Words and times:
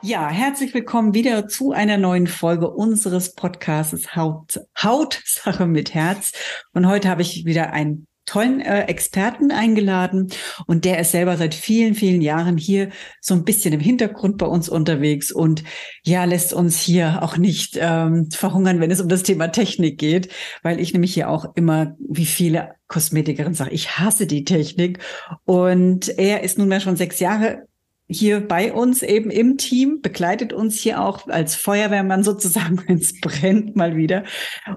Ja, 0.00 0.28
herzlich 0.28 0.74
willkommen 0.74 1.12
wieder 1.12 1.48
zu 1.48 1.72
einer 1.72 1.98
neuen 1.98 2.28
Folge 2.28 2.70
unseres 2.70 3.34
Podcasts 3.34 4.14
Haut, 4.14 4.60
Hautsache 4.80 5.66
mit 5.66 5.92
Herz. 5.92 6.32
Und 6.72 6.86
heute 6.86 7.08
habe 7.08 7.22
ich 7.22 7.44
wieder 7.44 7.72
einen 7.72 8.06
tollen 8.24 8.60
äh, 8.60 8.82
Experten 8.82 9.50
eingeladen 9.50 10.28
und 10.66 10.84
der 10.84 11.00
ist 11.00 11.10
selber 11.10 11.36
seit 11.36 11.54
vielen, 11.54 11.94
vielen 11.94 12.20
Jahren 12.20 12.58
hier 12.58 12.90
so 13.20 13.34
ein 13.34 13.44
bisschen 13.44 13.72
im 13.72 13.80
Hintergrund 13.80 14.38
bei 14.38 14.46
uns 14.46 14.68
unterwegs 14.68 15.32
und 15.32 15.64
ja, 16.04 16.24
lässt 16.24 16.52
uns 16.52 16.80
hier 16.80 17.22
auch 17.22 17.36
nicht 17.36 17.76
ähm, 17.80 18.30
verhungern, 18.30 18.80
wenn 18.80 18.92
es 18.92 19.00
um 19.00 19.08
das 19.08 19.24
Thema 19.24 19.48
Technik 19.48 19.98
geht, 19.98 20.28
weil 20.62 20.78
ich 20.78 20.92
nämlich 20.92 21.14
hier 21.14 21.28
auch 21.28 21.56
immer, 21.56 21.96
wie 21.98 22.26
viele 22.26 22.74
Kosmetikerinnen 22.86 23.54
sage, 23.54 23.70
ich 23.70 23.98
hasse 23.98 24.26
die 24.26 24.44
Technik 24.44 25.00
und 25.44 26.08
er 26.18 26.42
ist 26.44 26.58
nunmehr 26.58 26.80
schon 26.80 26.96
sechs 26.96 27.18
Jahre 27.18 27.67
hier 28.08 28.40
bei 28.46 28.72
uns 28.72 29.02
eben 29.02 29.30
im 29.30 29.58
Team, 29.58 30.00
begleitet 30.00 30.52
uns 30.52 30.78
hier 30.80 31.02
auch 31.02 31.28
als 31.28 31.54
Feuerwehrmann 31.54 32.24
sozusagen, 32.24 32.82
wenn 32.86 32.98
es 32.98 33.20
brennt 33.20 33.76
mal 33.76 33.96
wieder. 33.96 34.24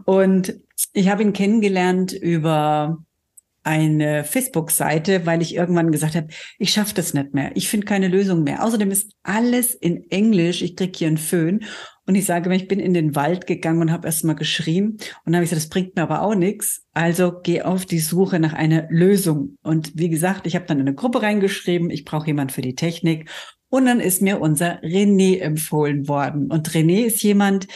Und 0.05 0.55
ich 0.93 1.09
habe 1.09 1.23
ihn 1.23 1.33
kennengelernt 1.33 2.11
über 2.11 2.97
eine 3.63 4.23
Facebook-Seite, 4.23 5.25
weil 5.25 5.41
ich 5.41 5.55
irgendwann 5.55 5.91
gesagt 5.91 6.15
habe, 6.15 6.27
ich 6.57 6.73
schaffe 6.73 6.95
das 6.95 7.13
nicht 7.13 7.33
mehr. 7.33 7.51
Ich 7.55 7.69
finde 7.69 7.85
keine 7.85 8.07
Lösung 8.07 8.43
mehr. 8.43 8.63
Außerdem 8.63 8.89
ist 8.89 9.13
alles 9.23 9.75
in 9.75 10.09
Englisch. 10.09 10.61
Ich 10.63 10.75
krieg 10.75 10.95
hier 10.95 11.07
einen 11.07 11.17
Föhn. 11.17 11.63
Und 12.11 12.15
ich 12.15 12.25
sage 12.25 12.49
mir, 12.49 12.57
ich 12.57 12.67
bin 12.67 12.81
in 12.81 12.93
den 12.93 13.15
Wald 13.15 13.47
gegangen 13.47 13.79
und 13.79 13.89
habe 13.89 14.05
erst 14.05 14.25
mal 14.25 14.33
geschrien. 14.33 14.97
Und 14.97 15.01
dann 15.27 15.35
habe 15.35 15.45
ich 15.45 15.49
gesagt, 15.49 15.63
das 15.63 15.69
bringt 15.69 15.95
mir 15.95 16.01
aber 16.01 16.23
auch 16.23 16.35
nichts. 16.35 16.85
Also 16.91 17.39
geh 17.41 17.61
auf 17.61 17.85
die 17.85 17.99
Suche 17.99 18.37
nach 18.37 18.51
einer 18.51 18.85
Lösung. 18.89 19.57
Und 19.63 19.93
wie 19.95 20.09
gesagt, 20.09 20.45
ich 20.45 20.55
habe 20.55 20.65
dann 20.65 20.81
in 20.81 20.87
eine 20.89 20.93
Gruppe 20.93 21.21
reingeschrieben, 21.21 21.89
ich 21.89 22.03
brauche 22.03 22.27
jemand 22.27 22.51
für 22.51 22.61
die 22.61 22.75
Technik. 22.75 23.29
Und 23.69 23.85
dann 23.85 24.01
ist 24.01 24.21
mir 24.21 24.41
unser 24.41 24.83
René 24.83 25.39
empfohlen 25.39 26.09
worden. 26.09 26.51
Und 26.51 26.71
René 26.71 27.05
ist 27.05 27.23
jemand, 27.23 27.69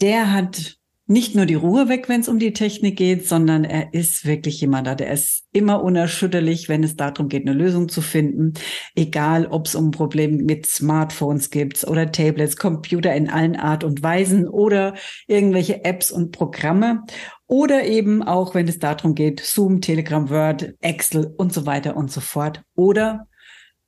der 0.00 0.32
hat 0.32 0.76
nicht 1.10 1.34
nur 1.34 1.44
die 1.44 1.56
Ruhe 1.56 1.88
weg, 1.88 2.08
wenn 2.08 2.20
es 2.20 2.28
um 2.28 2.38
die 2.38 2.52
Technik 2.52 2.96
geht, 2.96 3.26
sondern 3.26 3.64
er 3.64 3.92
ist 3.92 4.24
wirklich 4.26 4.60
jemand 4.60 4.86
da, 4.86 4.94
der 4.94 5.10
ist 5.10 5.44
immer 5.52 5.82
unerschütterlich, 5.82 6.68
wenn 6.68 6.84
es 6.84 6.94
darum 6.94 7.28
geht, 7.28 7.48
eine 7.48 7.58
Lösung 7.58 7.88
zu 7.88 8.00
finden. 8.00 8.54
Egal, 8.94 9.46
ob 9.46 9.66
es 9.66 9.74
um 9.74 9.90
Probleme 9.90 10.40
mit 10.40 10.66
Smartphones 10.66 11.50
gibt 11.50 11.82
oder 11.82 12.12
Tablets, 12.12 12.56
Computer 12.56 13.12
in 13.12 13.28
allen 13.28 13.56
Art 13.56 13.82
und 13.82 14.04
Weisen 14.04 14.46
oder 14.46 14.94
irgendwelche 15.26 15.84
Apps 15.84 16.12
und 16.12 16.30
Programme. 16.30 17.02
Oder 17.48 17.84
eben 17.86 18.22
auch, 18.22 18.54
wenn 18.54 18.68
es 18.68 18.78
darum 18.78 19.16
geht, 19.16 19.40
Zoom, 19.40 19.80
Telegram, 19.80 20.30
Word, 20.30 20.74
Excel 20.78 21.34
und 21.36 21.52
so 21.52 21.66
weiter 21.66 21.96
und 21.96 22.12
so 22.12 22.20
fort. 22.20 22.62
Oder 22.76 23.26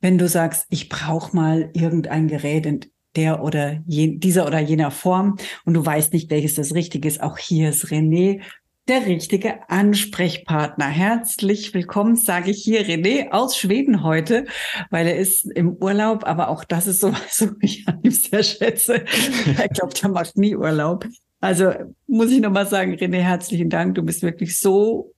wenn 0.00 0.18
du 0.18 0.26
sagst, 0.26 0.66
ich 0.70 0.88
brauche 0.88 1.36
mal 1.36 1.70
irgendein 1.72 2.26
Gerät 2.26 2.66
der 3.16 3.42
oder 3.42 3.80
je, 3.86 4.16
dieser 4.16 4.46
oder 4.46 4.60
jener 4.60 4.90
Form 4.90 5.36
und 5.64 5.74
du 5.74 5.84
weißt 5.84 6.12
nicht, 6.12 6.30
welches 6.30 6.54
das 6.54 6.74
Richtige 6.74 7.08
ist. 7.08 7.22
Auch 7.22 7.38
hier 7.38 7.70
ist 7.70 7.86
René 7.86 8.40
der 8.88 9.06
richtige 9.06 9.68
Ansprechpartner. 9.70 10.86
Herzlich 10.86 11.72
willkommen, 11.72 12.16
sage 12.16 12.50
ich 12.50 12.64
hier 12.64 12.84
René 12.84 13.30
aus 13.30 13.56
Schweden 13.56 14.02
heute, 14.02 14.46
weil 14.90 15.06
er 15.06 15.16
ist 15.16 15.44
im 15.44 15.74
Urlaub, 15.74 16.24
aber 16.24 16.48
auch 16.48 16.64
das 16.64 16.88
ist 16.88 17.00
so, 17.00 17.12
was 17.12 17.46
ich 17.60 17.86
an 17.86 18.00
ihm 18.02 18.10
sehr 18.10 18.42
schätze. 18.42 19.04
Er 19.56 19.68
glaubt, 19.68 20.02
er 20.02 20.08
macht 20.08 20.36
nie 20.36 20.56
Urlaub. 20.56 21.06
Also 21.40 21.72
muss 22.06 22.30
ich 22.30 22.40
nochmal 22.40 22.66
sagen, 22.66 22.94
René, 22.94 23.20
herzlichen 23.20 23.70
Dank. 23.70 23.94
Du 23.94 24.02
bist 24.02 24.22
wirklich 24.22 24.58
so 24.58 25.12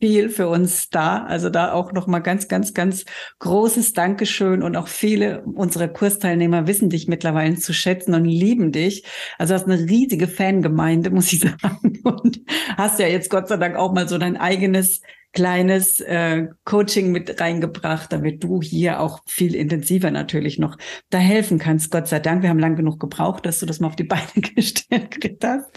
viel 0.00 0.30
für 0.30 0.48
uns 0.48 0.90
da. 0.90 1.24
Also 1.24 1.50
da 1.50 1.72
auch 1.72 1.92
nochmal 1.92 2.22
ganz, 2.22 2.48
ganz, 2.48 2.74
ganz 2.74 3.04
großes 3.38 3.92
Dankeschön 3.92 4.62
und 4.62 4.76
auch 4.76 4.88
viele 4.88 5.42
unserer 5.42 5.88
Kursteilnehmer 5.88 6.66
wissen 6.66 6.88
dich 6.88 7.06
mittlerweile 7.06 7.56
zu 7.56 7.72
schätzen 7.72 8.14
und 8.14 8.24
lieben 8.24 8.72
dich. 8.72 9.04
Also 9.38 9.54
hast 9.54 9.66
eine 9.66 9.78
riesige 9.78 10.26
Fangemeinde, 10.26 11.10
muss 11.10 11.32
ich 11.32 11.40
sagen. 11.62 12.00
Und 12.02 12.40
hast 12.76 12.98
ja 12.98 13.06
jetzt 13.06 13.30
Gott 13.30 13.48
sei 13.48 13.58
Dank 13.58 13.76
auch 13.76 13.92
mal 13.92 14.08
so 14.08 14.18
dein 14.18 14.36
eigenes 14.36 15.02
kleines 15.32 16.00
äh, 16.00 16.48
Coaching 16.64 17.12
mit 17.12 17.40
reingebracht, 17.40 18.12
damit 18.12 18.42
du 18.42 18.60
hier 18.60 19.00
auch 19.00 19.20
viel 19.26 19.54
intensiver 19.54 20.10
natürlich 20.10 20.58
noch 20.58 20.76
da 21.08 21.18
helfen 21.18 21.58
kannst. 21.58 21.90
Gott 21.90 22.08
sei 22.08 22.18
Dank, 22.18 22.42
wir 22.42 22.50
haben 22.50 22.58
lang 22.58 22.76
genug 22.76 22.98
gebraucht, 22.98 23.46
dass 23.46 23.60
du 23.60 23.66
das 23.66 23.80
mal 23.80 23.88
auf 23.88 23.96
die 23.96 24.04
Beine 24.04 24.24
gestellt 24.54 25.44
hast. 25.44 25.70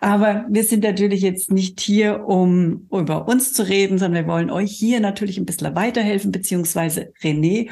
Aber 0.00 0.46
wir 0.48 0.64
sind 0.64 0.84
natürlich 0.84 1.22
jetzt 1.22 1.50
nicht 1.50 1.80
hier, 1.80 2.26
um 2.26 2.86
über 2.92 3.26
uns 3.26 3.52
zu 3.52 3.66
reden, 3.66 3.98
sondern 3.98 4.24
wir 4.24 4.32
wollen 4.32 4.50
euch 4.50 4.72
hier 4.72 5.00
natürlich 5.00 5.38
ein 5.38 5.46
bisschen 5.46 5.74
weiterhelfen, 5.74 6.30
beziehungsweise 6.30 7.12
René. 7.22 7.70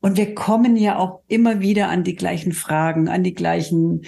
Und 0.00 0.16
wir 0.16 0.34
kommen 0.34 0.76
ja 0.76 0.98
auch 0.98 1.20
immer 1.28 1.60
wieder 1.60 1.88
an 1.88 2.02
die 2.02 2.16
gleichen 2.16 2.52
Fragen, 2.52 3.08
an 3.08 3.22
die 3.22 3.34
gleichen 3.34 4.02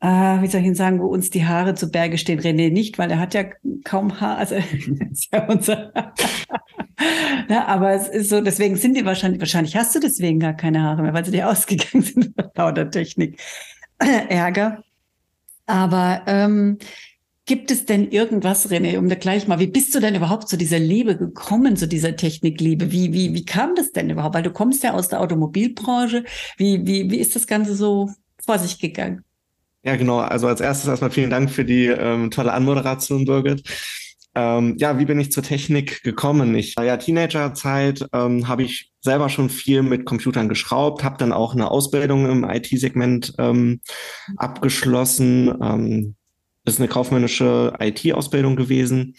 äh, 0.00 0.42
wie 0.42 0.46
soll 0.46 0.60
ich 0.60 0.66
Ihnen 0.66 0.74
sagen, 0.74 1.00
wo 1.00 1.06
uns 1.06 1.30
die 1.30 1.46
Haare 1.46 1.74
zu 1.74 1.90
Berge 1.90 2.18
stehen. 2.18 2.40
René 2.40 2.70
nicht, 2.70 2.98
weil 2.98 3.10
er 3.10 3.18
hat 3.18 3.34
ja 3.34 3.44
kaum 3.84 4.20
Haar. 4.20 4.38
Also 4.38 4.54
ist 5.10 5.28
ja 5.32 5.46
unser. 5.46 5.92
ja, 7.48 7.66
aber 7.66 7.92
es 7.92 8.08
ist 8.08 8.30
so, 8.30 8.40
deswegen 8.40 8.76
sind 8.76 8.96
die 8.96 9.04
wahrscheinlich, 9.04 9.40
wahrscheinlich 9.40 9.76
hast 9.76 9.94
du 9.94 10.00
deswegen 10.00 10.40
gar 10.40 10.54
keine 10.54 10.82
Haare 10.82 11.02
mehr, 11.02 11.14
weil 11.14 11.24
sie 11.24 11.32
dir 11.32 11.48
ausgegangen 11.50 12.02
sind 12.02 12.34
lauter 12.54 12.90
Technik. 12.90 13.40
Ärger. 13.98 14.82
Aber 15.66 16.22
ähm, 16.26 16.78
Gibt 17.46 17.70
es 17.70 17.84
denn 17.84 18.10
irgendwas, 18.10 18.70
René, 18.70 18.96
um 18.96 19.10
da 19.10 19.16
gleich 19.16 19.46
mal, 19.46 19.58
wie 19.58 19.66
bist 19.66 19.94
du 19.94 20.00
denn 20.00 20.14
überhaupt 20.14 20.48
zu 20.48 20.56
dieser 20.56 20.78
Liebe 20.78 21.14
gekommen, 21.18 21.76
zu 21.76 21.86
dieser 21.86 22.16
Technikliebe? 22.16 22.90
Wie, 22.90 23.12
wie, 23.12 23.34
wie 23.34 23.44
kam 23.44 23.74
das 23.74 23.92
denn 23.92 24.08
überhaupt? 24.08 24.34
Weil 24.34 24.42
du 24.42 24.50
kommst 24.50 24.82
ja 24.82 24.94
aus 24.94 25.08
der 25.08 25.20
Automobilbranche. 25.20 26.24
Wie, 26.56 26.86
wie, 26.86 27.10
wie 27.10 27.18
ist 27.18 27.36
das 27.36 27.46
Ganze 27.46 27.74
so 27.74 28.10
vor 28.42 28.58
sich 28.58 28.78
gegangen? 28.78 29.24
Ja, 29.84 29.96
genau. 29.96 30.18
Also 30.18 30.46
als 30.46 30.60
erstes 30.60 30.88
erstmal 30.88 31.10
vielen 31.10 31.30
Dank 31.30 31.50
für 31.50 31.64
die 31.64 31.86
ähm, 31.86 32.30
tolle 32.30 32.52
Anmoderation, 32.52 33.26
Birgit. 33.26 33.62
Ähm, 34.34 34.76
ja, 34.78 34.98
wie 34.98 35.04
bin 35.04 35.20
ich 35.20 35.30
zur 35.30 35.42
Technik 35.42 36.02
gekommen? 36.02 36.54
Ich 36.54 36.76
war 36.76 36.84
ja 36.84 36.96
Teenagerzeit, 36.96 38.06
ähm, 38.12 38.48
habe 38.48 38.64
ich 38.64 38.90
selber 39.00 39.28
schon 39.28 39.50
viel 39.50 39.82
mit 39.82 40.06
Computern 40.06 40.48
geschraubt, 40.48 41.04
habe 41.04 41.18
dann 41.18 41.32
auch 41.32 41.54
eine 41.54 41.70
Ausbildung 41.70 42.28
im 42.28 42.44
IT-Segment 42.44 43.34
ähm, 43.38 43.80
abgeschlossen. 44.38 45.54
Ähm, 45.62 46.16
ist 46.64 46.80
eine 46.80 46.88
kaufmännische 46.88 47.74
IT-Ausbildung 47.78 48.56
gewesen 48.56 49.14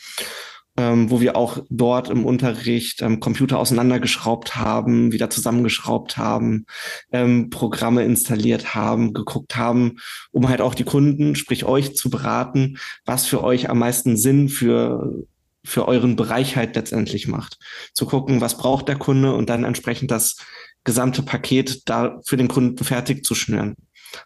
ähm, 0.77 1.09
wo 1.09 1.21
wir 1.21 1.35
auch 1.35 1.59
dort 1.69 2.09
im 2.09 2.25
Unterricht 2.25 3.01
ähm, 3.01 3.19
Computer 3.19 3.59
auseinandergeschraubt 3.59 4.55
haben, 4.55 5.11
wieder 5.11 5.29
zusammengeschraubt 5.29 6.17
haben, 6.17 6.65
ähm, 7.11 7.49
Programme 7.49 8.03
installiert 8.03 8.75
haben, 8.75 9.13
geguckt 9.13 9.55
haben, 9.55 9.97
um 10.31 10.49
halt 10.49 10.61
auch 10.61 10.75
die 10.75 10.83
Kunden, 10.83 11.35
sprich 11.35 11.65
euch, 11.65 11.95
zu 11.95 12.09
beraten, 12.09 12.77
was 13.05 13.25
für 13.25 13.43
euch 13.43 13.69
am 13.69 13.79
meisten 13.79 14.17
Sinn 14.17 14.49
für 14.49 15.25
für 15.67 15.87
euren 15.87 16.15
Bereich 16.15 16.55
halt 16.55 16.75
letztendlich 16.75 17.27
macht. 17.27 17.57
Zu 17.93 18.05
gucken, 18.05 18.39
was 18.39 18.55
braucht 18.55 18.87
der 18.87 18.97
Kunde 18.97 19.33
und 19.33 19.49
dann 19.49 19.63
entsprechend 19.63 20.11
das 20.11 20.37
gesamte 20.83 21.23
Paket 21.23 21.89
da 21.89 22.21
für 22.23 22.37
den 22.37 22.47
Kunden 22.47 22.83
fertig 22.83 23.25
zu 23.25 23.33
schnüren. 23.33 23.75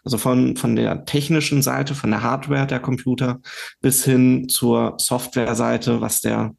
Also 0.04 0.18
von, 0.18 0.56
von 0.56 0.76
der 0.76 1.04
technischen 1.04 1.62
Seite, 1.62 1.94
von 1.94 2.10
der 2.10 2.22
Hardware 2.22 2.66
der 2.66 2.80
Computer 2.80 3.40
bis 3.80 4.04
hin 4.04 4.48
zur 4.48 4.94
Software-Seite, 4.98 6.00
was 6.00 6.20
der, 6.20 6.54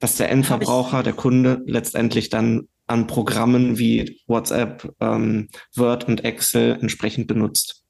was 0.00 0.16
der 0.16 0.30
Endverbraucher, 0.30 1.02
der 1.02 1.12
Kunde 1.12 1.62
letztendlich 1.66 2.28
dann 2.28 2.68
an 2.86 3.06
Programmen 3.06 3.78
wie 3.78 4.20
WhatsApp, 4.26 4.92
ähm, 5.00 5.48
Word 5.74 6.06
und 6.08 6.24
Excel 6.24 6.78
entsprechend 6.80 7.26
benutzt. 7.26 7.82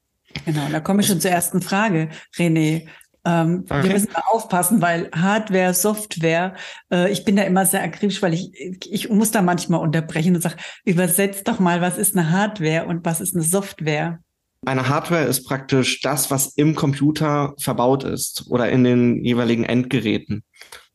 Genau, 0.44 0.69
da 0.70 0.81
komme 0.81 1.00
ich 1.00 1.06
schon 1.06 1.20
zur 1.20 1.31
ersten 1.31 1.62
Frage, 1.62 2.11
René. 2.37 2.87
Ähm, 3.25 3.64
okay. 3.69 3.82
Wir 3.82 3.93
müssen 3.93 4.14
aufpassen, 4.14 4.81
weil 4.81 5.11
Hardware, 5.12 5.75
Software, 5.75 6.55
äh, 6.93 7.11
ich 7.11 7.25
bin 7.25 7.34
da 7.34 7.43
immer 7.43 7.67
sehr 7.67 7.82
akribisch, 7.82 8.22
weil 8.22 8.34
ich, 8.34 8.52
ich 8.88 9.11
muss 9.11 9.32
da 9.32 9.43
manchmal 9.43 9.81
unterbrechen 9.81 10.37
und 10.37 10.43
sage, 10.43 10.56
übersetzt 10.84 11.49
doch 11.49 11.58
mal, 11.58 11.81
was 11.81 11.99
ist 11.99 12.17
eine 12.17 12.31
Hardware 12.31 12.87
und 12.87 13.05
was 13.05 13.20
ist 13.20 13.34
eine 13.34 13.43
Software? 13.43 14.20
Eine 14.64 14.88
Hardware 14.88 15.25
ist 15.25 15.44
praktisch 15.44 16.00
das, 16.00 16.31
was 16.31 16.55
im 16.56 16.75
Computer 16.75 17.55
verbaut 17.58 18.05
ist 18.05 18.44
oder 18.49 18.70
in 18.70 18.85
den 18.85 19.25
jeweiligen 19.25 19.64
Endgeräten. 19.64 20.43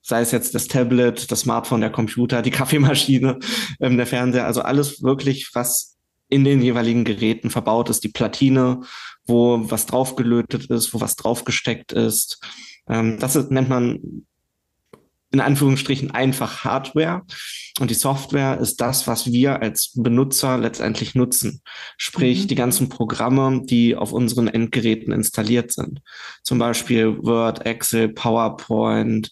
Sei 0.01 0.21
es 0.21 0.31
jetzt 0.31 0.55
das 0.55 0.67
Tablet, 0.67 1.31
das 1.31 1.41
Smartphone, 1.41 1.81
der 1.81 1.91
Computer, 1.91 2.41
die 2.41 2.51
Kaffeemaschine, 2.51 3.39
ähm, 3.79 3.97
der 3.97 4.07
Fernseher, 4.07 4.45
also 4.45 4.61
alles 4.61 5.03
wirklich, 5.03 5.51
was 5.53 5.97
in 6.27 6.43
den 6.43 6.61
jeweiligen 6.61 7.03
Geräten 7.03 7.49
verbaut 7.49 7.89
ist, 7.89 8.03
die 8.03 8.09
Platine, 8.09 8.81
wo 9.25 9.69
was 9.69 9.85
draufgelötet 9.85 10.65
ist, 10.67 10.93
wo 10.93 11.01
was 11.01 11.15
draufgesteckt 11.15 11.91
ist. 11.91 12.39
Ähm, 12.87 13.19
das 13.19 13.35
nennt 13.49 13.69
man 13.69 14.25
in 15.31 15.39
Anführungsstrichen 15.39 16.11
einfach 16.11 16.63
Hardware. 16.63 17.23
Und 17.79 17.89
die 17.89 17.95
Software 17.95 18.59
ist 18.59 18.81
das, 18.81 19.07
was 19.07 19.31
wir 19.31 19.61
als 19.61 19.93
Benutzer 19.95 20.57
letztendlich 20.57 21.15
nutzen. 21.15 21.61
Sprich, 21.97 22.43
mhm. 22.43 22.47
die 22.49 22.55
ganzen 22.55 22.89
Programme, 22.89 23.61
die 23.63 23.95
auf 23.95 24.11
unseren 24.11 24.47
Endgeräten 24.47 25.13
installiert 25.13 25.71
sind. 25.71 26.01
Zum 26.43 26.59
Beispiel 26.59 27.17
Word, 27.23 27.65
Excel, 27.65 28.09
PowerPoint, 28.09 29.31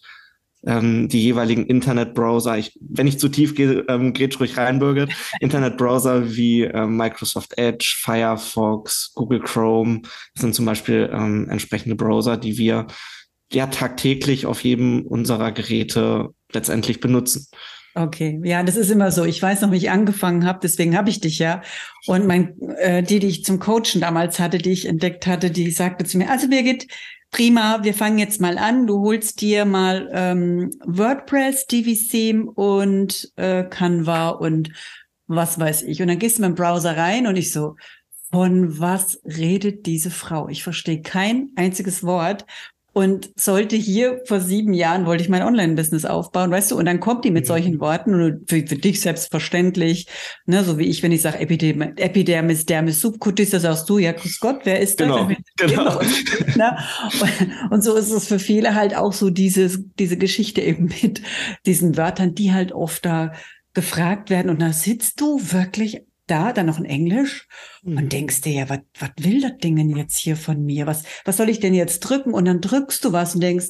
ähm, 0.66 1.08
die 1.08 1.24
jeweiligen 1.24 1.66
Internetbrowser. 1.66 2.58
Ich, 2.58 2.78
wenn 2.82 3.08
ich 3.08 3.20
zu 3.20 3.30
tief 3.30 3.56
gehe, 3.56 3.86
ähm, 3.88 4.14
geht 4.14 4.40
ruhig 4.40 4.58
rein, 4.58 4.80
Birgit. 4.80 5.10
Internetbrowser 5.40 6.36
wie 6.36 6.64
ähm, 6.64 6.98
Microsoft 6.98 7.58
Edge, 7.58 7.96
Firefox, 8.02 9.14
Google 9.16 9.42
Chrome 9.42 10.02
sind 10.36 10.56
zum 10.56 10.66
Beispiel 10.66 11.10
ähm, 11.14 11.48
entsprechende 11.50 11.96
Browser, 11.96 12.38
die 12.38 12.58
wir 12.58 12.88
ja 13.52 13.68
tagtäglich 13.68 14.46
auf 14.46 14.64
jedem 14.64 15.06
unserer 15.06 15.52
Geräte 15.52 16.30
letztendlich 16.52 17.00
benutzen. 17.00 17.48
Okay, 17.96 18.40
ja, 18.44 18.62
das 18.64 18.76
ist 18.76 18.92
immer 18.92 19.12
so. 19.12 19.26
Ich 19.26 19.42
weiß 19.42 19.62
noch, 19.62 19.72
wie 19.72 19.78
ich 19.78 19.90
angefangen 19.90 20.46
habe, 20.46 20.60
deswegen 20.62 20.96
habe 20.96 21.10
ich 21.10 21.22
dich 21.22 21.40
ja. 21.40 21.62
Und 22.06 22.28
mein, 22.28 22.56
äh, 22.78 23.02
die, 23.02 23.20
die 23.20 23.28
ich 23.28 23.44
zum 23.44 23.60
Coachen 23.60 24.00
damals 24.00 24.40
hatte, 24.40 24.60
die 24.60 24.72
ich 24.72 24.86
entdeckt 24.86 25.26
hatte, 25.26 25.50
die 25.50 25.72
sagte 25.72 26.06
zu 26.06 26.18
mir, 26.18 26.30
also 26.30 26.48
Birgit, 26.48 26.88
prima, 27.32 27.84
wir 27.84 27.94
fangen 27.94 28.20
jetzt 28.20 28.40
mal 28.40 28.58
an. 28.58 28.86
Du 28.86 29.02
holst 29.02 29.42
dir 29.42 29.66
mal 29.66 30.10
ähm, 30.14 30.70
WordPress, 30.86 31.66
DVC 31.66 32.48
und 32.56 33.32
äh, 33.36 33.64
Canva 33.64 34.30
und 34.30 34.70
was 35.28 35.60
weiß 35.60 35.84
ich. 35.84 36.02
Und 36.02 36.10
dann 36.10 36.20
gehst 36.20 36.38
du 36.38 36.42
mit 36.44 36.50
dem 36.50 36.56
Browser 36.56 36.96
rein 36.96 37.28
und 37.28 37.36
ich 37.38 37.52
so, 37.52 37.76
von 38.32 38.80
was 38.80 39.20
redet 39.26 39.88
diese 39.88 40.12
Frau? 40.12 40.48
Ich 40.50 40.64
verstehe 40.64 41.02
kein 41.02 41.50
einziges 41.56 42.04
Wort 42.04 42.46
und 42.94 43.30
sollte 43.36 43.76
hier 43.76 44.22
vor 44.26 44.40
sieben 44.40 44.74
Jahren 44.74 45.06
wollte 45.06 45.24
ich 45.24 45.30
mein 45.30 45.44
Online-Business 45.44 46.06
aufbauen, 46.06 46.52
weißt 46.52 46.72
du, 46.72 46.78
und 46.78 46.86
dann 46.86 47.00
kommt 47.00 47.24
die 47.24 47.32
mit 47.32 47.46
mhm. 47.46 47.48
solchen 47.48 47.80
Worten 47.80 48.14
und 48.14 48.50
für, 48.50 48.66
für 48.66 48.76
dich 48.76 49.02
selbstverständlich, 49.02 50.08
ne, 50.46 50.64
so 50.64 50.78
wie 50.78 50.86
ich, 50.86 51.04
wenn 51.04 51.12
ich 51.12 51.22
sage 51.22 51.40
Epidermis, 51.40 51.90
Epidermis, 51.98 52.66
Dermis, 52.66 53.02
Subcutis, 53.02 53.52
da 53.52 53.60
sagst 53.60 53.90
du, 53.90 54.00
ja, 54.00 54.12
grüß 54.12 54.40
Gott, 54.40 54.62
wer 54.64 54.80
ist 54.80 54.98
genau, 54.98 55.26
das? 55.26 55.38
Genau. 55.58 56.00
ne? 56.56 56.78
und, 57.22 57.72
und 57.72 57.84
so 57.84 57.96
ist 57.96 58.12
es 58.12 58.28
für 58.28 58.40
viele 58.40 58.76
halt 58.76 58.96
auch 58.96 59.14
so 59.14 59.30
dieses, 59.30 59.80
diese 60.00 60.18
Geschichte 60.18 60.62
eben 60.62 60.92
mit 61.02 61.22
diesen 61.66 61.96
Wörtern, 61.96 62.34
die 62.34 62.54
halt 62.54 62.72
oft 62.72 63.06
da 63.06 63.34
gefragt 63.74 64.30
werden 64.30 64.50
und 64.50 64.62
da 64.62 64.74
sitzt 64.74 65.22
du 65.22 65.40
wirklich 65.52 66.02
da, 66.30 66.54
dann 66.54 66.66
noch 66.66 66.80
in 66.80 66.86
Englisch 66.86 67.48
mhm. 67.84 67.98
und 67.98 68.14
denkst 68.14 68.42
dir 68.42 68.54
ja, 68.54 68.70
was 68.70 69.10
will 69.20 69.42
das 69.42 69.58
Ding 69.58 69.76
denn 69.76 69.96
jetzt 69.96 70.18
hier 70.18 70.36
von 70.36 70.64
mir? 70.64 70.88
Was, 70.88 71.04
was 71.26 71.38
soll 71.38 71.50
ich 71.50 71.60
denn 71.60 71.74
jetzt 71.74 72.00
drücken? 72.00 72.34
Und 72.34 72.46
dann 72.46 72.62
drückst 72.62 73.04
du 73.04 73.14
was 73.14 73.36
und 73.36 73.42
denkst, 73.42 73.68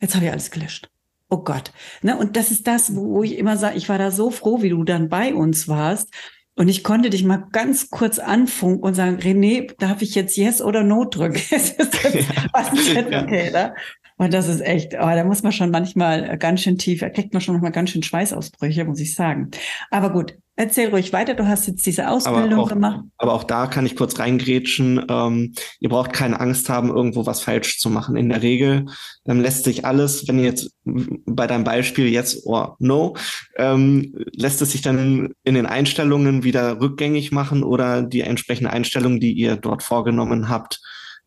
jetzt 0.00 0.14
habe 0.14 0.26
ich 0.26 0.32
alles 0.32 0.50
gelöscht. 0.50 0.90
Oh 1.30 1.38
Gott. 1.38 1.72
Ne? 2.02 2.16
Und 2.16 2.36
das 2.36 2.50
ist 2.50 2.66
das, 2.66 2.94
wo 2.94 3.22
ich 3.22 3.38
immer 3.38 3.56
sage, 3.56 3.78
ich 3.78 3.88
war 3.88 3.98
da 3.98 4.10
so 4.10 4.30
froh, 4.30 4.60
wie 4.60 4.68
du 4.68 4.84
dann 4.84 5.08
bei 5.08 5.34
uns 5.34 5.66
warst. 5.66 6.12
Und 6.54 6.68
ich 6.68 6.84
konnte 6.84 7.08
dich 7.08 7.24
mal 7.24 7.46
ganz 7.50 7.88
kurz 7.88 8.18
anfunken 8.18 8.82
und 8.82 8.94
sagen, 8.94 9.16
René, 9.16 9.74
darf 9.78 10.02
ich 10.02 10.14
jetzt 10.14 10.36
Yes 10.36 10.60
oder 10.60 10.82
No 10.82 11.06
drücken? 11.06 11.36
ist 11.50 11.78
jetzt 11.78 12.04
okay, 13.14 13.50
ne? 13.50 13.74
Und 14.18 14.34
das 14.34 14.46
ist 14.46 14.60
echt, 14.60 14.94
oh, 14.94 14.98
da 14.98 15.24
muss 15.24 15.42
man 15.42 15.52
schon 15.52 15.70
manchmal 15.70 16.36
ganz 16.38 16.60
schön 16.60 16.78
tief, 16.78 17.00
da 17.00 17.08
kriegt 17.08 17.32
man 17.32 17.40
schon 17.40 17.54
noch 17.54 17.62
mal 17.62 17.70
ganz 17.70 17.90
schön 17.90 18.02
Schweißausbrüche, 18.02 18.84
muss 18.84 19.00
ich 19.00 19.14
sagen. 19.14 19.50
Aber 19.90 20.12
gut, 20.12 20.36
Erzähl 20.62 20.90
ruhig 20.90 21.12
weiter, 21.12 21.34
du 21.34 21.48
hast 21.48 21.66
jetzt 21.66 21.84
diese 21.86 22.08
Ausbildung 22.08 22.52
aber 22.52 22.62
auch, 22.62 22.68
gemacht. 22.68 23.00
Aber 23.18 23.32
auch 23.32 23.42
da 23.42 23.66
kann 23.66 23.84
ich 23.84 23.96
kurz 23.96 24.20
reingrätschen. 24.20 25.04
Ähm, 25.10 25.54
ihr 25.80 25.88
braucht 25.88 26.12
keine 26.12 26.38
Angst 26.38 26.68
haben, 26.68 26.88
irgendwo 26.88 27.26
was 27.26 27.40
falsch 27.40 27.80
zu 27.80 27.90
machen. 27.90 28.14
In 28.14 28.28
der 28.28 28.42
Regel 28.42 28.86
ähm, 29.26 29.40
lässt 29.40 29.64
sich 29.64 29.84
alles, 29.84 30.28
wenn 30.28 30.38
ihr 30.38 30.44
jetzt 30.44 30.70
bei 30.84 31.48
deinem 31.48 31.64
Beispiel 31.64 32.06
jetzt 32.06 32.46
or 32.46 32.76
no, 32.78 33.16
ähm, 33.56 34.14
lässt 34.36 34.62
es 34.62 34.70
sich 34.70 34.82
dann 34.82 35.34
in 35.42 35.54
den 35.54 35.66
Einstellungen 35.66 36.44
wieder 36.44 36.80
rückgängig 36.80 37.32
machen 37.32 37.64
oder 37.64 38.00
die 38.00 38.20
entsprechende 38.20 38.70
Einstellung, 38.70 39.18
die 39.18 39.32
ihr 39.32 39.56
dort 39.56 39.82
vorgenommen 39.82 40.48
habt, 40.48 40.80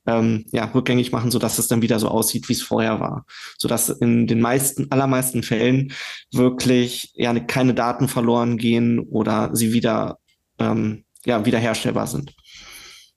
ähm, 0.07 0.45
ja, 0.51 0.65
rückgängig 0.65 1.11
machen, 1.11 1.31
so 1.31 1.39
dass 1.39 1.57
es 1.57 1.67
dann 1.67 1.81
wieder 1.81 1.99
so 1.99 2.07
aussieht, 2.07 2.47
wie 2.49 2.53
es 2.53 2.61
vorher 2.61 2.99
war. 2.99 3.25
So 3.57 3.67
dass 3.67 3.89
in 3.89 4.27
den 4.27 4.41
meisten, 4.41 4.91
allermeisten 4.91 5.43
Fällen 5.43 5.93
wirklich 6.31 7.11
ja 7.15 7.37
keine 7.39 7.73
Daten 7.73 8.07
verloren 8.07 8.57
gehen 8.57 8.99
oder 8.99 9.49
sie 9.53 9.73
wieder, 9.73 10.19
ähm, 10.59 11.05
ja, 11.25 11.45
wiederherstellbar 11.45 12.07
sind. 12.07 12.33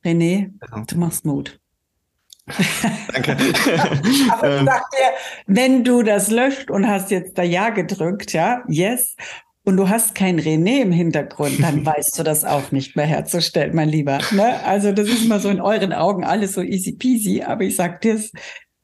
René, 0.05 0.52
genau. 0.61 0.85
du 0.87 0.99
machst 0.99 1.25
Mut. 1.25 1.58
Danke. 3.12 3.32
Aber 4.31 4.61
ich 4.61 4.64
sag 4.64 4.90
dir, 4.90 5.11
wenn 5.46 5.85
du 5.85 6.02
das 6.02 6.31
löscht 6.31 6.70
und 6.70 6.88
hast 6.88 7.11
jetzt 7.11 7.37
da 7.37 7.43
Ja 7.43 7.70
gedrückt, 7.70 8.32
ja, 8.32 8.62
yes, 8.69 9.17
und 9.68 9.76
du 9.76 9.90
hast 9.90 10.14
kein 10.14 10.40
René 10.40 10.80
im 10.80 10.92
Hintergrund, 10.92 11.62
dann 11.62 11.84
weißt 11.86 12.18
du 12.18 12.22
das 12.22 12.42
auch 12.42 12.72
nicht 12.72 12.96
mehr 12.96 13.04
herzustellen, 13.04 13.74
mein 13.74 13.90
Lieber. 13.90 14.18
Ne? 14.32 14.64
Also 14.64 14.92
das 14.92 15.08
ist 15.08 15.26
immer 15.26 15.40
so 15.40 15.50
in 15.50 15.60
euren 15.60 15.92
Augen 15.92 16.24
alles 16.24 16.54
so 16.54 16.62
easy 16.62 16.92
peasy, 16.92 17.42
aber 17.42 17.64
ich 17.64 17.76
sag 17.76 18.00
dir 18.00 18.18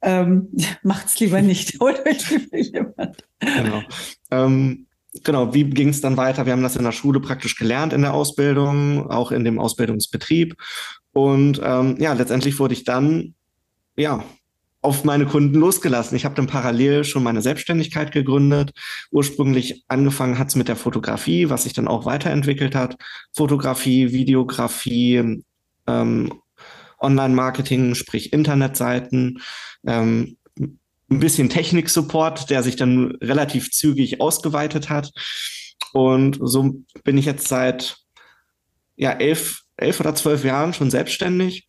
ähm, 0.02 0.48
macht's 0.82 1.18
lieber 1.20 1.40
nicht. 1.40 1.72
Lieber 1.80 2.58
jemand. 2.58 3.24
Genau. 3.40 3.82
Ähm, 4.30 4.86
genau, 5.22 5.54
wie 5.54 5.64
ging 5.64 5.88
es 5.88 6.02
dann 6.02 6.18
weiter? 6.18 6.44
Wir 6.44 6.52
haben 6.52 6.62
das 6.62 6.76
in 6.76 6.84
der 6.84 6.92
Schule 6.92 7.20
praktisch 7.20 7.56
gelernt 7.56 7.94
in 7.94 8.02
der 8.02 8.12
Ausbildung, 8.12 9.10
auch 9.10 9.32
in 9.32 9.44
dem 9.44 9.58
Ausbildungsbetrieb. 9.58 10.54
Und 11.14 11.62
ähm, 11.64 11.96
ja, 11.98 12.12
letztendlich 12.12 12.58
wurde 12.58 12.74
ich 12.74 12.84
dann 12.84 13.34
ja 13.96 14.22
auf 14.84 15.02
meine 15.02 15.24
Kunden 15.24 15.58
losgelassen. 15.58 16.14
Ich 16.14 16.26
habe 16.26 16.34
dann 16.34 16.46
parallel 16.46 17.04
schon 17.04 17.22
meine 17.22 17.40
Selbstständigkeit 17.40 18.12
gegründet. 18.12 18.72
Ursprünglich 19.10 19.82
angefangen 19.88 20.38
hat 20.38 20.48
es 20.48 20.56
mit 20.56 20.68
der 20.68 20.76
Fotografie, 20.76 21.48
was 21.48 21.62
sich 21.62 21.72
dann 21.72 21.88
auch 21.88 22.04
weiterentwickelt 22.04 22.74
hat. 22.74 22.96
Fotografie, 23.34 24.12
Videografie, 24.12 25.42
ähm, 25.86 26.34
Online-Marketing, 27.00 27.94
sprich 27.94 28.34
Internetseiten, 28.34 29.40
ähm, 29.86 30.36
ein 30.58 30.78
bisschen 31.20 31.48
Technik-Support, 31.48 32.50
der 32.50 32.62
sich 32.62 32.76
dann 32.76 33.16
relativ 33.22 33.70
zügig 33.70 34.20
ausgeweitet 34.20 34.90
hat. 34.90 35.10
Und 35.94 36.38
so 36.42 36.82
bin 37.04 37.16
ich 37.16 37.24
jetzt 37.24 37.48
seit 37.48 37.96
ja, 38.96 39.12
elf, 39.12 39.62
elf 39.78 40.00
oder 40.00 40.14
zwölf 40.14 40.44
Jahren 40.44 40.74
schon 40.74 40.90
selbstständig 40.90 41.68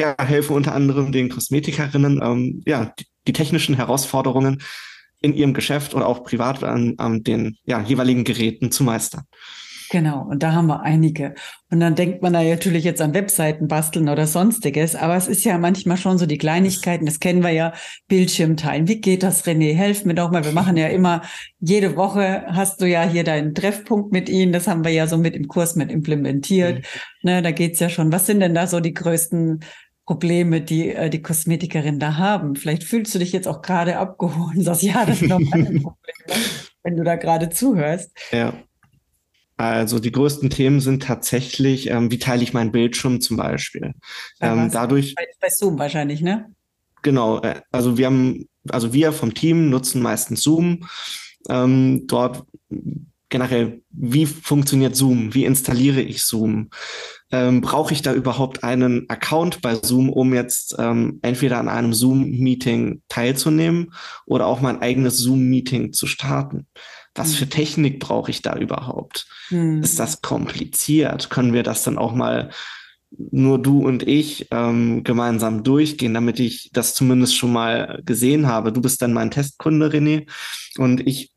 ja, 0.00 0.14
helfe 0.18 0.52
unter 0.52 0.74
anderem 0.74 1.12
den 1.12 1.28
Kosmetikerinnen, 1.28 2.20
ähm, 2.22 2.62
ja, 2.66 2.92
die, 2.98 3.06
die, 3.26 3.32
technischen 3.32 3.74
Herausforderungen 3.74 4.62
in 5.20 5.34
ihrem 5.34 5.54
Geschäft 5.54 5.94
oder 5.94 6.06
auch 6.06 6.22
privat 6.22 6.62
an, 6.62 6.94
an 6.98 7.22
den 7.22 7.56
ja, 7.64 7.80
jeweiligen 7.80 8.24
Geräten 8.24 8.70
zu 8.70 8.84
meistern. 8.84 9.24
Genau, 9.90 10.22
und 10.22 10.42
da 10.42 10.52
haben 10.52 10.66
wir 10.66 10.82
einige. 10.82 11.34
Und 11.70 11.80
dann 11.80 11.94
denkt 11.94 12.22
man 12.22 12.34
da 12.34 12.42
natürlich 12.42 12.84
jetzt 12.84 13.00
an 13.00 13.14
Webseiten 13.14 13.68
basteln 13.68 14.08
oder 14.08 14.26
sonstiges, 14.26 14.94
aber 14.94 15.16
es 15.16 15.28
ist 15.28 15.44
ja 15.44 15.56
manchmal 15.56 15.96
schon 15.96 16.18
so 16.18 16.26
die 16.26 16.36
Kleinigkeiten, 16.36 17.06
das 17.06 17.20
kennen 17.20 17.42
wir 17.42 17.50
ja, 17.50 17.72
Bildschirm 18.06 18.56
teilen. 18.56 18.86
Wie 18.86 19.00
geht 19.00 19.22
das, 19.22 19.46
René? 19.46 19.74
Helf 19.74 20.04
mir 20.04 20.14
doch 20.14 20.30
mal. 20.30 20.44
Wir 20.44 20.52
machen 20.52 20.76
ja 20.76 20.88
immer, 20.88 21.22
jede 21.58 21.96
Woche 21.96 22.44
hast 22.48 22.82
du 22.82 22.86
ja 22.86 23.02
hier 23.02 23.24
deinen 23.24 23.54
Treffpunkt 23.54 24.12
mit 24.12 24.28
ihnen, 24.28 24.52
das 24.52 24.68
haben 24.68 24.84
wir 24.84 24.92
ja 24.92 25.06
so 25.06 25.16
mit 25.16 25.34
im 25.34 25.48
Kurs 25.48 25.74
mit 25.74 25.90
implementiert. 25.90 26.78
Mhm. 26.78 26.82
Ne, 27.22 27.42
da 27.42 27.50
geht's 27.50 27.80
ja 27.80 27.88
schon. 27.88 28.12
Was 28.12 28.26
sind 28.26 28.40
denn 28.40 28.54
da 28.54 28.66
so 28.66 28.80
die 28.80 28.94
größten 28.94 29.60
Probleme, 30.08 30.62
die 30.62 30.88
äh, 30.88 31.10
die 31.10 31.20
Kosmetikerin 31.20 31.98
da 31.98 32.16
haben. 32.16 32.56
Vielleicht 32.56 32.82
fühlst 32.82 33.14
du 33.14 33.18
dich 33.18 33.30
jetzt 33.30 33.46
auch 33.46 33.60
gerade 33.60 33.98
abgeholt 33.98 34.56
und 34.56 34.62
sagst, 34.64 34.82
ja, 34.82 35.04
das 35.04 35.20
ist 35.20 35.28
noch 35.28 35.38
ein 35.38 35.82
Problem, 35.82 36.46
wenn 36.82 36.96
du 36.96 37.04
da 37.04 37.16
gerade 37.16 37.50
zuhörst. 37.50 38.10
Ja. 38.32 38.54
Also 39.58 39.98
die 39.98 40.10
größten 40.10 40.48
Themen 40.48 40.80
sind 40.80 41.02
tatsächlich, 41.02 41.90
ähm, 41.90 42.10
wie 42.10 42.18
teile 42.18 42.42
ich 42.42 42.54
meinen 42.54 42.72
Bildschirm 42.72 43.20
zum 43.20 43.36
Beispiel. 43.36 43.92
Ähm, 44.40 44.70
dadurch 44.72 45.14
bei, 45.14 45.26
bei 45.42 45.50
Zoom 45.50 45.78
wahrscheinlich, 45.78 46.22
ne? 46.22 46.54
Genau. 47.02 47.42
Äh, 47.42 47.60
also 47.70 47.98
wir 47.98 48.06
haben, 48.06 48.48
also 48.70 48.94
wir 48.94 49.12
vom 49.12 49.34
Team 49.34 49.68
nutzen 49.68 50.00
meistens 50.00 50.40
Zoom. 50.40 50.88
Ähm, 51.50 52.06
dort 52.06 52.46
generell, 53.28 53.82
wie 53.90 54.26
funktioniert 54.26 54.96
Zoom? 54.96 55.34
Wie 55.34 55.44
installiere 55.44 56.00
ich 56.00 56.22
Zoom? 56.24 56.70
Ähm, 57.30 57.60
Brauche 57.60 57.92
ich 57.92 58.02
da 58.02 58.14
überhaupt 58.14 58.64
einen 58.64 59.08
Account 59.10 59.60
bei 59.60 59.74
Zoom, 59.74 60.08
um 60.08 60.32
jetzt 60.32 60.76
ähm, 60.78 61.18
entweder 61.22 61.58
an 61.58 61.68
einem 61.68 61.92
Zoom-Meeting 61.92 63.02
teilzunehmen 63.08 63.92
oder 64.26 64.46
auch 64.46 64.60
mein 64.60 64.80
eigenes 64.80 65.18
Zoom-Meeting 65.18 65.92
zu 65.92 66.06
starten? 66.06 66.66
Was 67.14 67.34
für 67.34 67.44
hm. 67.44 67.50
Technik 67.50 68.00
brauche 68.00 68.30
ich 68.30 68.42
da 68.42 68.56
überhaupt? 68.56 69.26
Mhm. 69.50 69.82
Ist 69.82 69.98
das 69.98 70.22
kompliziert? 70.22 71.30
Können 71.30 71.52
wir 71.52 71.64
das 71.64 71.82
dann 71.82 71.98
auch 71.98 72.14
mal 72.14 72.50
nur 73.10 73.60
du 73.60 73.86
und 73.86 74.06
ich 74.06 74.46
ähm, 74.50 75.02
gemeinsam 75.02 75.64
durchgehen, 75.64 76.14
damit 76.14 76.40
ich 76.40 76.70
das 76.72 76.94
zumindest 76.94 77.36
schon 77.36 77.52
mal 77.52 78.02
gesehen 78.04 78.46
habe. 78.46 78.72
Du 78.72 78.80
bist 78.80 79.00
dann 79.00 79.12
mein 79.12 79.30
Testkunde, 79.30 79.88
René, 79.88 80.28
und 80.76 81.06
ich 81.06 81.32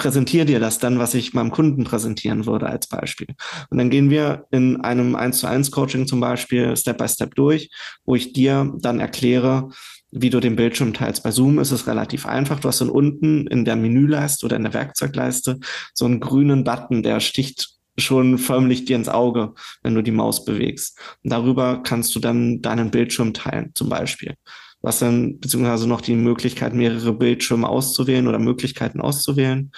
präsentiere 0.00 0.46
dir 0.46 0.60
das 0.60 0.78
dann, 0.78 0.98
was 0.98 1.12
ich 1.12 1.34
meinem 1.34 1.50
Kunden 1.50 1.84
präsentieren 1.84 2.46
würde 2.46 2.66
als 2.66 2.86
Beispiel. 2.86 3.28
Und 3.68 3.76
dann 3.76 3.90
gehen 3.90 4.08
wir 4.08 4.46
in 4.50 4.80
einem 4.80 5.14
1 5.14 5.40
zu 5.40 5.46
1 5.46 5.70
Coaching 5.70 6.06
zum 6.06 6.20
Beispiel 6.20 6.74
Step 6.74 6.96
by 6.96 7.06
Step 7.06 7.34
durch, 7.34 7.68
wo 8.06 8.14
ich 8.14 8.32
dir 8.32 8.72
dann 8.80 8.98
erkläre, 8.98 9.68
wie 10.10 10.30
du 10.30 10.40
den 10.40 10.56
Bildschirm 10.56 10.94
teilst. 10.94 11.22
Bei 11.22 11.30
Zoom 11.30 11.58
ist 11.58 11.70
es 11.70 11.86
relativ 11.86 12.24
einfach. 12.24 12.60
Du 12.60 12.68
hast 12.68 12.80
dann 12.80 12.88
unten 12.88 13.46
in 13.46 13.66
der 13.66 13.76
Menüleiste 13.76 14.46
oder 14.46 14.56
in 14.56 14.62
der 14.62 14.72
Werkzeugleiste 14.72 15.60
so 15.92 16.06
einen 16.06 16.18
grünen 16.20 16.64
Button, 16.64 17.02
der 17.02 17.20
sticht 17.20 17.68
schon 17.98 18.38
förmlich 18.38 18.86
dir 18.86 18.96
ins 18.96 19.10
Auge, 19.10 19.52
wenn 19.82 19.94
du 19.94 20.02
die 20.02 20.12
Maus 20.12 20.46
bewegst. 20.46 20.98
Und 21.22 21.30
darüber 21.30 21.82
kannst 21.82 22.14
du 22.14 22.20
dann 22.20 22.62
deinen 22.62 22.90
Bildschirm 22.90 23.34
teilen, 23.34 23.72
zum 23.74 23.90
Beispiel. 23.90 24.34
Was 24.82 24.98
dann, 24.98 25.38
beziehungsweise 25.40 25.86
noch 25.88 26.00
die 26.00 26.14
Möglichkeit, 26.14 26.74
mehrere 26.74 27.12
Bildschirme 27.12 27.68
auszuwählen 27.68 28.28
oder 28.28 28.38
Möglichkeiten 28.38 29.00
auszuwählen. 29.00 29.72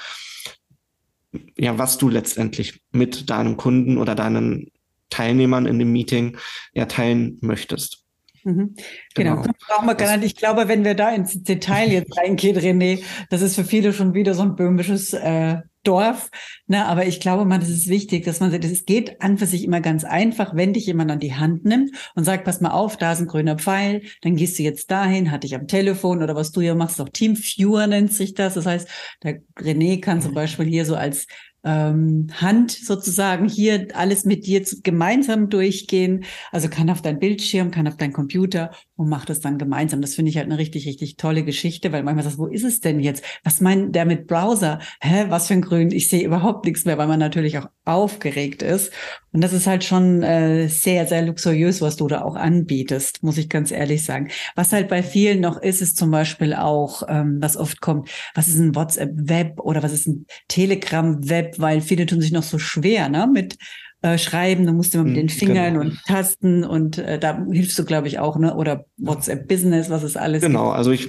Ja, 1.57 1.79
was 1.79 1.99
du 1.99 2.09
letztendlich 2.09 2.83
mit 2.93 3.31
deinem 3.31 3.57
Kunden 3.57 3.99
oder 3.99 4.15
deinen 4.15 4.71
Teilnehmern 5.11 5.67
in 5.67 5.79
dem 5.79 5.93
Meeting 5.93 6.37
ja 6.73 6.87
teilen 6.87 7.39
möchtest. 7.41 8.03
Mhm. 8.45 8.75
Genau, 9.15 9.43
genau. 9.43 9.55
brauchen 9.67 9.87
wir 9.87 9.95
gar 9.95 10.17
nicht. 10.17 10.27
Ich 10.27 10.37
glaube, 10.37 10.69
wenn 10.69 10.85
wir 10.85 10.95
da 10.95 11.11
ins 11.11 11.43
Detail 11.43 11.91
jetzt 11.91 12.17
reingehen, 12.17 12.57
René, 12.57 13.03
das 13.31 13.43
ist 13.43 13.55
für 13.55 13.65
viele 13.65 13.93
schon 13.93 14.15
wieder 14.15 14.35
so 14.35 14.43
ein 14.43 14.57
böhmisches 14.57 15.13
äh, 15.13 15.59
Dorf. 15.83 16.31
Ne? 16.67 16.85
Aber 16.87 17.07
ich 17.07 17.21
glaube 17.21 17.45
man, 17.45 17.61
das 17.61 17.69
ist 17.69 17.89
wichtig, 17.89 18.25
dass 18.25 18.41
man 18.41 18.51
sagt, 18.51 18.65
es 18.65 18.85
geht 18.85 19.21
an 19.21 19.39
für 19.39 19.47
sich 19.47 19.65
immer 19.65 19.81
ganz 19.81 20.05
einfach, 20.05 20.55
wenn 20.55 20.73
dich 20.73 20.87
jemand 20.87 21.11
an 21.11 21.21
die 21.21 21.35
Hand 21.35 21.65
nimmt 21.65 21.91
und 22.15 22.25
sagt, 22.25 22.45
pass 22.45 22.61
mal 22.61 22.71
auf, 22.71 22.97
da 22.97 23.13
ist 23.13 23.21
ein 23.21 23.27
grüner 23.27 23.59
Pfeil, 23.59 24.03
dann 24.23 24.37
gehst 24.37 24.59
du 24.59 24.63
jetzt 24.63 24.91
dahin, 24.91 25.31
hatte 25.31 25.47
ich 25.47 25.55
am 25.55 25.67
Telefon 25.67 26.23
oder 26.23 26.35
was 26.37 26.53
du 26.53 26.61
ja 26.61 26.75
machst, 26.75 27.01
auch 27.01 27.09
Teamviewer 27.09 27.87
nennt 27.87 28.13
sich 28.13 28.35
das. 28.35 28.55
Das 28.55 28.67
heißt, 28.67 28.89
der 29.23 29.43
René 29.59 30.01
kann 30.01 30.21
zum 30.21 30.35
Beispiel 30.35 30.67
hier 30.67 30.85
so 30.85 30.95
als 30.95 31.27
ähm, 31.65 32.29
Hand 32.35 32.73
sozusagen 32.73 33.49
hier 33.49 33.89
alles 33.95 34.25
mit 34.25 34.47
dir 34.47 34.63
gemeinsam 34.83 35.49
durchgehen. 35.49 36.25
Also 36.51 36.69
kann 36.69 36.91
auf 36.91 37.03
dein 37.03 37.19
Bildschirm, 37.19 37.71
kann 37.71 37.89
auf 37.89 37.97
dein 37.97 38.13
Computer 38.13 38.73
und 38.97 39.09
macht 39.09 39.31
es 39.31 39.41
dann 39.41 39.59
gemeinsam. 39.59 40.01
Das 40.01 40.15
finde 40.15 40.31
ich 40.31 40.37
halt 40.37 40.47
eine 40.47 40.59
richtig, 40.59 40.87
richtig 40.87 41.17
tolle 41.17 41.45
Geschichte, 41.45 41.93
weil 41.93 42.03
manchmal 42.03 42.25
sagst 42.25 42.39
wo 42.39 42.47
ist 42.47 42.65
es 42.65 42.81
denn 42.81 43.01
jetzt? 43.01 43.25
Was 43.45 43.61
meint 43.61 43.95
der 43.95 44.05
mit 44.05 44.27
Browser? 44.27 44.81
Hä, 45.01 45.27
was 45.29 45.49
für 45.49 45.55
ein 45.55 45.63
Grün? 45.63 45.91
Ich 45.91 46.09
sehe 46.09 46.25
überhaupt 46.25 46.67
nichts 46.67 46.85
mehr, 46.85 46.99
weil 46.99 47.09
man 47.09 47.21
natürlich 47.21 47.59
auch 47.59 47.69
aufgeregt 47.85 48.63
ist. 48.63 48.93
Und 49.33 49.43
das 49.43 49.53
ist 49.53 49.67
halt 49.67 49.83
schon 49.83 50.23
äh, 50.23 50.69
sehr, 50.69 51.07
sehr 51.07 51.23
luxuriös, 51.23 51.81
was 51.81 51.97
du 51.97 52.07
da 52.07 52.23
auch 52.23 52.37
anbietest, 52.37 53.23
muss 53.23 53.39
ich 53.39 53.49
ganz 53.49 53.71
ehrlich 53.71 54.05
sagen. 54.05 54.29
Was 54.57 54.73
halt 54.73 54.89
bei 54.89 55.03
vielen 55.03 55.41
noch 55.41 55.61
ist, 55.61 55.81
ist 55.81 55.97
zum 55.97 56.11
Beispiel 56.11 56.53
auch, 56.53 57.03
ähm, 57.09 57.39
was 57.41 57.57
oft 57.57 57.81
kommt, 57.81 58.11
was 58.35 58.49
ist 58.49 58.59
ein 58.59 58.75
WhatsApp-Web 58.75 59.61
oder 59.61 59.83
was 59.83 59.93
ist 59.93 60.07
ein 60.07 60.27
Telegram-Web, 60.49 61.59
weil 61.59 61.81
viele 61.81 62.05
tun 62.05 62.21
sich 62.21 62.33
noch 62.33 62.43
so 62.43 62.59
schwer 62.59 63.09
ne, 63.09 63.27
mit 63.33 63.57
äh, 64.03 64.19
Schreiben, 64.19 64.67
da 64.67 64.73
musst 64.73 64.93
du 64.93 64.99
immer 64.99 65.09
mit 65.09 65.17
den 65.17 65.29
hm, 65.29 65.37
Fingern 65.37 65.75
genau. 65.75 65.87
und 65.87 66.03
Tasten 66.07 66.65
und 66.65 66.99
äh, 66.99 67.19
da 67.19 67.47
hilfst 67.51 67.79
du, 67.79 67.85
glaube 67.85 68.09
ich, 68.09 68.19
auch, 68.19 68.37
ne? 68.37 68.55
Oder 68.55 68.85
WhatsApp 68.99 69.49
Business, 69.49 69.91
was 69.91 70.03
ist 70.03 70.17
alles. 70.17 70.43
Genau, 70.43 70.67
gibt. 70.67 70.77
also 70.77 70.91
ich 70.91 71.09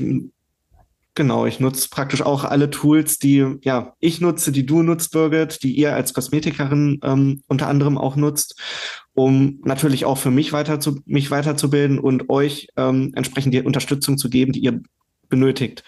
Genau, 1.16 1.46
ich 1.46 1.60
nutze 1.60 1.90
praktisch 1.90 2.24
auch 2.24 2.44
alle 2.44 2.72
Tools, 2.72 3.20
die 3.20 3.58
ja 3.62 3.94
ich 4.00 4.20
nutze, 4.20 4.52
die 4.52 4.66
du 4.66 4.82
nutzt, 4.82 5.12
Birgit, 5.12 5.62
die 5.62 5.74
ihr 5.74 5.94
als 5.94 6.14
Kosmetikerin 6.14 7.00
ähm, 7.04 7.44
unter 7.48 7.68
anderem 7.68 8.00
auch 8.00 8.16
nutzt, 8.16 8.60
um 9.14 9.60
natürlich 9.64 10.06
auch 10.06 10.18
für 10.18 10.32
mich 10.32 10.54
weiter 10.54 10.80
zu 10.80 11.02
mich 11.06 11.30
weiterzubilden 11.30 12.00
und 12.00 12.30
euch 12.30 12.68
ähm, 12.78 13.12
entsprechend 13.16 13.54
die 13.54 13.62
Unterstützung 13.62 14.18
zu 14.18 14.30
geben, 14.30 14.54
die 14.54 14.62
ihr 14.62 14.82
benötigt 15.30 15.84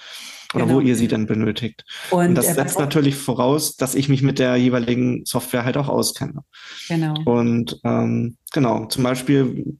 oder 0.53 0.65
genau. 0.65 0.77
wo 0.77 0.82
ihr 0.82 0.96
sie 0.96 1.08
denn 1.08 1.25
benötigt. 1.25 1.84
Und, 2.12 2.27
und 2.27 2.36
das 2.36 2.53
setzt 2.53 2.79
natürlich 2.79 3.15
voraus, 3.15 3.75
dass 3.75 3.96
ich 3.96 4.10
mich 4.10 4.22
mit 4.22 4.38
der 4.39 4.55
jeweiligen 4.55 5.25
Software 5.25 5.65
halt 5.65 5.77
auch 5.77 5.89
auskenne. 5.89 6.44
Genau. 6.88 7.15
Und 7.25 7.79
ähm, 7.84 8.38
genau, 8.53 8.86
zum 8.86 9.03
Beispiel 9.03 9.77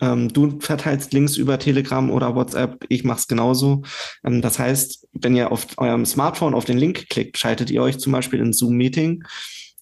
ähm, 0.00 0.32
du 0.32 0.58
verteilst 0.60 1.12
Links 1.12 1.36
über 1.36 1.58
Telegram 1.58 2.10
oder 2.10 2.34
WhatsApp, 2.34 2.84
ich 2.88 3.04
mache 3.04 3.18
es 3.18 3.26
genauso. 3.26 3.82
Ähm, 4.24 4.42
das 4.42 4.58
heißt, 4.58 5.08
wenn 5.12 5.36
ihr 5.36 5.50
auf 5.50 5.66
eurem 5.76 6.06
Smartphone 6.06 6.54
auf 6.54 6.64
den 6.64 6.78
Link 6.78 7.08
klickt, 7.08 7.38
schaltet 7.38 7.70
ihr 7.70 7.82
euch 7.82 7.98
zum 7.98 8.12
Beispiel 8.12 8.40
in 8.40 8.52
Zoom-Meeting 8.52 9.24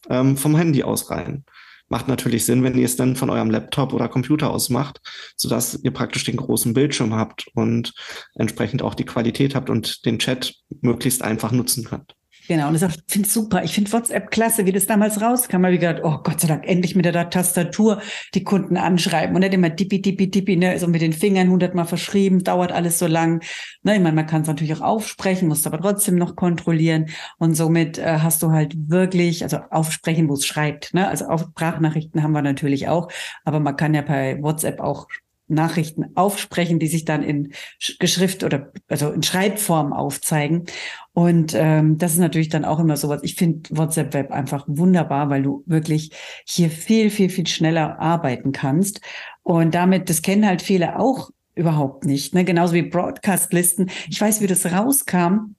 ähm, 0.09 0.37
vom 0.37 0.57
Handy 0.57 0.83
aus 0.83 1.11
rein. 1.11 1.45
Macht 1.89 2.09
natürlich 2.09 2.45
Sinn, 2.45 2.65
wenn 2.65 2.77
ihr 2.77 2.85
es 2.85 2.97
dann 2.97 3.15
von 3.15 3.31
eurem 3.31 3.51
Laptop 3.51 3.93
oder 3.93 4.09
Computer 4.09 4.51
aus 4.51 4.71
macht, 4.71 5.01
sodass 5.37 5.79
ihr 5.85 5.93
praktisch 5.93 6.25
den 6.25 6.37
großen 6.37 6.75
Bildschirm 6.75 7.15
habt 7.15 7.47
und 7.55 7.93
entsprechend 8.35 8.83
auch 8.83 8.95
die 8.95 9.05
Qualität 9.05 9.55
habt 9.55 9.71
und 9.71 10.05
den 10.05 10.19
Chat 10.19 10.55
möglichst 10.81 11.23
einfach 11.23 11.53
nutzen 11.53 11.85
könnt. 11.85 12.16
Genau, 12.49 12.69
und 12.69 12.77
ich 12.77 12.85
finde 13.09 13.29
super. 13.29 13.65
Ich 13.65 13.75
finde 13.75 13.93
WhatsApp 13.93 14.31
klasse, 14.31 14.67
wie 14.67 14.73
das 14.73 14.87
damals 14.87 15.21
rauskam. 15.21 15.65
Habe 15.65 15.75
ich 15.75 15.81
gedacht, 15.81 16.03
oh 16.05 16.19
Gott 16.23 16.41
sei 16.41 16.49
Dank, 16.49 16.67
endlich 16.67 16.95
mit 16.95 17.05
der 17.05 17.31
Tastatur 17.31 18.01
die 18.35 18.45
Kunden 18.45 18.77
anschreiben 18.77 19.35
und 19.35 19.41
nicht 19.41 19.55
immer 19.55 19.71
dippi, 19.71 20.01
dippi, 20.01 20.31
dippi, 20.31 20.57
ne, 20.57 20.79
so 20.79 20.87
mit 20.87 21.03
den 21.03 21.13
Fingern 21.13 21.51
hundertmal 21.51 21.87
verschrieben, 21.87 22.45
dauert 22.45 22.71
alles 22.73 22.99
so 22.99 23.07
lang. 23.07 23.43
Ne, 23.83 23.97
ich 23.97 24.03
meine, 24.03 24.15
man 24.15 24.27
kann 24.27 24.43
es 24.43 24.49
natürlich 24.49 24.75
auch 24.75 24.81
aufsprechen, 24.81 25.49
muss 25.49 25.67
aber 25.67 25.81
trotzdem 25.81 26.17
noch 26.17 26.37
kontrollieren. 26.37 27.07
Und 27.39 27.55
somit 27.55 27.99
äh, 27.99 28.19
hast 28.21 28.43
du 28.43 28.53
halt 28.53 28.75
wirklich, 28.89 29.43
also 29.43 29.59
aufsprechen, 29.71 30.29
wo 30.29 30.35
es 30.35 30.47
schreibt. 30.47 30.95
Ne? 30.95 31.09
Also 31.09 31.27
auf 31.27 31.43
Sprachnachrichten 31.43 32.23
haben 32.23 32.33
wir 32.33 32.43
natürlich 32.43 32.89
auch, 32.89 33.09
aber 33.45 33.61
man 33.61 33.77
kann 33.77 33.95
ja 33.95 34.03
bei 34.03 34.41
WhatsApp 34.41 34.81
auch 34.81 35.09
Nachrichten 35.49 36.07
aufsprechen, 36.15 36.79
die 36.79 36.87
sich 36.87 37.05
dann 37.05 37.23
in 37.23 37.53
Geschrift 37.99 38.45
oder 38.45 38.73
also 38.89 39.11
in 39.11 39.23
Schreibform 39.23 39.93
aufzeigen. 39.93 40.65
Und 41.13 41.55
ähm, 41.55 41.99
das 41.99 42.13
ist 42.13 42.19
natürlich 42.19 42.49
dann 42.49 42.65
auch 42.65 42.79
immer 42.79 42.97
sowas. 42.97 43.21
Ich 43.23 43.35
finde 43.35 43.69
WhatsApp 43.71 44.15
Web 44.15 44.31
einfach 44.33 44.65
wunderbar, 44.69 45.31
weil 45.31 45.43
du 45.43 45.63
wirklich 45.67 46.11
hier 46.47 46.71
viel, 46.71 47.11
viel, 47.11 47.31
viel 47.31 47.47
schneller 47.47 47.99
arbeiten 48.01 48.53
kannst. 48.53 49.01
Und 49.43 49.75
damit, 49.75 50.11
das 50.11 50.23
kennen 50.23 50.47
halt 50.47 50.63
viele 50.63 50.99
auch 50.99 51.31
überhaupt 51.55 52.05
nicht. 52.05 52.35
Ne? 52.35 52.45
Genauso 52.45 52.75
wie 52.75 52.83
Broadcast-Listen. 52.83 53.91
Ich 54.09 54.21
weiß, 54.21 54.41
wie 54.41 54.47
das 54.47 54.67
rauskam 54.67 55.56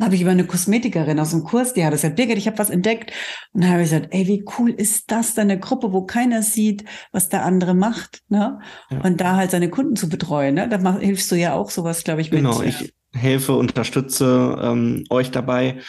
habe 0.00 0.14
ich 0.14 0.22
über 0.22 0.30
eine 0.30 0.46
Kosmetikerin 0.46 1.20
aus 1.20 1.30
dem 1.30 1.44
Kurs, 1.44 1.74
die 1.74 1.84
hat 1.84 1.92
gesagt, 1.92 2.16
Birgit, 2.16 2.38
ich 2.38 2.46
habe 2.46 2.58
was 2.58 2.70
entdeckt. 2.70 3.12
Und 3.52 3.68
habe 3.68 3.82
ich 3.82 3.90
gesagt, 3.90 4.08
ey, 4.10 4.26
wie 4.26 4.44
cool 4.58 4.70
ist 4.70 5.10
das, 5.10 5.34
da 5.34 5.42
eine 5.42 5.58
Gruppe, 5.58 5.92
wo 5.92 6.02
keiner 6.02 6.42
sieht, 6.42 6.84
was 7.12 7.28
der 7.28 7.44
andere 7.44 7.74
macht, 7.74 8.22
ne? 8.28 8.58
Ja. 8.90 9.00
Und 9.00 9.20
da 9.20 9.36
halt 9.36 9.50
seine 9.50 9.70
Kunden 9.70 9.96
zu 9.96 10.08
betreuen, 10.08 10.54
ne? 10.54 10.68
Da 10.68 10.78
mach, 10.78 10.98
hilfst 10.98 11.30
du 11.30 11.36
ja 11.36 11.54
auch 11.54 11.70
sowas, 11.70 12.04
glaube 12.04 12.20
ich, 12.20 12.30
mit. 12.30 12.40
Genau, 12.40 12.62
ich 12.62 12.92
helfe, 13.14 13.54
unterstütze 13.54 14.58
ähm, 14.60 15.04
euch 15.10 15.30
dabei, 15.30 15.80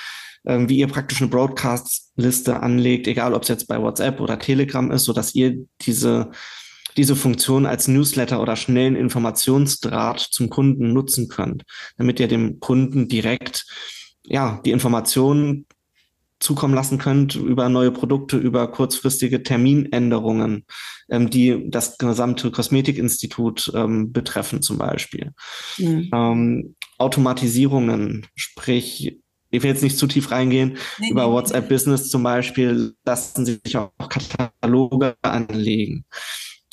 ähm, 0.46 0.70
wie 0.70 0.78
ihr 0.78 0.88
praktisch 0.88 1.22
eine 1.22 1.30
Broadcast-Liste 1.30 2.62
anlegt, 2.62 3.08
egal 3.08 3.34
ob 3.34 3.44
es 3.44 3.50
jetzt 3.50 3.68
bei 3.68 3.82
WhatsApp 3.82 4.20
oder 4.20 4.40
Telegram 4.40 4.92
ist, 4.92 5.06
so 5.06 5.14
dass 5.14 5.34
ihr 5.34 5.66
diese 5.82 6.32
diese 6.98 7.16
Funktion 7.16 7.66
als 7.66 7.88
Newsletter 7.88 8.42
oder 8.42 8.56
schnellen 8.56 8.96
Informationsdraht 8.96 10.20
zum 10.20 10.50
Kunden 10.50 10.94
nutzen 10.94 11.28
könnt, 11.28 11.64
damit 11.98 12.20
ihr 12.20 12.28
dem 12.28 12.60
Kunden 12.60 13.08
direkt 13.08 13.66
ja, 14.26 14.62
die 14.66 14.72
Informationen 14.72 15.66
zukommen 16.40 16.74
lassen 16.74 16.98
könnt 16.98 17.36
über 17.36 17.70
neue 17.70 17.92
Produkte, 17.92 18.38
über 18.38 18.70
kurzfristige 18.70 19.44
Terminänderungen, 19.44 20.66
ähm, 21.10 21.30
die 21.30 21.70
das 21.70 21.98
gesamte 21.98 22.52
Kosmetikinstitut 22.52 23.72
ähm, 23.74 24.12
betreffen 24.12 24.62
zum 24.62 24.78
Beispiel. 24.78 25.32
Mhm. 25.78 26.10
Ähm, 26.14 26.76
Automatisierungen, 26.98 28.28
sprich, 28.36 29.18
ich 29.50 29.64
will 29.64 29.70
jetzt 29.70 29.84
nicht 29.84 29.98
zu 29.98 30.08
tief 30.08 30.32
reingehen, 30.32 30.78
nee, 31.00 31.12
über 31.12 31.32
WhatsApp. 31.32 31.70
Business 31.70 32.10
zum 32.10 32.24
Beispiel 32.24 32.94
lassen 33.06 33.46
sich 33.46 33.78
auch 33.78 33.92
Kataloge 34.10 35.16
anlegen. 35.22 36.06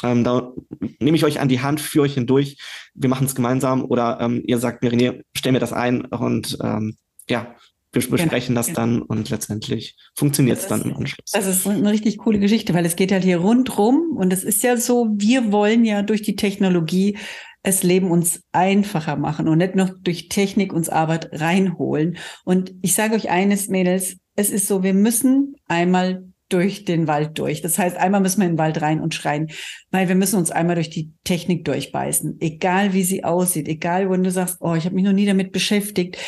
Ähm, 0.03 0.25
da 0.25 0.53
nehme 0.99 1.17
ich 1.17 1.25
euch 1.25 1.41
an 1.41 1.49
die 1.49 1.61
Hand, 1.61 1.81
führe 1.81 2.05
euch 2.05 2.15
hindurch. 2.15 2.59
Wir 2.95 3.09
machen 3.09 3.27
es 3.27 3.35
gemeinsam 3.35 3.85
oder 3.85 4.19
ähm, 4.21 4.43
ihr 4.47 4.59
sagt 4.59 4.83
mir, 4.83 4.93
René, 4.93 5.23
stell 5.37 5.53
mir 5.53 5.61
das 5.61 5.73
ein 5.73 6.05
und 6.07 6.59
ähm, 6.63 6.97
ja, 7.29 7.55
wir 7.93 8.03
genau, 8.03 8.17
besprechen 8.17 8.55
genau, 8.55 8.61
das 8.61 8.67
genau. 8.69 8.79
dann 8.81 9.03
und 9.03 9.31
letztendlich 9.31 9.97
funktioniert 10.15 10.59
es 10.59 10.69
dann 10.69 10.83
im 10.83 10.97
Anschluss. 10.97 11.31
Das 11.33 11.47
ist 11.47 11.67
eine 11.67 11.91
richtig 11.91 12.19
coole 12.19 12.39
Geschichte, 12.39 12.73
weil 12.73 12.87
es 12.87 12.97
geht 12.97 13.13
halt 13.13 13.25
hier 13.25 13.39
rundrum 13.39 14.17
und 14.17 14.33
es 14.33 14.45
ist 14.45 14.63
ja 14.63 14.77
so, 14.77 15.09
wir 15.17 15.53
wollen 15.53 15.85
ja 15.85 16.03
durch 16.03 16.23
die 16.23 16.37
Technologie 16.37 17.19
es 17.63 17.83
Leben 17.83 18.11
uns 18.11 18.43
einfacher 18.53 19.17
machen 19.17 19.47
und 19.47 19.59
nicht 19.59 19.75
noch 19.75 19.91
durch 20.01 20.29
Technik 20.29 20.73
uns 20.73 20.89
Arbeit 20.89 21.29
reinholen. 21.33 22.17
Und 22.45 22.73
ich 22.81 22.95
sage 22.95 23.15
euch 23.15 23.29
eines, 23.29 23.69
Mädels, 23.69 24.17
es 24.35 24.51
ist 24.51 24.67
so, 24.67 24.83
wir 24.83 24.95
müssen 24.95 25.57
einmal 25.69 26.25
durch 26.53 26.85
den 26.85 27.07
Wald 27.07 27.39
durch. 27.39 27.63
Das 27.63 27.79
heißt, 27.79 27.97
einmal 27.97 28.21
müssen 28.21 28.41
wir 28.41 28.47
in 28.47 28.53
den 28.53 28.59
Wald 28.59 28.83
rein 28.83 29.01
und 29.01 29.15
schreien, 29.15 29.51
weil 29.91 30.09
wir 30.09 30.15
müssen 30.15 30.39
uns 30.39 30.51
einmal 30.51 30.75
durch 30.75 30.91
die 30.91 31.13
Technik 31.25 31.65
durchbeißen, 31.65 32.39
egal 32.41 32.93
wie 32.93 33.03
sie 33.03 33.25
aussieht, 33.25 33.69
egal, 33.69 34.11
wenn 34.11 34.23
du 34.23 34.31
sagst, 34.31 34.59
oh, 34.61 34.75
ich 34.75 34.85
habe 34.85 34.95
mich 34.95 35.05
noch 35.05 35.13
nie 35.13 35.27
damit 35.27 35.53
beschäftigt. 35.53 36.19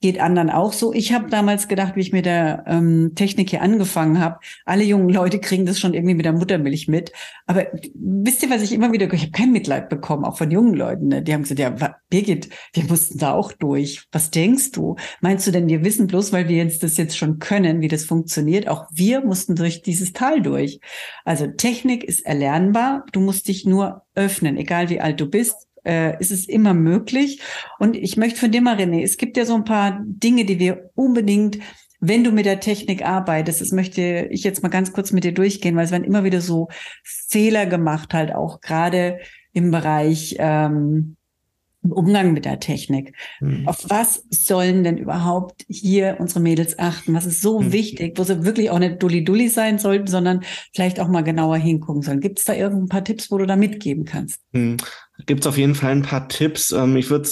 Geht 0.00 0.20
anderen 0.20 0.50
auch 0.50 0.72
so. 0.72 0.92
Ich 0.92 1.12
habe 1.12 1.28
damals 1.28 1.66
gedacht, 1.66 1.96
wie 1.96 2.00
ich 2.00 2.12
mit 2.12 2.24
der 2.26 2.64
ähm, 2.66 3.12
Technik 3.14 3.50
hier 3.50 3.62
angefangen 3.62 4.20
habe, 4.20 4.38
alle 4.64 4.84
jungen 4.84 5.08
Leute 5.08 5.40
kriegen 5.40 5.66
das 5.66 5.80
schon 5.80 5.94
irgendwie 5.94 6.14
mit 6.14 6.24
der 6.24 6.32
Muttermilch 6.32 6.86
mit. 6.88 7.12
Aber 7.46 7.66
wisst 7.94 8.42
ihr, 8.42 8.50
was 8.50 8.62
ich 8.62 8.72
immer 8.72 8.92
wieder, 8.92 9.12
ich 9.12 9.22
habe 9.22 9.32
kein 9.32 9.52
Mitleid 9.52 9.88
bekommen, 9.88 10.24
auch 10.24 10.38
von 10.38 10.50
jungen 10.50 10.74
Leuten. 10.74 11.08
Ne? 11.08 11.22
Die 11.22 11.32
haben 11.32 11.42
gesagt, 11.42 11.60
ja, 11.60 11.96
Birgit, 12.10 12.48
wir 12.74 12.84
mussten 12.84 13.18
da 13.18 13.32
auch 13.32 13.52
durch. 13.52 14.06
Was 14.12 14.30
denkst 14.30 14.72
du? 14.72 14.96
Meinst 15.20 15.46
du 15.46 15.50
denn, 15.50 15.68
wir 15.68 15.84
wissen 15.84 16.06
bloß, 16.06 16.32
weil 16.32 16.48
wir 16.48 16.56
jetzt 16.56 16.82
das 16.82 16.96
jetzt 16.96 17.16
schon 17.16 17.38
können, 17.38 17.80
wie 17.80 17.88
das 17.88 18.04
funktioniert? 18.04 18.68
Auch 18.68 18.86
wir 18.92 19.24
mussten 19.24 19.56
durch 19.56 19.82
dieses 19.82 20.12
Tal 20.12 20.42
durch. 20.42 20.80
Also 21.24 21.46
Technik 21.48 22.04
ist 22.04 22.24
erlernbar. 22.24 23.04
Du 23.12 23.20
musst 23.20 23.48
dich 23.48 23.66
nur 23.66 24.02
öffnen, 24.14 24.56
egal 24.56 24.90
wie 24.90 25.00
alt 25.00 25.20
du 25.20 25.26
bist 25.26 25.67
äh, 25.84 26.18
ist 26.20 26.30
es 26.30 26.48
immer 26.48 26.74
möglich. 26.74 27.40
Und 27.78 27.96
ich 27.96 28.16
möchte 28.16 28.40
von 28.40 28.50
dir 28.50 28.62
mal, 28.62 28.76
René, 28.76 29.02
es 29.02 29.16
gibt 29.16 29.36
ja 29.36 29.44
so 29.44 29.54
ein 29.54 29.64
paar 29.64 30.00
Dinge, 30.04 30.44
die 30.44 30.58
wir 30.58 30.90
unbedingt 30.94 31.58
wenn 32.00 32.22
du 32.22 32.30
mit 32.30 32.46
der 32.46 32.60
Technik 32.60 33.04
arbeitest, 33.04 33.60
das 33.60 33.72
möchte 33.72 34.28
ich 34.30 34.44
jetzt 34.44 34.62
mal 34.62 34.68
ganz 34.68 34.92
kurz 34.92 35.10
mit 35.10 35.24
dir 35.24 35.34
durchgehen, 35.34 35.74
weil 35.74 35.84
es 35.84 35.90
werden 35.90 36.04
immer 36.04 36.22
wieder 36.22 36.40
so 36.40 36.68
Fehler 37.02 37.66
gemacht, 37.66 38.14
halt 38.14 38.32
auch 38.32 38.60
gerade 38.60 39.18
im 39.52 39.72
Bereich 39.72 40.36
ähm, 40.38 41.16
im 41.82 41.92
Umgang 41.92 42.32
mit 42.32 42.44
der 42.44 42.60
Technik. 42.60 43.14
Mhm. 43.40 43.66
Auf 43.68 43.84
was 43.88 44.24
sollen 44.30 44.84
denn 44.84 44.98
überhaupt 44.98 45.64
hier 45.68 46.16
unsere 46.18 46.40
Mädels 46.40 46.78
achten? 46.78 47.14
Was 47.14 47.26
ist 47.26 47.40
so 47.40 47.60
mhm. 47.60 47.72
wichtig, 47.72 48.18
wo 48.18 48.24
sie 48.24 48.44
wirklich 48.44 48.70
auch 48.70 48.78
nicht 48.78 49.02
dulli-dulli 49.02 49.48
sein 49.48 49.78
sollten, 49.78 50.08
sondern 50.08 50.42
vielleicht 50.74 51.00
auch 51.00 51.08
mal 51.08 51.22
genauer 51.22 51.56
hingucken 51.56 52.02
sollen? 52.02 52.20
Gibt 52.20 52.40
es 52.40 52.44
da 52.44 52.54
irgendein 52.54 52.88
paar 52.88 53.04
Tipps, 53.04 53.30
wo 53.30 53.38
du 53.38 53.46
da 53.46 53.56
mitgeben 53.56 54.04
kannst? 54.04 54.40
Mhm. 54.52 54.76
Gibt 55.26 55.40
es 55.40 55.46
auf 55.46 55.58
jeden 55.58 55.74
Fall 55.74 55.92
ein 55.92 56.02
paar 56.02 56.28
Tipps. 56.28 56.70
Ähm, 56.70 56.96
ich 56.96 57.10
würde 57.10 57.28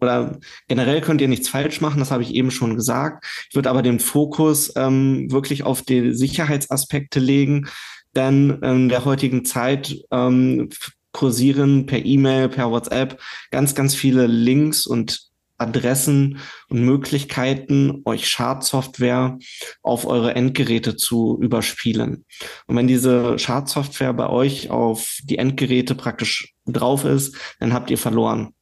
oder 0.00 0.38
generell 0.66 1.00
könnt 1.00 1.20
ihr 1.20 1.28
nichts 1.28 1.48
falsch 1.48 1.80
machen, 1.80 2.00
das 2.00 2.10
habe 2.10 2.22
ich 2.22 2.34
eben 2.34 2.50
schon 2.50 2.74
gesagt. 2.74 3.24
Ich 3.48 3.54
würde 3.54 3.70
aber 3.70 3.82
den 3.82 4.00
Fokus 4.00 4.72
ähm, 4.76 5.30
wirklich 5.30 5.62
auf 5.62 5.82
die 5.82 6.14
Sicherheitsaspekte 6.14 7.20
legen, 7.20 7.68
denn 8.16 8.50
in 8.62 8.88
der 8.88 9.04
heutigen 9.04 9.44
Zeit 9.44 9.96
ähm, 10.10 10.68
kursieren 11.12 11.86
per 11.86 12.04
E-Mail, 12.04 12.48
per 12.48 12.70
WhatsApp 12.70 13.20
ganz, 13.50 13.74
ganz 13.74 13.94
viele 13.94 14.26
Links 14.26 14.86
und 14.86 15.27
Adressen 15.58 16.38
und 16.68 16.82
Möglichkeiten, 16.82 18.02
euch 18.04 18.28
Schadsoftware 18.28 19.38
auf 19.82 20.06
eure 20.06 20.34
Endgeräte 20.34 20.96
zu 20.96 21.38
überspielen. 21.42 22.24
Und 22.66 22.76
wenn 22.76 22.86
diese 22.86 23.38
Schadsoftware 23.38 24.12
bei 24.14 24.28
euch 24.28 24.70
auf 24.70 25.18
die 25.24 25.38
Endgeräte 25.38 25.94
praktisch 25.94 26.54
drauf 26.66 27.04
ist, 27.04 27.36
dann 27.58 27.72
habt 27.72 27.90
ihr 27.90 27.98
verloren. 27.98 28.54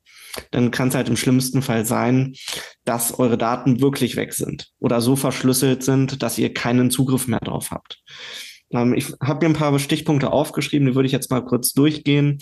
Dann 0.50 0.70
kann 0.70 0.88
es 0.88 0.94
halt 0.94 1.08
im 1.08 1.16
schlimmsten 1.16 1.62
Fall 1.62 1.86
sein, 1.86 2.34
dass 2.84 3.18
eure 3.18 3.38
Daten 3.38 3.80
wirklich 3.80 4.16
weg 4.16 4.34
sind 4.34 4.68
oder 4.78 5.00
so 5.00 5.16
verschlüsselt 5.16 5.82
sind, 5.82 6.22
dass 6.22 6.38
ihr 6.38 6.52
keinen 6.52 6.90
Zugriff 6.90 7.26
mehr 7.26 7.40
drauf 7.40 7.70
habt. 7.70 8.02
Ähm, 8.70 8.94
ich 8.94 9.12
habe 9.22 9.46
mir 9.46 9.54
ein 9.54 9.58
paar 9.58 9.78
Stichpunkte 9.78 10.30
aufgeschrieben, 10.32 10.88
die 10.88 10.94
würde 10.94 11.06
ich 11.06 11.12
jetzt 11.12 11.30
mal 11.30 11.44
kurz 11.44 11.72
durchgehen. 11.72 12.38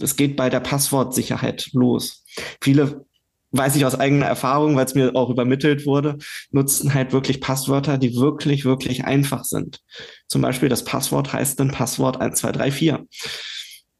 Es 0.00 0.16
geht 0.16 0.36
bei 0.36 0.50
der 0.50 0.60
Passwortsicherheit 0.60 1.70
los. 1.72 2.24
Viele 2.60 3.06
weiß 3.52 3.76
ich 3.76 3.84
aus 3.84 3.98
eigener 3.98 4.26
Erfahrung, 4.26 4.76
weil 4.76 4.86
es 4.86 4.94
mir 4.94 5.14
auch 5.16 5.30
übermittelt 5.30 5.86
wurde, 5.86 6.18
nutzen 6.50 6.94
halt 6.94 7.12
wirklich 7.12 7.40
Passwörter, 7.40 7.98
die 7.98 8.14
wirklich, 8.16 8.64
wirklich 8.64 9.04
einfach 9.04 9.44
sind. 9.44 9.80
Zum 10.28 10.42
Beispiel 10.42 10.68
das 10.68 10.84
Passwort 10.84 11.32
heißt 11.32 11.58
dann 11.58 11.72
Passwort 11.72 12.20
1234 12.20 13.06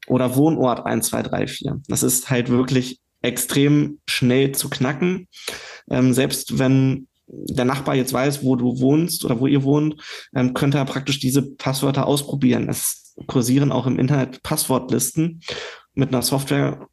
oder 0.07 0.35
Wohnort 0.35 0.85
1234. 0.85 1.71
Das 1.87 2.03
ist 2.03 2.29
halt 2.29 2.49
wirklich 2.49 2.99
extrem 3.21 3.99
schnell 4.07 4.53
zu 4.53 4.69
knacken. 4.69 5.27
Ähm, 5.89 6.13
selbst 6.13 6.57
wenn 6.57 7.07
der 7.27 7.65
Nachbar 7.65 7.95
jetzt 7.95 8.13
weiß, 8.13 8.43
wo 8.43 8.55
du 8.55 8.79
wohnst 8.79 9.23
oder 9.25 9.39
wo 9.39 9.47
ihr 9.47 9.63
wohnt, 9.63 9.95
ähm, 10.35 10.53
könnte 10.53 10.77
er 10.77 10.85
praktisch 10.85 11.19
diese 11.19 11.43
Passwörter 11.55 12.07
ausprobieren. 12.07 12.67
Es 12.67 13.13
kursieren 13.27 13.71
auch 13.71 13.87
im 13.87 13.99
Internet 13.99 14.43
Passwortlisten. 14.43 15.41
Mit 15.93 16.09
einer 16.09 16.21
Software 16.21 16.87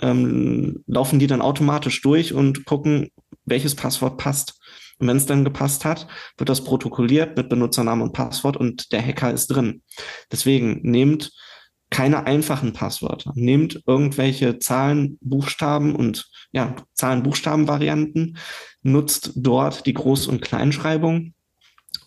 ähm, 0.00 0.82
laufen 0.86 1.18
die 1.18 1.26
dann 1.26 1.42
automatisch 1.42 2.00
durch 2.02 2.32
und 2.32 2.64
gucken, 2.64 3.08
welches 3.44 3.74
Passwort 3.74 4.18
passt. 4.18 4.60
Und 4.98 5.08
wenn 5.08 5.16
es 5.16 5.26
dann 5.26 5.44
gepasst 5.44 5.84
hat, 5.84 6.06
wird 6.38 6.48
das 6.48 6.64
protokolliert 6.64 7.36
mit 7.36 7.48
Benutzernamen 7.48 8.02
und 8.02 8.12
Passwort 8.12 8.56
und 8.56 8.92
der 8.92 9.04
Hacker 9.04 9.32
ist 9.32 9.48
drin. 9.48 9.82
Deswegen 10.30 10.80
nehmt 10.82 11.32
keine 11.90 12.26
einfachen 12.26 12.72
Passwörter. 12.72 13.32
Nehmt 13.34 13.82
irgendwelche 13.86 14.58
Zahlen, 14.58 15.18
Buchstaben 15.20 15.94
und 15.94 16.30
ja, 16.52 16.74
Zahlen-Buchstaben-Varianten, 16.94 18.38
nutzt 18.82 19.32
dort 19.36 19.86
die 19.86 19.94
Groß- 19.94 20.28
und 20.28 20.40
Kleinschreibung 20.40 21.34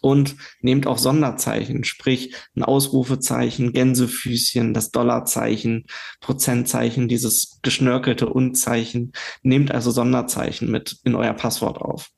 und 0.01 0.35
nehmt 0.61 0.87
auch 0.87 0.97
Sonderzeichen, 0.97 1.83
sprich 1.83 2.35
ein 2.55 2.63
Ausrufezeichen, 2.63 3.73
Gänsefüßchen, 3.73 4.73
das 4.73 4.91
Dollarzeichen, 4.91 5.85
Prozentzeichen, 6.21 7.07
dieses 7.07 7.59
geschnörkelte 7.61 8.29
Und-Zeichen. 8.29 9.13
Nehmt 9.41 9.71
also 9.71 9.91
Sonderzeichen 9.91 10.69
mit 10.69 10.97
in 11.03 11.15
euer 11.15 11.33
Passwort 11.33 11.79
auf. 11.79 12.09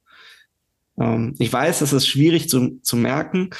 Ähm, 1.00 1.36
ich 1.40 1.52
weiß, 1.52 1.82
es 1.82 1.94
ist 1.94 2.08
schwierig 2.08 2.50
zu, 2.50 2.80
zu 2.82 2.96
merken, 2.96 3.52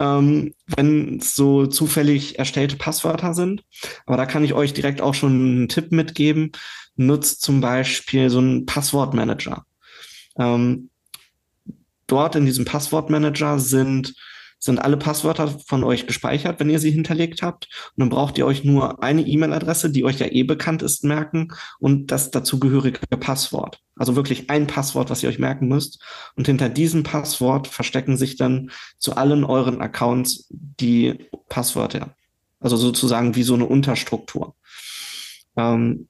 ähm, 0.00 0.54
wenn 0.66 1.18
es 1.18 1.34
so 1.34 1.66
zufällig 1.66 2.38
erstellte 2.38 2.76
Passwörter 2.76 3.34
sind. 3.34 3.64
Aber 4.06 4.16
da 4.16 4.26
kann 4.26 4.44
ich 4.44 4.54
euch 4.54 4.72
direkt 4.72 5.00
auch 5.00 5.14
schon 5.14 5.32
einen 5.32 5.68
Tipp 5.68 5.92
mitgeben. 5.92 6.52
Nutzt 6.96 7.42
zum 7.42 7.60
Beispiel 7.60 8.30
so 8.30 8.38
einen 8.38 8.66
Passwortmanager. 8.66 9.64
Ähm, 10.38 10.90
dort 12.08 12.34
in 12.34 12.46
diesem 12.46 12.64
Passwortmanager 12.64 13.58
sind 13.58 14.14
sind 14.58 14.80
alle 14.80 14.96
Passwörter 14.96 15.48
von 15.66 15.84
euch 15.84 16.06
gespeichert, 16.06 16.58
wenn 16.58 16.70
ihr 16.70 16.80
sie 16.80 16.90
hinterlegt 16.90 17.42
habt. 17.42 17.68
Und 17.96 18.00
dann 18.00 18.08
braucht 18.08 18.38
ihr 18.38 18.46
euch 18.46 18.64
nur 18.64 19.02
eine 19.02 19.22
E-Mail-Adresse, 19.22 19.90
die 19.90 20.04
euch 20.04 20.18
ja 20.18 20.26
eh 20.26 20.42
bekannt 20.42 20.82
ist, 20.82 21.04
merken 21.04 21.52
und 21.78 22.10
das 22.10 22.30
dazugehörige 22.30 22.98
Passwort. 23.18 23.80
Also 23.96 24.16
wirklich 24.16 24.50
ein 24.50 24.66
Passwort, 24.66 25.10
was 25.10 25.22
ihr 25.22 25.28
euch 25.28 25.38
merken 25.38 25.68
müsst. 25.68 26.02
Und 26.34 26.46
hinter 26.46 26.68
diesem 26.68 27.04
Passwort 27.04 27.68
verstecken 27.68 28.16
sich 28.16 28.36
dann 28.36 28.70
zu 28.98 29.16
allen 29.16 29.44
euren 29.44 29.80
Accounts 29.80 30.46
die 30.50 31.28
Passwörter. 31.48 32.14
Also 32.60 32.76
sozusagen 32.76 33.36
wie 33.36 33.44
so 33.44 33.54
eine 33.54 33.66
Unterstruktur. 33.66 34.56
Ähm, 35.56 36.08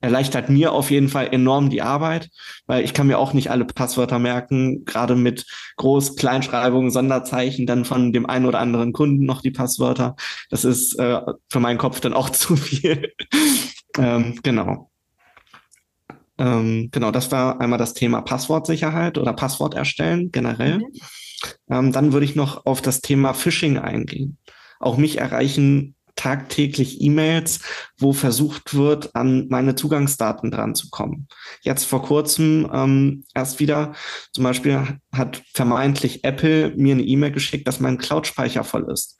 erleichtert 0.00 0.48
mir 0.48 0.72
auf 0.72 0.90
jeden 0.90 1.08
Fall 1.08 1.28
enorm 1.32 1.70
die 1.70 1.82
Arbeit, 1.82 2.30
weil 2.66 2.84
ich 2.84 2.92
kann 2.92 3.06
mir 3.06 3.18
auch 3.18 3.32
nicht 3.32 3.50
alle 3.50 3.64
Passwörter 3.64 4.18
merken, 4.18 4.84
gerade 4.84 5.14
mit 5.14 5.46
Groß-, 5.78 6.16
Kleinschreibungen, 6.16 6.90
Sonderzeichen, 6.90 7.66
dann 7.66 7.84
von 7.84 8.12
dem 8.12 8.26
einen 8.26 8.46
oder 8.46 8.58
anderen 8.58 8.92
Kunden 8.92 9.24
noch 9.24 9.42
die 9.42 9.50
Passwörter. 9.50 10.16
Das 10.50 10.64
ist 10.64 10.98
äh, 10.98 11.20
für 11.48 11.60
meinen 11.60 11.78
Kopf 11.78 12.00
dann 12.00 12.14
auch 12.14 12.30
zu 12.30 12.56
viel. 12.56 13.12
ähm, 13.98 14.38
genau. 14.42 14.90
Ähm, 16.38 16.88
genau, 16.90 17.10
das 17.10 17.30
war 17.30 17.60
einmal 17.60 17.78
das 17.78 17.94
Thema 17.94 18.22
Passwortsicherheit 18.22 19.18
oder 19.18 19.32
Passwort 19.32 19.74
erstellen 19.74 20.32
generell. 20.32 20.78
Mhm. 20.78 20.92
Ähm, 21.70 21.92
dann 21.92 22.12
würde 22.12 22.24
ich 22.24 22.34
noch 22.34 22.66
auf 22.66 22.82
das 22.82 23.00
Thema 23.00 23.34
Phishing 23.34 23.78
eingehen. 23.78 24.38
Auch 24.80 24.96
mich 24.96 25.18
erreichen 25.18 25.94
tagtäglich 26.14 27.00
E-Mails, 27.00 27.60
wo 27.98 28.12
versucht 28.12 28.74
wird, 28.74 29.14
an 29.14 29.48
meine 29.48 29.74
Zugangsdaten 29.74 30.50
dran 30.50 30.74
zu 30.74 30.90
kommen. 30.90 31.28
Jetzt 31.62 31.84
vor 31.84 32.02
kurzem 32.02 32.70
ähm, 32.72 33.24
erst 33.34 33.60
wieder, 33.60 33.94
zum 34.32 34.44
Beispiel 34.44 34.98
hat 35.12 35.42
vermeintlich 35.52 36.24
Apple 36.24 36.74
mir 36.76 36.94
eine 36.94 37.04
E-Mail 37.04 37.32
geschickt, 37.32 37.66
dass 37.66 37.80
mein 37.80 37.98
Cloud-Speicher 37.98 38.64
voll 38.64 38.90
ist. 38.90 39.18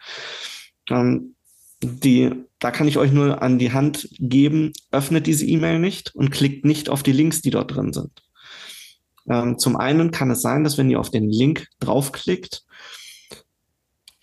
Ähm, 0.90 1.34
die, 1.82 2.30
da 2.58 2.70
kann 2.70 2.86
ich 2.86 2.98
euch 2.98 3.12
nur 3.12 3.42
an 3.42 3.58
die 3.58 3.72
Hand 3.72 4.08
geben, 4.18 4.72
öffnet 4.92 5.26
diese 5.26 5.46
E-Mail 5.46 5.78
nicht 5.78 6.14
und 6.14 6.30
klickt 6.30 6.64
nicht 6.64 6.88
auf 6.88 7.02
die 7.02 7.12
Links, 7.12 7.42
die 7.42 7.50
dort 7.50 7.74
drin 7.74 7.92
sind. 7.92 8.22
Ähm, 9.28 9.58
zum 9.58 9.76
einen 9.76 10.10
kann 10.10 10.30
es 10.30 10.42
sein, 10.42 10.64
dass 10.64 10.78
wenn 10.78 10.90
ihr 10.90 11.00
auf 11.00 11.10
den 11.10 11.28
Link 11.28 11.66
draufklickt, 11.80 12.62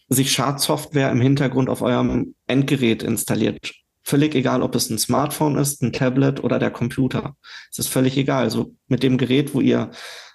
sich 0.09 0.31
Schadsoftware 0.31 1.11
im 1.11 1.21
Hintergrund 1.21 1.69
auf 1.69 1.81
eurem 1.81 2.35
Endgerät 2.47 3.03
installiert. 3.03 3.71
Völlig 4.03 4.33
egal, 4.33 4.63
ob 4.63 4.75
es 4.75 4.89
ein 4.89 4.97
Smartphone 4.97 5.57
ist, 5.57 5.83
ein 5.83 5.93
Tablet 5.93 6.43
oder 6.43 6.57
der 6.57 6.71
Computer. 6.71 7.35
Es 7.71 7.79
ist 7.79 7.89
völlig 7.89 8.17
egal. 8.17 8.43
Also 8.43 8.75
mit 8.87 9.03
dem 9.03 9.17
Gerät, 9.17 9.53
wo 9.53 9.61
ihr 9.61 9.91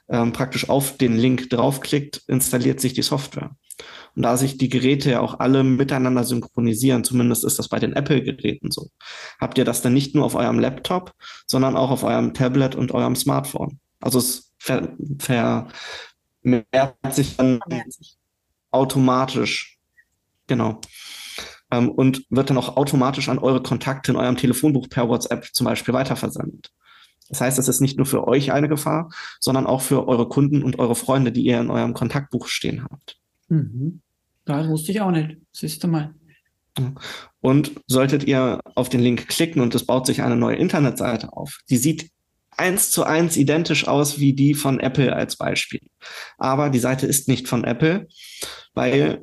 ähm, 0.09 0.33
praktisch 0.33 0.69
auf 0.69 0.97
den 0.97 1.17
Link 1.17 1.51
draufklickt, 1.51 2.23
installiert 2.29 2.81
sich 2.81 2.93
die 2.93 3.03
Software. 3.03 3.57
Und 4.15 4.23
da 4.23 4.37
sich 4.37 4.59
die 4.59 4.69
Geräte 4.69 5.11
ja 5.11 5.21
auch 5.21 5.41
alle 5.41 5.65
miteinander 5.65 6.23
synchronisieren, 6.23 7.03
zumindest 7.03 7.45
ist 7.45 7.59
das 7.59 7.69
bei 7.69 7.81
den 7.81 7.95
Apple-Geräten 7.95 8.71
so, 8.71 8.91
habt 9.41 9.59
ihr 9.59 9.65
das 9.65 9.83
dann 9.83 9.95
nicht 9.95 10.15
nur 10.15 10.25
auf 10.25 10.37
eurem 10.37 10.61
Laptop, 10.61 11.13
sondern 11.47 11.77
auch 11.77 11.91
auf 11.91 12.05
eurem 12.05 12.33
Tablet 12.33 12.77
und 12.77 12.93
eurem 12.93 13.17
Smartphone. 13.17 13.81
Also 14.01 14.21
es 14.21 14.53
vermehrt 15.19 15.73
sich 17.11 17.37
dann 17.37 17.61
automatisch. 18.75 19.79
Genau. 20.47 20.81
Ähm, 21.71 21.91
und 21.91 22.25
wird 22.31 22.51
dann 22.51 22.59
auch 22.59 22.77
automatisch 22.77 23.29
an 23.29 23.39
eure 23.39 23.63
Kontakte 23.63 24.13
in 24.13 24.17
eurem 24.17 24.37
Telefonbuch 24.37 24.89
per 24.89 25.09
WhatsApp 25.09 25.47
zum 25.53 25.65
Beispiel 25.65 25.95
weiterversendet. 25.95 26.71
Das 27.29 27.41
heißt, 27.41 27.59
es 27.59 27.69
ist 27.69 27.81
nicht 27.81 27.97
nur 27.97 28.07
für 28.07 28.29
euch 28.29 28.53
eine 28.53 28.69
Gefahr, 28.69 29.11
sondern 29.41 29.67
auch 29.67 29.81
für 29.81 30.07
eure 30.07 30.29
Kunden 30.29 30.63
und 30.63 30.79
eure 30.79 30.95
Freunde, 30.95 31.33
die 31.33 31.43
ihr 31.43 31.61
in 31.61 31.71
eurem 31.71 31.95
Kontaktbuch 31.95 32.49
stehen 32.49 32.85
habt. 32.85 33.19
Mhm. 33.49 34.01
Das 34.45 34.69
wusste 34.69 34.93
ich 34.93 35.01
auch 35.01 35.11
nicht. 35.11 35.39
Siehst 35.53 35.83
du 35.83 35.89
mal. 35.89 36.15
Und 37.41 37.73
solltet 37.87 38.25
ihr 38.25 38.61
auf 38.75 38.89
den 38.89 39.01
Link 39.01 39.29
klicken 39.29 39.63
und 39.63 39.75
es 39.75 39.87
baut 39.87 40.07
sich 40.07 40.23
eine 40.23 40.37
neue 40.37 40.57
Internetseite 40.57 41.33
auf, 41.33 41.61
die 41.71 41.77
sieht 41.77 42.11
eins 42.57 42.91
zu 42.91 43.05
eins 43.05 43.37
identisch 43.37 43.87
aus 43.87 44.19
wie 44.19 44.33
die 44.33 44.55
von 44.55 44.81
Apple 44.81 45.15
als 45.15 45.37
Beispiel. 45.37 45.81
Aber 46.39 46.71
die 46.71 46.79
Seite 46.79 47.07
ist 47.07 47.29
nicht 47.29 47.49
von 47.49 47.65
Apple, 47.65 48.09
weil 48.75 49.21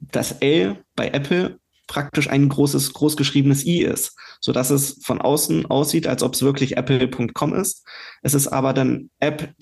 das 0.00 0.32
L 0.40 0.84
bei 0.96 1.08
Apple 1.08 1.58
praktisch 1.86 2.28
ein 2.28 2.48
großes, 2.48 2.94
großgeschriebenes 2.94 3.66
I 3.66 3.82
ist, 3.82 4.16
so 4.40 4.52
dass 4.52 4.70
es 4.70 4.98
von 5.02 5.20
außen 5.20 5.66
aussieht, 5.66 6.06
als 6.06 6.22
ob 6.22 6.34
es 6.34 6.42
wirklich 6.42 6.76
apple.com 6.76 7.54
ist. 7.54 7.86
Es 8.22 8.34
ist 8.34 8.48
aber 8.48 8.72
dann 8.72 9.10
app 9.20 9.52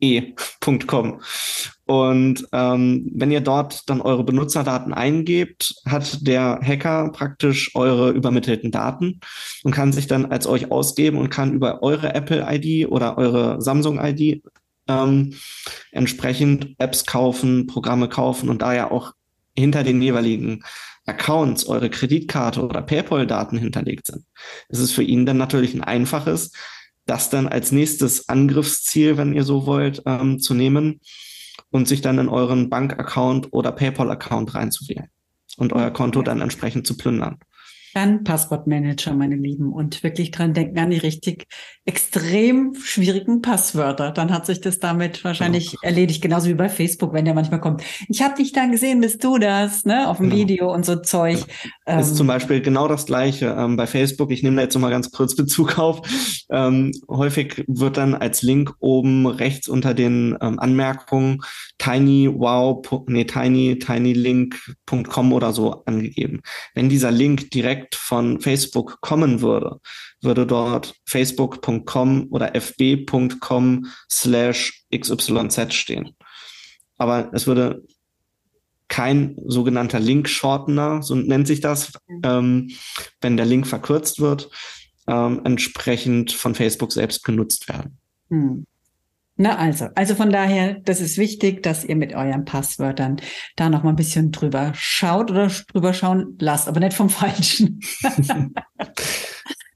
e.com. 0.00 1.20
Und 1.86 2.46
ähm, 2.52 3.10
wenn 3.14 3.30
ihr 3.30 3.42
dort 3.42 3.88
dann 3.90 4.00
eure 4.00 4.24
Benutzerdaten 4.24 4.94
eingebt, 4.94 5.74
hat 5.86 6.26
der 6.26 6.60
Hacker 6.62 7.10
praktisch 7.12 7.74
eure 7.74 8.10
übermittelten 8.10 8.70
Daten 8.70 9.20
und 9.64 9.72
kann 9.72 9.92
sich 9.92 10.06
dann 10.06 10.26
als 10.26 10.46
euch 10.46 10.70
ausgeben 10.70 11.18
und 11.18 11.28
kann 11.28 11.52
über 11.52 11.82
eure 11.82 12.14
Apple-ID 12.14 12.88
oder 12.90 13.18
eure 13.18 13.60
Samsung-ID 13.60 14.42
ähm, 14.88 15.34
entsprechend 15.92 16.74
Apps 16.78 17.04
kaufen, 17.04 17.66
Programme 17.66 18.08
kaufen 18.08 18.48
und 18.48 18.62
da 18.62 18.74
ja 18.74 18.90
auch 18.90 19.12
hinter 19.56 19.84
den 19.84 20.00
jeweiligen 20.00 20.64
Accounts 21.06 21.66
eure 21.66 21.90
Kreditkarte 21.90 22.64
oder 22.64 22.80
PayPal-Daten 22.82 23.58
hinterlegt 23.58 24.06
sind, 24.06 24.24
ist 24.68 24.78
es 24.78 24.92
für 24.92 25.02
ihn 25.02 25.26
dann 25.26 25.36
natürlich 25.36 25.74
ein 25.74 25.84
einfaches, 25.84 26.52
das 27.06 27.30
dann 27.30 27.48
als 27.48 27.72
nächstes 27.72 28.28
Angriffsziel, 28.28 29.16
wenn 29.16 29.34
ihr 29.34 29.44
so 29.44 29.66
wollt, 29.66 30.02
ähm, 30.06 30.38
zu 30.38 30.54
nehmen 30.54 31.00
und 31.70 31.88
sich 31.88 32.00
dann 32.00 32.18
in 32.18 32.28
euren 32.28 32.70
Bankaccount 32.70 33.48
oder 33.52 33.72
PayPal-Account 33.72 34.54
reinzuwählen 34.54 35.08
und 35.56 35.72
euer 35.72 35.90
Konto 35.90 36.22
dann 36.22 36.40
entsprechend 36.40 36.86
zu 36.86 36.96
plündern. 36.96 37.38
Dann 37.94 38.24
Passwortmanager, 38.24 39.14
meine 39.14 39.36
Lieben, 39.36 39.72
und 39.72 40.02
wirklich 40.02 40.32
dran 40.32 40.52
denken 40.52 40.78
an 40.80 40.90
die 40.90 40.98
richtig 40.98 41.46
extrem 41.84 42.74
schwierigen 42.74 43.40
Passwörter. 43.40 44.10
Dann 44.10 44.32
hat 44.32 44.46
sich 44.46 44.60
das 44.60 44.80
damit 44.80 45.22
wahrscheinlich 45.22 45.70
genau. 45.70 45.80
erledigt, 45.82 46.20
genauso 46.20 46.48
wie 46.48 46.54
bei 46.54 46.68
Facebook, 46.68 47.12
wenn 47.12 47.24
der 47.24 47.34
manchmal 47.34 47.60
kommt. 47.60 47.84
Ich 48.08 48.22
habe 48.22 48.34
dich 48.34 48.52
dann 48.52 48.72
gesehen, 48.72 49.00
bist 49.00 49.22
du 49.22 49.38
das, 49.38 49.84
ne? 49.84 50.08
Auf 50.08 50.16
dem 50.16 50.30
genau. 50.30 50.42
Video 50.42 50.74
und 50.74 50.84
so 50.84 50.96
Zeug. 50.96 51.44
Ja. 51.86 52.00
ist 52.00 52.10
ähm, 52.10 52.16
zum 52.16 52.26
Beispiel 52.26 52.60
genau 52.60 52.88
das 52.88 53.06
Gleiche 53.06 53.54
ähm, 53.56 53.76
bei 53.76 53.86
Facebook. 53.86 54.32
Ich 54.32 54.42
nehme 54.42 54.56
da 54.56 54.62
jetzt 54.62 54.74
noch 54.74 54.80
mal 54.80 54.90
ganz 54.90 55.12
kurz 55.12 55.36
Bezug 55.36 55.78
auf. 55.78 56.00
Ähm, 56.50 56.90
häufig 57.08 57.64
wird 57.68 57.96
dann 57.96 58.14
als 58.14 58.42
Link 58.42 58.74
oben 58.80 59.26
rechts 59.26 59.68
unter 59.68 59.94
den 59.94 60.36
ähm, 60.40 60.58
Anmerkungen 60.58 61.42
tiny 61.78 62.30
wow, 62.32 62.82
nee, 63.06 63.24
tiny, 63.24 63.78
tinylink.com 63.78 65.32
oder 65.32 65.52
so 65.52 65.84
angegeben. 65.84 66.40
Wenn 66.74 66.88
dieser 66.88 67.10
Link 67.10 67.50
direkt 67.50 67.83
direkt 67.84 67.94
von 67.94 68.40
Facebook 68.40 69.00
kommen 69.00 69.40
würde, 69.40 69.80
würde 70.22 70.46
dort 70.46 70.94
facebook.com 71.06 72.28
oder 72.30 72.54
fb.com 72.54 73.86
slash 74.10 74.84
xyz 74.94 75.74
stehen. 75.74 76.16
Aber 76.96 77.30
es 77.32 77.46
würde 77.46 77.82
kein 78.88 79.36
sogenannter 79.46 79.98
Link-Shortener, 79.98 81.02
so 81.02 81.14
nennt 81.14 81.46
sich 81.46 81.60
das, 81.60 81.92
ähm, 82.22 82.70
wenn 83.20 83.36
der 83.36 83.46
Link 83.46 83.66
verkürzt 83.66 84.20
wird, 84.20 84.50
ähm, 85.08 85.40
entsprechend 85.44 86.32
von 86.32 86.54
Facebook 86.54 86.92
selbst 86.92 87.24
genutzt 87.24 87.68
werden. 87.68 87.98
Hm. 88.30 88.66
Na 89.36 89.56
also, 89.56 89.88
also 89.96 90.14
von 90.14 90.30
daher, 90.30 90.74
das 90.84 91.00
ist 91.00 91.18
wichtig, 91.18 91.62
dass 91.62 91.84
ihr 91.84 91.96
mit 91.96 92.14
euren 92.14 92.44
Passwörtern 92.44 93.16
da 93.56 93.68
noch 93.68 93.82
mal 93.82 93.90
ein 93.90 93.96
bisschen 93.96 94.30
drüber 94.30 94.72
schaut 94.76 95.30
oder 95.30 95.50
drüber 95.72 95.92
schauen 95.92 96.36
lasst, 96.38 96.68
aber 96.68 96.80
nicht 96.80 96.94
vom 96.94 97.10
Falschen. 97.10 97.80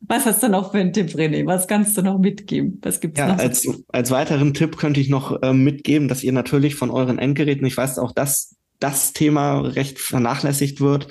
Was 0.01 0.25
hast 0.25 0.43
du 0.43 0.49
noch 0.49 0.71
für 0.71 0.79
einen 0.79 0.93
Tipp, 0.93 1.09
René? 1.09 1.45
Was 1.45 1.67
kannst 1.67 1.97
du 1.99 2.03
noch 2.03 2.19
mitgeben? 2.19 2.79
Was 2.83 3.01
gibt's 3.01 3.19
ja, 3.19 3.29
noch? 3.29 3.39
Als, 3.39 3.69
als 3.89 4.11
weiteren 4.11 4.55
Tipp 4.55 4.79
könnte 4.79 5.01
ich 5.01 5.09
noch 5.09 5.43
äh, 5.43 5.53
mitgeben, 5.53 6.09
dass 6.09 6.23
ihr 6.23 6.33
natürlich 6.33 6.77
von 6.77 6.91
euren 6.91 7.19
Endgeräten, 7.19 7.67
ich 7.67 7.77
weiß 7.77 7.99
auch, 7.99 8.13
dass 8.13 8.57
das 8.79 9.13
Thema 9.13 9.61
recht 9.61 9.99
vernachlässigt 9.99 10.81
wird, 10.81 11.09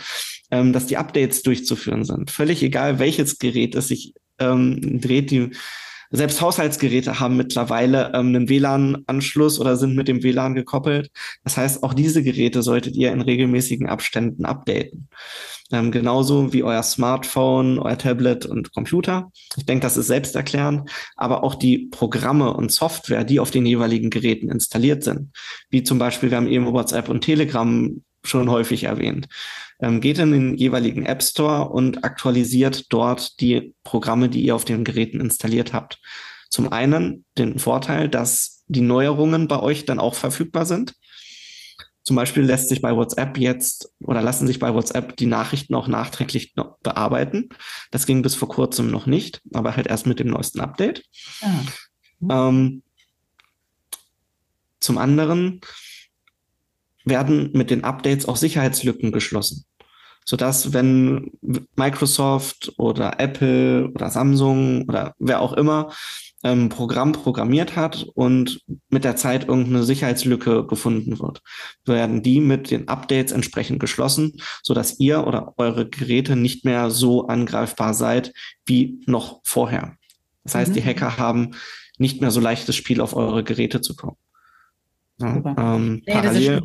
ähm, 0.51 0.71
dass 0.71 0.87
die 0.87 0.97
Updates 0.97 1.43
durchzuführen 1.43 2.05
sind. 2.05 2.31
Völlig 2.31 2.63
egal, 2.63 2.97
welches 2.97 3.39
Gerät 3.39 3.75
es 3.75 3.89
sich 3.89 4.13
ähm, 4.39 5.01
dreht, 5.01 5.31
die 5.31 5.51
selbst 6.11 6.41
Haushaltsgeräte 6.41 7.19
haben 7.19 7.37
mittlerweile 7.37 8.11
ähm, 8.13 8.27
einen 8.27 8.49
WLAN-Anschluss 8.49 9.59
oder 9.59 9.75
sind 9.75 9.95
mit 9.95 10.07
dem 10.07 10.23
WLAN 10.23 10.55
gekoppelt. 10.55 11.11
Das 11.43 11.57
heißt, 11.57 11.83
auch 11.83 11.93
diese 11.93 12.23
Geräte 12.23 12.61
solltet 12.61 12.95
ihr 12.95 13.11
in 13.11 13.21
regelmäßigen 13.21 13.87
Abständen 13.87 14.45
updaten. 14.45 15.09
Ähm, 15.71 15.91
genauso 15.91 16.53
wie 16.53 16.63
euer 16.63 16.83
Smartphone, 16.83 17.79
euer 17.79 17.97
Tablet 17.97 18.45
und 18.45 18.73
Computer. 18.73 19.31
Ich 19.57 19.65
denke, 19.65 19.83
das 19.83 19.97
ist 19.97 20.07
selbsterklärend, 20.07 20.89
aber 21.17 21.43
auch 21.43 21.55
die 21.55 21.89
Programme 21.91 22.53
und 22.53 22.71
Software, 22.71 23.25
die 23.25 23.39
auf 23.39 23.51
den 23.51 23.65
jeweiligen 23.65 24.09
Geräten 24.09 24.49
installiert 24.49 25.03
sind, 25.03 25.31
wie 25.69 25.83
zum 25.83 25.99
Beispiel, 25.99 26.29
wir 26.31 26.37
haben 26.37 26.47
eben 26.47 26.71
WhatsApp 26.71 27.09
und 27.09 27.21
Telegram 27.21 28.01
schon 28.23 28.49
häufig 28.49 28.85
erwähnt. 28.85 29.27
Ähm, 29.79 30.01
geht 30.01 30.17
in 30.17 30.31
den 30.31 30.55
jeweiligen 30.55 31.05
App 31.05 31.21
Store 31.21 31.69
und 31.69 32.03
aktualisiert 32.03 32.85
dort 32.89 33.39
die 33.39 33.75
Programme, 33.83 34.29
die 34.29 34.43
ihr 34.43 34.55
auf 34.55 34.65
den 34.65 34.83
Geräten 34.83 35.19
installiert 35.19 35.73
habt. 35.73 35.99
Zum 36.49 36.71
einen 36.71 37.25
den 37.37 37.59
Vorteil, 37.59 38.09
dass 38.09 38.63
die 38.67 38.81
Neuerungen 38.81 39.47
bei 39.47 39.59
euch 39.59 39.85
dann 39.85 39.99
auch 39.99 40.15
verfügbar 40.15 40.65
sind. 40.65 40.95
Zum 42.03 42.15
Beispiel 42.15 42.43
lässt 42.43 42.69
sich 42.69 42.81
bei 42.81 42.95
WhatsApp 42.95 43.37
jetzt 43.37 43.91
oder 43.99 44.21
lassen 44.21 44.47
sich 44.47 44.59
bei 44.59 44.73
WhatsApp 44.73 45.17
die 45.17 45.25
Nachrichten 45.25 45.75
auch 45.75 45.89
nachträglich 45.89 46.55
bearbeiten. 46.81 47.49
Das 47.91 48.05
ging 48.05 48.21
bis 48.21 48.33
vor 48.33 48.47
kurzem 48.47 48.89
noch 48.89 49.07
nicht, 49.07 49.41
aber 49.53 49.75
halt 49.75 49.87
erst 49.87 50.07
mit 50.07 50.19
dem 50.19 50.27
neuesten 50.27 50.61
Update. 50.61 51.03
Ah. 51.41 52.47
Ähm, 52.49 52.81
zum 54.79 54.97
anderen 54.97 55.59
werden 57.09 57.51
mit 57.53 57.69
den 57.69 57.83
Updates 57.83 58.27
auch 58.27 58.37
Sicherheitslücken 58.37 59.11
geschlossen. 59.11 59.65
Sodass, 60.25 60.73
wenn 60.73 61.31
Microsoft 61.75 62.73
oder 62.77 63.19
Apple 63.19 63.89
oder 63.93 64.09
Samsung 64.09 64.83
oder 64.87 65.13
wer 65.19 65.41
auch 65.41 65.53
immer 65.53 65.91
ein 66.43 66.59
ähm, 66.59 66.69
Programm 66.69 67.13
programmiert 67.13 67.75
hat 67.75 68.05
und 68.13 68.61
mit 68.89 69.03
der 69.03 69.15
Zeit 69.15 69.47
irgendeine 69.47 69.83
Sicherheitslücke 69.83 70.67
gefunden 70.67 71.19
wird, 71.19 71.41
werden 71.85 72.21
die 72.21 72.39
mit 72.39 72.69
den 72.69 72.87
Updates 72.87 73.31
entsprechend 73.31 73.79
geschlossen, 73.79 74.39
sodass 74.61 74.99
ihr 74.99 75.25
oder 75.25 75.53
eure 75.57 75.89
Geräte 75.89 76.35
nicht 76.35 76.63
mehr 76.63 76.91
so 76.91 77.27
angreifbar 77.27 77.93
seid 77.93 78.33
wie 78.65 79.01
noch 79.07 79.41
vorher. 79.43 79.95
Das 80.43 80.55
heißt, 80.55 80.71
mhm. 80.71 80.75
die 80.75 80.83
Hacker 80.83 81.17
haben 81.17 81.51
nicht 81.97 82.21
mehr 82.21 82.31
so 82.31 82.39
leichtes 82.39 82.75
Spiel 82.75 83.01
auf 83.01 83.15
eure 83.15 83.43
Geräte 83.43 83.81
zu 83.81 83.95
kommen. 83.95 84.17
Ja, 85.19 85.55
ähm, 85.57 86.03
nee, 86.05 86.13
parallel, 86.13 86.61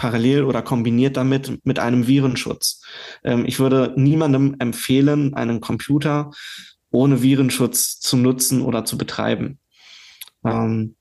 parallel 0.00 0.44
oder 0.44 0.62
kombiniert 0.62 1.18
damit 1.18 1.60
mit 1.66 1.78
einem 1.78 2.06
Virenschutz. 2.06 2.82
Ähm, 3.22 3.44
ich 3.44 3.58
würde 3.58 3.92
niemandem 3.96 4.56
empfehlen, 4.58 5.34
einen 5.34 5.60
Computer 5.60 6.30
ohne 6.90 7.20
Virenschutz 7.20 8.00
zu 8.00 8.16
nutzen 8.16 8.62
oder 8.62 8.86
zu 8.86 8.96
betreiben, 8.96 9.58
ähm, 10.42 10.96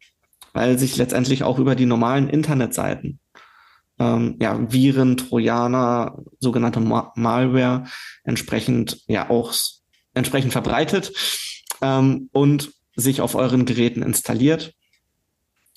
weil 0.51 0.77
sich 0.77 0.97
letztendlich 0.97 1.43
auch 1.43 1.59
über 1.59 1.75
die 1.75 1.85
normalen 1.85 2.27
Internetseiten 2.27 3.21
ähm, 3.99 4.35
ja, 4.41 4.69
Viren, 4.69 5.15
Trojaner, 5.15 6.17
sogenannte 6.41 6.81
Ma 6.81 7.13
Malware 7.15 7.85
entsprechend 8.25 9.01
ja 9.07 9.29
auch 9.29 9.53
entsprechend 10.13 10.51
verbreitet 10.51 11.13
ähm, 11.81 12.29
und 12.33 12.73
sich 12.97 13.21
auf 13.21 13.35
euren 13.35 13.63
Geräten 13.63 14.01
installiert, 14.01 14.73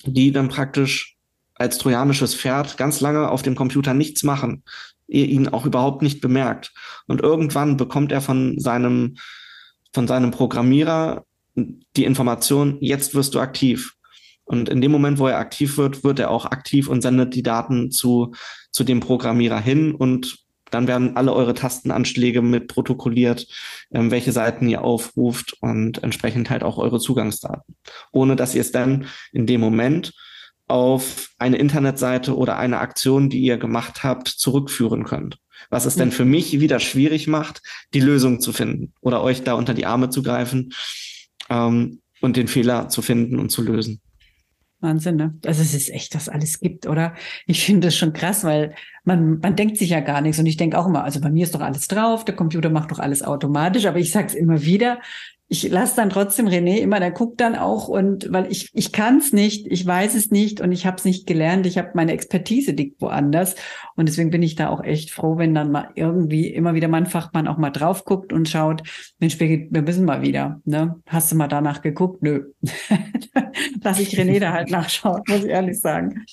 die 0.05 0.33
dann 0.33 0.49
praktisch 0.49 1.12
als 1.55 1.77
trojanisches 1.77 2.35
Pferd 2.35 2.77
ganz 2.77 3.01
lange 3.01 3.29
auf 3.29 3.41
dem 3.41 3.55
Computer 3.55 3.93
nichts 3.93 4.23
machen, 4.23 4.63
ihr 5.07 5.27
ihn 5.27 5.47
auch 5.47 5.65
überhaupt 5.65 6.01
nicht 6.01 6.21
bemerkt. 6.21 6.71
Und 7.07 7.21
irgendwann 7.21 7.77
bekommt 7.77 8.11
er 8.11 8.21
von 8.21 8.59
seinem, 8.59 9.15
von 9.93 10.07
seinem 10.07 10.31
Programmierer 10.31 11.25
die 11.55 12.05
Information, 12.05 12.77
jetzt 12.81 13.13
wirst 13.13 13.35
du 13.35 13.39
aktiv. 13.39 13.93
Und 14.45 14.67
in 14.67 14.81
dem 14.81 14.91
Moment, 14.91 15.19
wo 15.19 15.27
er 15.27 15.37
aktiv 15.37 15.77
wird, 15.77 16.03
wird 16.03 16.19
er 16.19 16.31
auch 16.31 16.45
aktiv 16.45 16.89
und 16.89 17.01
sendet 17.01 17.33
die 17.35 17.43
Daten 17.43 17.91
zu, 17.91 18.33
zu 18.71 18.83
dem 18.83 18.99
Programmierer 18.99 19.59
hin 19.59 19.93
und 19.93 20.43
dann 20.73 20.87
werden 20.87 21.15
alle 21.15 21.33
eure 21.33 21.53
Tastenanschläge 21.53 22.41
mit 22.41 22.67
protokolliert, 22.67 23.47
ähm, 23.91 24.09
welche 24.09 24.31
Seiten 24.31 24.67
ihr 24.67 24.83
aufruft 24.83 25.55
und 25.61 26.01
entsprechend 26.03 26.49
halt 26.49 26.63
auch 26.63 26.79
eure 26.79 26.99
Zugangsdaten. 26.99 27.75
Ohne 28.11 28.35
dass 28.35 28.55
ihr 28.55 28.61
es 28.61 28.71
dann 28.71 29.05
in 29.31 29.45
dem 29.45 29.61
Moment 29.61 30.13
auf 30.67 31.29
eine 31.37 31.57
Internetseite 31.57 32.35
oder 32.37 32.57
eine 32.57 32.79
Aktion, 32.79 33.29
die 33.29 33.39
ihr 33.39 33.57
gemacht 33.57 34.03
habt, 34.03 34.27
zurückführen 34.27 35.03
könnt. 35.03 35.37
Was 35.69 35.85
es 35.85 35.95
denn 35.95 36.11
für 36.11 36.25
mich 36.25 36.59
wieder 36.59 36.79
schwierig 36.79 37.27
macht, 37.27 37.61
die 37.93 37.99
Lösung 37.99 38.41
zu 38.41 38.53
finden 38.53 38.93
oder 39.01 39.23
euch 39.23 39.43
da 39.43 39.53
unter 39.53 39.73
die 39.73 39.85
Arme 39.85 40.09
zu 40.09 40.23
greifen 40.23 40.73
ähm, 41.49 42.01
und 42.21 42.37
den 42.37 42.47
Fehler 42.47 42.89
zu 42.89 43.01
finden 43.01 43.39
und 43.39 43.49
zu 43.49 43.61
lösen. 43.61 44.01
Wahnsinn, 44.83 45.15
ne? 45.15 45.33
Also 45.45 45.61
es 45.61 45.73
ist 45.73 45.89
echt, 45.89 46.13
dass 46.13 46.27
alles 46.27 46.59
gibt, 46.59 46.87
oder? 46.87 47.15
Ich 47.47 47.65
finde 47.65 47.87
das 47.87 47.95
schon 47.95 48.11
krass, 48.11 48.43
weil 48.43 48.75
man, 49.05 49.39
man 49.39 49.55
denkt 49.55 49.77
sich 49.77 49.89
ja 49.89 50.01
gar 50.01 50.19
nichts. 50.19 50.39
Und 50.39 50.45
ich 50.45 50.57
denke 50.57 50.77
auch 50.77 50.85
immer, 50.85 51.05
also 51.05 51.21
bei 51.21 51.31
mir 51.31 51.45
ist 51.45 51.55
doch 51.55 51.61
alles 51.61 51.87
drauf, 51.87 52.25
der 52.25 52.35
Computer 52.35 52.69
macht 52.69 52.91
doch 52.91 52.99
alles 52.99 53.23
automatisch, 53.23 53.85
aber 53.85 53.99
ich 53.99 54.11
sage 54.11 54.27
es 54.27 54.33
immer 54.33 54.61
wieder, 54.63 54.99
ich 55.53 55.69
lasse 55.69 55.95
dann 55.97 56.09
trotzdem 56.09 56.47
René 56.47 56.79
immer, 56.79 56.99
der 56.99 57.11
guckt 57.11 57.39
dann 57.39 57.55
auch 57.55 57.87
und 57.87 58.33
weil 58.33 58.51
ich 58.51 58.71
ich 58.73 58.91
kann 58.91 59.19
es 59.19 59.33
nicht, 59.33 59.67
ich 59.67 59.85
weiß 59.85 60.15
es 60.15 60.31
nicht 60.31 60.61
und 60.61 60.71
ich 60.71 60.87
habe 60.87 60.97
es 60.97 61.05
nicht 61.05 61.27
gelernt, 61.27 61.67
ich 61.67 61.77
habe 61.77 61.91
meine 61.93 62.11
Expertise 62.11 62.71
liegt 62.71 62.99
woanders 62.99 63.55
und 63.95 64.09
deswegen 64.09 64.31
bin 64.31 64.41
ich 64.41 64.55
da 64.55 64.69
auch 64.69 64.83
echt 64.83 65.11
froh, 65.11 65.37
wenn 65.37 65.53
dann 65.53 65.71
mal 65.71 65.89
irgendwie 65.93 66.47
immer 66.47 66.73
wieder 66.73 66.87
mein 66.87 67.05
Fachmann 67.05 67.47
auch 67.47 67.59
mal 67.59 67.69
drauf 67.69 68.03
guckt 68.03 68.33
und 68.33 68.49
schaut, 68.49 68.81
Mensch, 69.19 69.39
wir, 69.39 69.67
wir 69.69 69.83
müssen 69.83 70.05
mal 70.05 70.23
wieder, 70.23 70.59
ne? 70.65 70.99
Hast 71.05 71.31
du 71.31 71.35
mal 71.35 71.47
danach 71.47 71.83
geguckt? 71.83 72.23
Nö. 72.23 72.51
Lass 73.83 73.99
ich 73.99 74.17
René 74.17 74.39
da 74.39 74.53
halt 74.53 74.71
nachschauen, 74.71 75.21
muss 75.27 75.43
ich 75.43 75.51
ehrlich 75.51 75.79
sagen. 75.79 76.25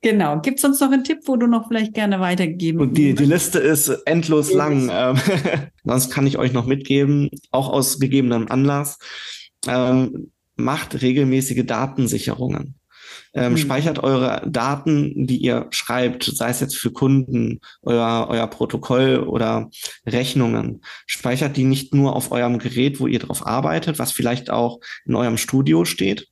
Genau. 0.00 0.40
Gibt 0.40 0.58
es 0.58 0.64
uns 0.64 0.80
noch 0.80 0.92
einen 0.92 1.04
Tipp, 1.04 1.20
wo 1.26 1.36
du 1.36 1.46
noch 1.46 1.68
vielleicht 1.68 1.94
gerne 1.94 2.20
weitergeben 2.20 2.80
Und 2.80 2.96
die, 2.96 3.14
die 3.14 3.24
Liste 3.24 3.58
ist 3.58 3.88
endlos 4.06 4.52
lang. 4.52 4.90
Ähm, 4.92 5.16
sonst 5.84 6.10
kann 6.10 6.26
ich 6.26 6.38
euch 6.38 6.52
noch 6.52 6.66
mitgeben, 6.66 7.30
auch 7.50 7.68
aus 7.68 7.98
gegebenem 7.98 8.48
Anlass. 8.48 8.98
Ähm, 9.66 10.30
macht 10.56 11.02
regelmäßige 11.02 11.64
Datensicherungen. 11.64 12.78
Ähm, 13.34 13.52
mhm. 13.52 13.56
Speichert 13.58 14.02
eure 14.02 14.42
Daten, 14.48 15.26
die 15.26 15.36
ihr 15.38 15.66
schreibt, 15.70 16.24
sei 16.24 16.50
es 16.50 16.60
jetzt 16.60 16.76
für 16.76 16.90
Kunden, 16.90 17.60
euer, 17.82 18.26
euer 18.30 18.46
Protokoll 18.46 19.18
oder 19.18 19.70
Rechnungen. 20.06 20.82
Speichert 21.06 21.56
die 21.56 21.64
nicht 21.64 21.94
nur 21.94 22.16
auf 22.16 22.32
eurem 22.32 22.58
Gerät, 22.58 23.00
wo 23.00 23.06
ihr 23.06 23.18
drauf 23.18 23.46
arbeitet, 23.46 23.98
was 23.98 24.12
vielleicht 24.12 24.50
auch 24.50 24.80
in 25.04 25.14
eurem 25.14 25.36
Studio 25.36 25.84
steht, 25.84 26.28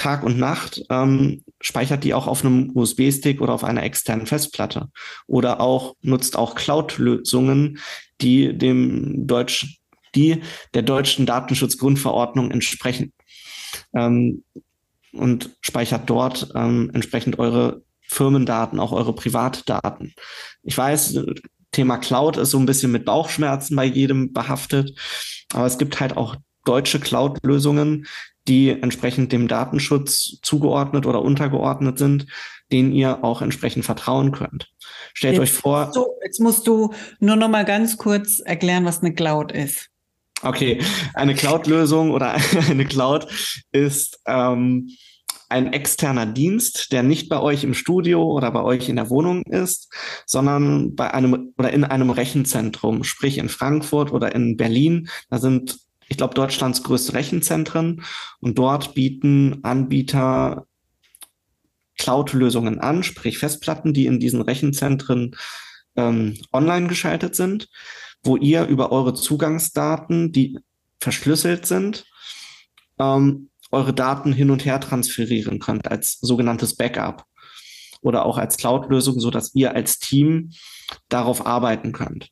Tag 0.00 0.22
und 0.22 0.38
Nacht, 0.38 0.82
ähm, 0.88 1.44
speichert 1.60 2.04
die 2.04 2.14
auch 2.14 2.26
auf 2.26 2.42
einem 2.42 2.70
USB-Stick 2.74 3.42
oder 3.42 3.52
auf 3.52 3.64
einer 3.64 3.82
externen 3.82 4.26
Festplatte. 4.26 4.88
Oder 5.26 5.60
auch 5.60 5.94
nutzt 6.00 6.38
auch 6.38 6.54
Cloud-Lösungen, 6.54 7.78
die 8.22 8.56
dem 8.56 9.26
Deutsch, 9.26 9.78
die 10.14 10.42
der 10.72 10.82
deutschen 10.82 11.26
Datenschutzgrundverordnung 11.26 12.50
entsprechen. 12.50 13.12
Ähm, 13.94 14.42
und 15.12 15.50
speichert 15.60 16.08
dort 16.08 16.50
ähm, 16.54 16.90
entsprechend 16.94 17.38
eure 17.38 17.82
Firmendaten, 18.00 18.80
auch 18.80 18.92
eure 18.92 19.14
Privatdaten. 19.14 20.14
Ich 20.62 20.78
weiß, 20.78 21.18
Thema 21.72 21.98
Cloud 21.98 22.38
ist 22.38 22.52
so 22.52 22.58
ein 22.58 22.66
bisschen 22.66 22.90
mit 22.90 23.04
Bauchschmerzen 23.04 23.76
bei 23.76 23.84
jedem 23.84 24.32
behaftet, 24.32 24.98
aber 25.52 25.66
es 25.66 25.76
gibt 25.76 26.00
halt 26.00 26.16
auch 26.16 26.36
deutsche 26.64 27.00
Cloud-Lösungen, 27.00 28.06
die 28.48 28.70
entsprechend 28.70 29.32
dem 29.32 29.48
Datenschutz 29.48 30.38
zugeordnet 30.42 31.06
oder 31.06 31.22
untergeordnet 31.22 31.98
sind, 31.98 32.26
denen 32.72 32.92
ihr 32.92 33.24
auch 33.24 33.42
entsprechend 33.42 33.84
vertrauen 33.84 34.32
könnt. 34.32 34.70
Stellt 35.14 35.34
jetzt 35.34 35.42
euch 35.42 35.52
vor. 35.52 35.86
Musst 35.86 35.96
du, 35.96 36.06
jetzt 36.24 36.40
musst 36.40 36.66
du 36.66 36.94
nur 37.18 37.36
noch 37.36 37.48
mal 37.48 37.64
ganz 37.64 37.96
kurz 37.96 38.40
erklären, 38.40 38.84
was 38.84 39.00
eine 39.00 39.14
Cloud 39.14 39.52
ist. 39.52 39.88
Okay, 40.42 40.80
eine 41.14 41.34
Cloud-Lösung 41.34 42.12
oder 42.12 42.34
eine 42.70 42.86
Cloud 42.86 43.26
ist 43.72 44.20
ähm, 44.26 44.88
ein 45.50 45.72
externer 45.72 46.26
Dienst, 46.26 46.92
der 46.92 47.02
nicht 47.02 47.28
bei 47.28 47.40
euch 47.40 47.64
im 47.64 47.74
Studio 47.74 48.22
oder 48.22 48.50
bei 48.52 48.62
euch 48.62 48.88
in 48.88 48.96
der 48.96 49.10
Wohnung 49.10 49.42
ist, 49.42 49.92
sondern 50.24 50.94
bei 50.94 51.12
einem 51.12 51.52
oder 51.58 51.72
in 51.72 51.84
einem 51.84 52.10
Rechenzentrum, 52.10 53.04
sprich 53.04 53.36
in 53.36 53.48
Frankfurt 53.48 54.12
oder 54.12 54.34
in 54.34 54.56
Berlin. 54.56 55.08
Da 55.28 55.38
sind 55.38 55.78
ich 56.10 56.16
glaube, 56.16 56.34
Deutschlands 56.34 56.82
größte 56.82 57.14
Rechenzentren. 57.14 58.02
Und 58.40 58.58
dort 58.58 58.94
bieten 58.94 59.60
Anbieter 59.62 60.66
Cloud-Lösungen 61.96 62.80
an, 62.80 63.02
sprich 63.02 63.38
Festplatten, 63.38 63.94
die 63.94 64.06
in 64.06 64.18
diesen 64.18 64.42
Rechenzentren 64.42 65.36
ähm, 65.96 66.36
online 66.52 66.88
geschaltet 66.88 67.36
sind, 67.36 67.68
wo 68.22 68.36
ihr 68.36 68.66
über 68.66 68.90
eure 68.90 69.14
Zugangsdaten, 69.14 70.32
die 70.32 70.58
verschlüsselt 70.98 71.66
sind, 71.66 72.06
ähm, 72.98 73.50
eure 73.70 73.94
Daten 73.94 74.32
hin 74.32 74.50
und 74.50 74.64
her 74.64 74.80
transferieren 74.80 75.60
könnt 75.60 75.88
als 75.88 76.18
sogenanntes 76.20 76.74
Backup 76.74 77.24
oder 78.02 78.26
auch 78.26 78.36
als 78.36 78.56
Cloud-Lösung, 78.56 79.20
so 79.20 79.30
dass 79.30 79.54
ihr 79.54 79.74
als 79.76 79.98
Team 79.98 80.50
darauf 81.08 81.46
arbeiten 81.46 81.92
könnt. 81.92 82.30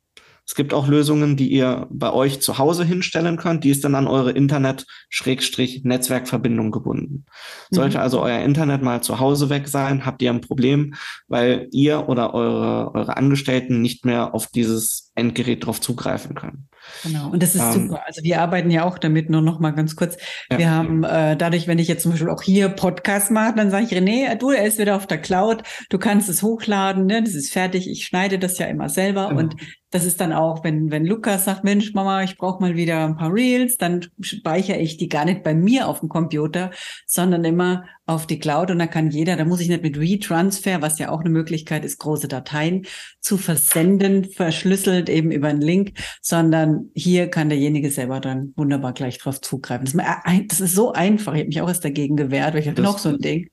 Es 0.49 0.55
gibt 0.55 0.73
auch 0.73 0.89
Lösungen, 0.89 1.37
die 1.37 1.53
ihr 1.53 1.87
bei 1.91 2.11
euch 2.11 2.41
zu 2.41 2.57
Hause 2.57 2.83
hinstellen 2.83 3.37
könnt. 3.37 3.65
Die 3.65 3.71
ist 3.71 3.85
dann 3.85 3.95
an 3.95 4.07
eure 4.07 4.31
Internet-Netzwerkverbindung 4.31 6.71
gebunden. 6.71 7.27
Sollte 7.71 7.99
mhm. 7.99 8.03
also 8.03 8.23
euer 8.23 8.39
Internet 8.39 8.81
mal 8.81 9.03
zu 9.03 9.21
Hause 9.21 9.51
weg 9.51 9.69
sein, 9.69 10.07
habt 10.07 10.23
ihr 10.23 10.31
ein 10.31 10.41
Problem, 10.41 10.95
weil 11.27 11.69
ihr 11.71 12.09
oder 12.09 12.33
eure, 12.33 12.95
eure 12.95 13.19
Angestellten 13.19 13.83
nicht 13.83 14.07
mehr 14.07 14.35
auf 14.35 14.47
dieses 14.47 15.13
Endgerät 15.15 15.67
drauf 15.67 15.83
zugreifen 15.83 16.35
können. 16.35 16.71
Genau, 17.03 17.29
und 17.29 17.43
das 17.43 17.55
ist 17.55 17.61
ähm, 17.61 17.89
super. 17.89 18.03
Also 18.07 18.23
wir 18.23 18.41
arbeiten 18.41 18.71
ja 18.71 18.85
auch 18.85 18.99
damit, 18.99 19.31
nur 19.31 19.43
noch 19.43 19.61
mal 19.61 19.73
ganz 19.73 19.97
kurz. 19.97 20.17
Ja. 20.51 20.59
Wir 20.59 20.71
haben 20.71 21.05
äh, 21.05 21.37
dadurch, 21.37 21.67
wenn 21.67 21.79
ich 21.79 21.89
jetzt 21.89 22.03
zum 22.03 22.13
Beispiel 22.13 22.31
auch 22.31 22.43
hier 22.43 22.69
Podcast 22.69 23.31
mache, 23.31 23.55
dann 23.55 23.71
sage 23.71 23.85
ich, 23.85 23.93
René, 23.93 24.35
du, 24.37 24.51
er 24.51 24.65
ist 24.65 24.79
wieder 24.79 24.97
auf 24.97 25.07
der 25.07 25.19
Cloud, 25.19 25.63
du 25.91 25.99
kannst 25.99 26.29
es 26.29 26.43
hochladen, 26.43 27.07
ne? 27.07 27.23
das 27.23 27.35
ist 27.35 27.53
fertig, 27.53 27.91
ich 27.91 28.07
schneide 28.07 28.39
das 28.39 28.59
ja 28.59 28.67
immer 28.67 28.89
selber 28.89 29.29
genau. 29.29 29.41
und 29.41 29.57
das 29.91 30.05
ist 30.05 30.21
dann 30.21 30.33
auch, 30.33 30.65
wenn, 30.65 30.91
wenn 30.91 31.07
Lukas 31.07 31.47
sagt, 31.47 31.65
Mensch, 31.65 31.95
Mama, 31.95 32.23
ich 32.23 32.37
brauche 32.37 32.61
mal 32.61 32.77
wieder 32.77 33.07
ein 33.07 33.17
paar 33.17 33.33
Reels, 33.33 33.79
dann 33.79 34.07
speichere 34.21 34.77
ich 34.77 34.99
die 34.99 35.09
gar 35.09 35.25
nicht 35.25 35.43
bei 35.43 35.55
mir 35.55 35.89
auf 35.89 36.01
dem 36.01 36.11
Computer, 36.11 36.71
sondern 37.07 37.45
immer 37.45 37.85
auf 38.05 38.27
die 38.27 38.39
Cloud 38.39 38.71
und 38.71 38.79
da 38.79 38.87
kann 38.87 39.11
jeder, 39.11 39.37
da 39.37 39.45
muss 39.45 39.61
ich 39.61 39.69
nicht 39.69 39.83
mit 39.83 39.99
Retransfer, 39.99 40.83
was 40.83 40.99
ja 40.99 41.11
auch 41.11 41.21
eine 41.21 41.31
Möglichkeit 41.31 41.85
ist, 41.85 41.99
große 41.99 42.29
Dateien 42.29 42.87
zu 43.21 43.39
versenden, 43.39 44.25
verschlüsselt 44.25 45.09
eben 45.09 45.31
über 45.31 45.49
einen 45.49 45.63
Link, 45.63 45.93
sondern 46.21 46.91
hier 46.95 47.29
kann 47.29 47.49
derjenige 47.49 47.91
selber 47.91 48.21
dann 48.21 48.53
wunderbar 48.57 48.93
gleich 48.93 49.19
drauf 49.19 49.41
zugreifen. 49.41 49.87
Das 49.87 49.95
ist, 49.95 50.53
das 50.53 50.61
ist 50.61 50.75
so 50.75 50.93
einfach. 50.93 51.33
Ich 51.33 51.41
habe 51.41 51.49
mich 51.49 51.61
auch 51.63 51.69
erst 51.69 51.85
dagegen 51.85 52.17
gewehrt, 52.17 52.55
weil 52.55 52.61
ich 52.61 52.69
hatte 52.69 52.83
noch 52.83 52.99
so 52.99 53.11
ein 53.11 53.19
Ding. 53.19 53.49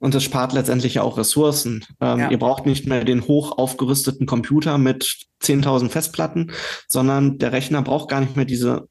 Und 0.00 0.14
das 0.14 0.24
spart 0.24 0.54
letztendlich 0.54 0.94
ja 0.94 1.02
auch 1.02 1.18
Ressourcen. 1.18 1.84
Ähm, 2.00 2.18
ja. 2.18 2.30
Ihr 2.30 2.38
braucht 2.38 2.64
nicht 2.64 2.86
mehr 2.86 3.04
den 3.04 3.26
hoch 3.26 3.58
aufgerüsteten 3.58 4.26
Computer 4.26 4.78
mit 4.78 5.26
10.000 5.42 5.90
Festplatten, 5.90 6.52
sondern 6.88 7.38
der 7.38 7.52
Rechner 7.52 7.82
braucht 7.82 8.08
gar 8.08 8.20
nicht 8.20 8.34
mehr 8.34 8.46
diese 8.46 8.88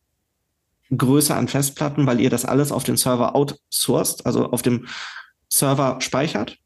Größe 0.95 1.35
an 1.35 1.47
Festplatten, 1.47 2.05
weil 2.05 2.19
ihr 2.19 2.29
das 2.29 2.45
alles 2.45 2.71
auf 2.71 2.83
den 2.83 2.95
Server 2.95 3.35
outsourced, 3.35 4.25
also 4.25 4.51
auf 4.51 4.61
dem 4.61 4.87
Server 5.47 5.99
speichert, 5.99 6.57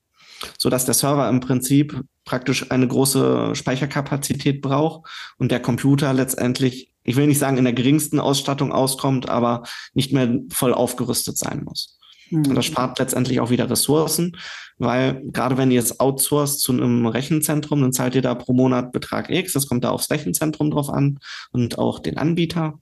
so 0.57 0.69
dass 0.69 0.85
der 0.85 0.93
Server 0.93 1.27
im 1.29 1.39
Prinzip 1.39 2.01
praktisch 2.25 2.69
eine 2.71 2.87
große 2.87 3.55
Speicherkapazität 3.55 4.61
braucht 4.61 5.09
und 5.37 5.51
der 5.51 5.61
Computer 5.61 6.13
letztendlich, 6.13 6.93
ich 7.03 7.15
will 7.15 7.27
nicht 7.27 7.39
sagen 7.39 7.57
in 7.57 7.65
der 7.65 7.73
geringsten 7.73 8.19
Ausstattung 8.19 8.73
auskommt, 8.73 9.29
aber 9.29 9.63
nicht 9.93 10.11
mehr 10.11 10.39
voll 10.49 10.73
aufgerüstet 10.73 11.37
sein 11.37 11.63
muss. 11.63 11.97
Mhm. 12.33 12.47
Und 12.47 12.55
das 12.55 12.65
spart 12.65 12.99
letztendlich 12.99 13.39
auch 13.39 13.49
wieder 13.49 13.69
Ressourcen, 13.69 14.37
weil 14.77 15.21
gerade 15.31 15.57
wenn 15.57 15.71
ihr 15.71 15.79
es 15.79 15.99
outsourced 15.99 16.59
zu 16.59 16.73
einem 16.73 17.05
Rechenzentrum, 17.05 17.81
dann 17.81 17.93
zahlt 17.93 18.15
ihr 18.15 18.21
da 18.21 18.35
pro 18.35 18.53
Monat 18.53 18.91
Betrag 18.91 19.29
X. 19.29 19.53
Das 19.53 19.67
kommt 19.67 19.83
da 19.83 19.91
aufs 19.91 20.09
Rechenzentrum 20.09 20.71
drauf 20.71 20.89
an 20.89 21.19
und 21.51 21.77
auch 21.77 21.99
den 21.99 22.17
Anbieter 22.17 22.79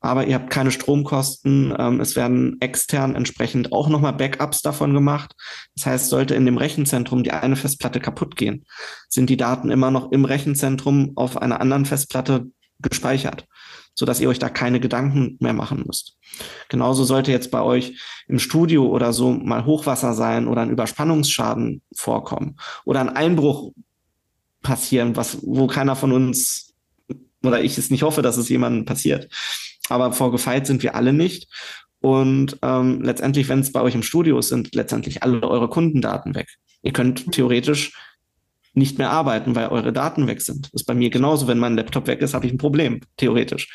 aber 0.00 0.26
ihr 0.26 0.34
habt 0.34 0.50
keine 0.50 0.70
Stromkosten. 0.70 1.74
Ähm, 1.76 2.00
es 2.00 2.16
werden 2.16 2.56
extern 2.60 3.14
entsprechend 3.14 3.72
auch 3.72 3.88
nochmal 3.88 4.12
Backups 4.12 4.62
davon 4.62 4.94
gemacht. 4.94 5.34
Das 5.76 5.86
heißt, 5.86 6.08
sollte 6.08 6.34
in 6.34 6.46
dem 6.46 6.58
Rechenzentrum 6.58 7.24
die 7.24 7.32
eine 7.32 7.56
Festplatte 7.56 8.00
kaputt 8.00 8.36
gehen, 8.36 8.64
sind 9.08 9.30
die 9.30 9.36
Daten 9.36 9.70
immer 9.70 9.90
noch 9.90 10.12
im 10.12 10.24
Rechenzentrum 10.24 11.12
auf 11.16 11.36
einer 11.40 11.60
anderen 11.60 11.84
Festplatte 11.84 12.46
gespeichert, 12.80 13.46
so 13.98 14.06
dass 14.06 14.20
ihr 14.20 14.28
euch 14.28 14.38
da 14.38 14.48
keine 14.48 14.78
Gedanken 14.78 15.36
mehr 15.40 15.52
machen 15.52 15.82
müsst. 15.84 16.16
Genauso 16.68 17.02
sollte 17.02 17.32
jetzt 17.32 17.50
bei 17.50 17.60
euch 17.60 17.98
im 18.28 18.38
Studio 18.38 18.86
oder 18.86 19.12
so 19.12 19.32
mal 19.32 19.64
Hochwasser 19.64 20.14
sein 20.14 20.46
oder 20.46 20.62
ein 20.62 20.70
Überspannungsschaden 20.70 21.82
vorkommen 21.94 22.56
oder 22.84 23.00
ein 23.00 23.08
Einbruch 23.08 23.72
passieren, 24.62 25.16
was, 25.16 25.38
wo 25.42 25.66
keiner 25.66 25.96
von 25.96 26.12
uns 26.12 26.74
oder 27.42 27.62
ich 27.62 27.78
es 27.78 27.90
nicht 27.90 28.02
hoffe, 28.02 28.22
dass 28.22 28.36
es 28.36 28.48
jemandem 28.48 28.84
passiert 28.84 29.28
aber 29.88 30.12
vorgefeilt 30.12 30.66
sind 30.66 30.82
wir 30.82 30.94
alle 30.94 31.12
nicht. 31.12 31.48
Und 32.00 32.58
ähm, 32.62 33.02
letztendlich, 33.02 33.48
wenn 33.48 33.60
es 33.60 33.72
bei 33.72 33.80
euch 33.80 33.94
im 33.94 34.02
Studio 34.02 34.38
ist, 34.38 34.48
sind 34.48 34.74
letztendlich 34.74 35.22
alle 35.22 35.42
eure 35.42 35.68
Kundendaten 35.68 36.34
weg. 36.34 36.46
Ihr 36.82 36.92
könnt 36.92 37.32
theoretisch 37.32 37.92
nicht 38.78 38.98
mehr 38.98 39.10
arbeiten, 39.10 39.54
weil 39.54 39.68
eure 39.68 39.92
Daten 39.92 40.26
weg 40.26 40.40
sind. 40.40 40.66
Das 40.66 40.82
ist 40.82 40.86
bei 40.86 40.94
mir 40.94 41.10
genauso. 41.10 41.46
Wenn 41.48 41.58
mein 41.58 41.76
Laptop 41.76 42.06
weg 42.06 42.20
ist, 42.20 42.34
habe 42.34 42.46
ich 42.46 42.52
ein 42.52 42.58
Problem, 42.58 43.00
theoretisch. 43.16 43.68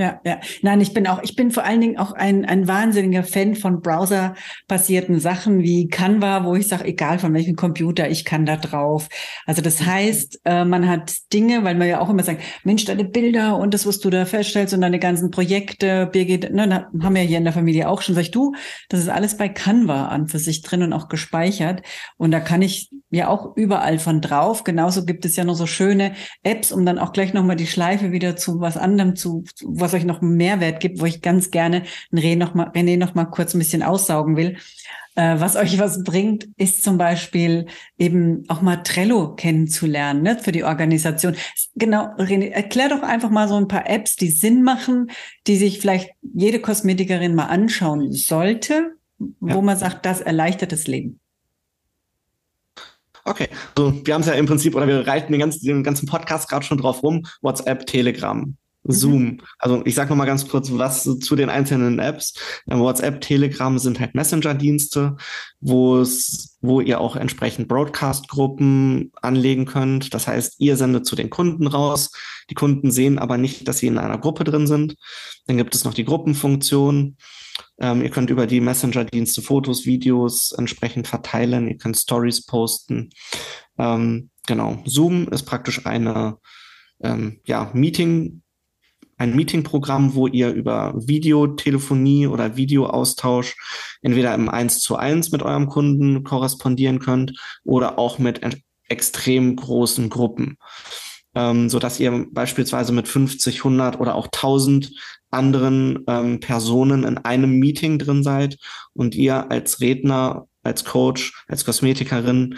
Ja, 0.00 0.18
ja. 0.24 0.40
Nein, 0.62 0.80
ich 0.80 0.94
bin 0.94 1.06
auch, 1.06 1.22
ich 1.22 1.36
bin 1.36 1.50
vor 1.50 1.64
allen 1.64 1.82
Dingen 1.82 1.98
auch 1.98 2.12
ein, 2.12 2.46
ein 2.46 2.66
wahnsinniger 2.66 3.22
Fan 3.22 3.54
von 3.54 3.82
browserbasierten 3.82 5.20
Sachen 5.20 5.62
wie 5.62 5.88
Canva, 5.88 6.46
wo 6.46 6.54
ich 6.54 6.68
sage, 6.68 6.86
egal 6.86 7.18
von 7.18 7.34
welchem 7.34 7.54
Computer, 7.54 8.08
ich 8.08 8.24
kann 8.24 8.46
da 8.46 8.56
drauf. 8.56 9.10
Also 9.44 9.60
das 9.60 9.84
heißt, 9.84 10.40
äh, 10.46 10.64
man 10.64 10.88
hat 10.88 11.12
Dinge, 11.34 11.64
weil 11.64 11.74
man 11.74 11.86
ja 11.86 12.00
auch 12.00 12.08
immer 12.08 12.22
sagt, 12.22 12.40
Mensch, 12.64 12.86
deine 12.86 13.04
Bilder 13.04 13.58
und 13.58 13.74
das, 13.74 13.86
was 13.86 14.00
du 14.00 14.08
da 14.08 14.24
feststellst 14.24 14.72
und 14.72 14.80
deine 14.80 14.98
ganzen 14.98 15.30
Projekte, 15.30 16.08
Birgit, 16.10 16.50
ne, 16.50 16.86
haben 17.02 17.14
wir 17.14 17.20
hier 17.20 17.36
in 17.36 17.44
der 17.44 17.52
Familie 17.52 17.86
auch 17.86 18.00
schon, 18.00 18.14
sag 18.14 18.22
ich, 18.22 18.30
du, 18.30 18.54
das 18.88 19.00
ist 19.00 19.10
alles 19.10 19.36
bei 19.36 19.50
Canva 19.50 20.06
an 20.06 20.28
für 20.28 20.38
sich 20.38 20.62
drin 20.62 20.82
und 20.82 20.94
auch 20.94 21.08
gespeichert. 21.08 21.82
Und 22.16 22.30
da 22.30 22.40
kann 22.40 22.62
ich 22.62 22.90
ja 23.10 23.28
auch 23.28 23.54
überall 23.54 23.98
von 23.98 24.22
drauf. 24.22 24.64
Genauso 24.64 25.04
gibt 25.04 25.26
es 25.26 25.36
ja 25.36 25.44
noch 25.44 25.56
so 25.56 25.66
schöne 25.66 26.14
Apps, 26.42 26.72
um 26.72 26.86
dann 26.86 26.98
auch 26.98 27.12
gleich 27.12 27.34
nochmal 27.34 27.56
die 27.56 27.66
Schleife 27.66 28.12
wieder 28.12 28.36
zu 28.36 28.60
was 28.60 28.78
anderem 28.78 29.14
zu, 29.14 29.44
was 29.62 29.89
was 29.92 30.00
euch 30.00 30.04
noch 30.04 30.20
Mehrwert 30.20 30.80
gibt, 30.80 31.00
wo 31.00 31.04
ich 31.04 31.22
ganz 31.22 31.50
gerne 31.50 31.82
René 32.12 32.36
noch 32.36 32.54
mal, 32.54 32.68
René 32.68 32.96
noch 32.96 33.14
mal 33.14 33.24
kurz 33.24 33.54
ein 33.54 33.58
bisschen 33.58 33.82
aussaugen 33.82 34.36
will. 34.36 34.56
Äh, 35.16 35.40
was 35.40 35.56
euch 35.56 35.78
was 35.78 36.04
bringt, 36.04 36.48
ist 36.56 36.84
zum 36.84 36.96
Beispiel 36.96 37.66
eben 37.98 38.44
auch 38.48 38.62
mal 38.62 38.76
Trello 38.76 39.34
kennenzulernen 39.34 40.22
ne, 40.22 40.38
für 40.38 40.52
die 40.52 40.64
Organisation. 40.64 41.34
Genau, 41.74 42.14
René, 42.16 42.50
erklär 42.50 42.88
doch 42.88 43.02
einfach 43.02 43.30
mal 43.30 43.48
so 43.48 43.56
ein 43.56 43.68
paar 43.68 43.88
Apps, 43.88 44.16
die 44.16 44.30
Sinn 44.30 44.62
machen, 44.62 45.10
die 45.46 45.56
sich 45.56 45.80
vielleicht 45.80 46.10
jede 46.22 46.60
Kosmetikerin 46.60 47.34
mal 47.34 47.46
anschauen 47.46 48.12
sollte, 48.12 48.94
ja. 49.18 49.26
wo 49.40 49.62
man 49.62 49.76
sagt, 49.76 50.06
das 50.06 50.20
erleichtert 50.20 50.72
das 50.72 50.86
Leben. 50.86 51.18
Okay, 53.24 53.48
so 53.76 53.92
wir 54.04 54.14
haben 54.14 54.22
es 54.22 54.28
ja 54.28 54.34
im 54.34 54.46
Prinzip, 54.46 54.74
oder 54.74 54.86
wir 54.86 55.06
reiten 55.06 55.32
den 55.32 55.40
ganzen, 55.40 55.66
den 55.66 55.82
ganzen 55.82 56.06
Podcast 56.06 56.48
gerade 56.48 56.64
schon 56.64 56.78
drauf 56.78 57.02
rum, 57.02 57.26
WhatsApp, 57.42 57.84
Telegram. 57.86 58.56
Mhm. 58.82 58.92
Zoom. 58.92 59.40
Also 59.58 59.82
ich 59.84 59.94
sage 59.94 60.10
noch 60.10 60.16
mal 60.16 60.24
ganz 60.24 60.48
kurz 60.48 60.70
was 60.72 61.04
zu 61.04 61.36
den 61.36 61.50
einzelnen 61.50 61.98
Apps. 61.98 62.34
WhatsApp, 62.66 63.20
Telegram 63.20 63.78
sind 63.78 64.00
halt 64.00 64.14
Messenger-Dienste, 64.14 65.16
wo 65.60 65.98
es, 65.98 66.58
wo 66.60 66.80
ihr 66.80 67.00
auch 67.00 67.16
entsprechend 67.16 67.68
Broadcast-Gruppen 67.68 69.12
anlegen 69.20 69.66
könnt. 69.66 70.14
Das 70.14 70.26
heißt, 70.26 70.56
ihr 70.58 70.76
sendet 70.76 71.06
zu 71.06 71.16
den 71.16 71.30
Kunden 71.30 71.66
raus. 71.66 72.10
Die 72.48 72.54
Kunden 72.54 72.90
sehen 72.90 73.18
aber 73.18 73.36
nicht, 73.36 73.68
dass 73.68 73.78
sie 73.78 73.86
in 73.86 73.98
einer 73.98 74.18
Gruppe 74.18 74.44
drin 74.44 74.66
sind. 74.66 74.96
Dann 75.46 75.56
gibt 75.56 75.74
es 75.74 75.84
noch 75.84 75.94
die 75.94 76.04
Gruppenfunktion. 76.04 77.16
Ähm, 77.78 78.02
ihr 78.02 78.10
könnt 78.10 78.30
über 78.30 78.46
die 78.46 78.60
Messenger-Dienste 78.60 79.42
Fotos, 79.42 79.84
Videos 79.84 80.52
entsprechend 80.52 81.08
verteilen. 81.08 81.68
Ihr 81.68 81.76
könnt 81.76 81.96
Stories 81.96 82.44
posten. 82.46 83.10
Ähm, 83.78 84.30
genau. 84.46 84.82
Zoom 84.86 85.28
ist 85.28 85.42
praktisch 85.42 85.86
eine 85.86 86.38
ähm, 87.02 87.40
ja, 87.44 87.70
Meeting 87.74 88.39
ein 89.20 89.36
Meetingprogramm, 89.36 90.14
wo 90.14 90.26
ihr 90.26 90.50
über 90.50 90.94
Videotelefonie 90.96 92.26
oder 92.26 92.56
Videoaustausch 92.56 93.54
entweder 94.00 94.34
im 94.34 94.48
1 94.48 94.80
zu 94.80 94.96
1 94.96 95.30
mit 95.30 95.42
eurem 95.42 95.68
Kunden 95.68 96.24
korrespondieren 96.24 97.00
könnt 97.00 97.38
oder 97.62 97.98
auch 97.98 98.18
mit 98.18 98.40
extrem 98.88 99.56
großen 99.56 100.08
Gruppen. 100.08 100.56
Ähm, 101.34 101.68
so 101.68 101.78
dass 101.78 102.00
ihr 102.00 102.26
beispielsweise 102.32 102.92
mit 102.92 103.08
50, 103.08 103.58
100 103.58 104.00
oder 104.00 104.14
auch 104.14 104.26
1000 104.26 104.90
anderen 105.30 106.02
ähm, 106.08 106.40
Personen 106.40 107.04
in 107.04 107.18
einem 107.18 107.58
Meeting 107.58 107.98
drin 107.98 108.22
seid 108.22 108.56
und 108.94 109.14
ihr 109.14 109.50
als 109.50 109.80
Redner, 109.80 110.46
als 110.62 110.84
Coach, 110.86 111.44
als 111.46 111.66
Kosmetikerin 111.66 112.56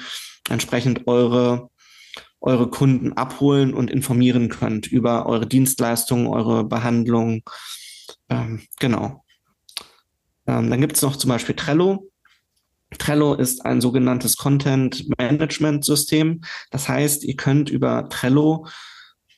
entsprechend 0.48 1.08
eure 1.08 1.70
eure 2.42 2.68
Kunden 2.68 3.12
abholen 3.14 3.72
und 3.72 3.90
informieren 3.90 4.48
könnt 4.48 4.86
über 4.86 5.26
eure 5.26 5.46
Dienstleistungen, 5.46 6.26
eure 6.26 6.64
Behandlung. 6.64 7.42
Ähm, 8.28 8.62
genau. 8.78 9.24
Ähm, 10.46 10.68
dann 10.68 10.80
gibt 10.80 10.96
es 10.96 11.02
noch 11.02 11.16
zum 11.16 11.28
Beispiel 11.28 11.54
Trello. 11.54 12.10
Trello 12.98 13.34
ist 13.34 13.64
ein 13.64 13.80
sogenanntes 13.80 14.36
Content 14.36 15.06
Management 15.18 15.84
System. 15.84 16.42
Das 16.70 16.88
heißt, 16.88 17.24
ihr 17.24 17.36
könnt 17.36 17.70
über 17.70 18.08
Trello 18.08 18.66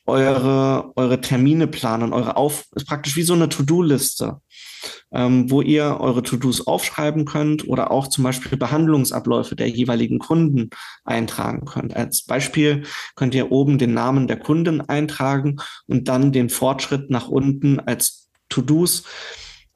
eure, 0.05 0.91
eure 0.95 1.21
Termine 1.21 1.67
planen, 1.67 2.11
eure 2.11 2.35
Auf, 2.37 2.65
ist 2.75 2.87
praktisch 2.87 3.15
wie 3.15 3.23
so 3.23 3.33
eine 3.33 3.49
To-Do-Liste 3.49 4.41
ähm, 5.11 5.49
wo 5.49 5.61
ihr 5.61 5.97
eure 5.99 6.23
To-Dos 6.23 6.67
aufschreiben 6.67 7.25
könnt 7.25 7.67
oder 7.67 7.91
auch 7.91 8.07
zum 8.07 8.23
Beispiel 8.23 8.57
Behandlungsabläufe 8.57 9.55
der 9.55 9.69
jeweiligen 9.69 10.19
Kunden 10.19 10.69
eintragen 11.03 11.65
könnt. 11.65 11.95
Als 11.95 12.23
Beispiel 12.23 12.83
könnt 13.15 13.35
ihr 13.35 13.51
oben 13.51 13.77
den 13.77 13.93
Namen 13.93 14.27
der 14.27 14.37
Kunden 14.37 14.81
eintragen 14.81 15.57
und 15.87 16.07
dann 16.07 16.31
den 16.31 16.49
Fortschritt 16.49 17.09
nach 17.09 17.27
unten 17.27 17.79
als 17.79 18.29
To-Dos. 18.49 19.03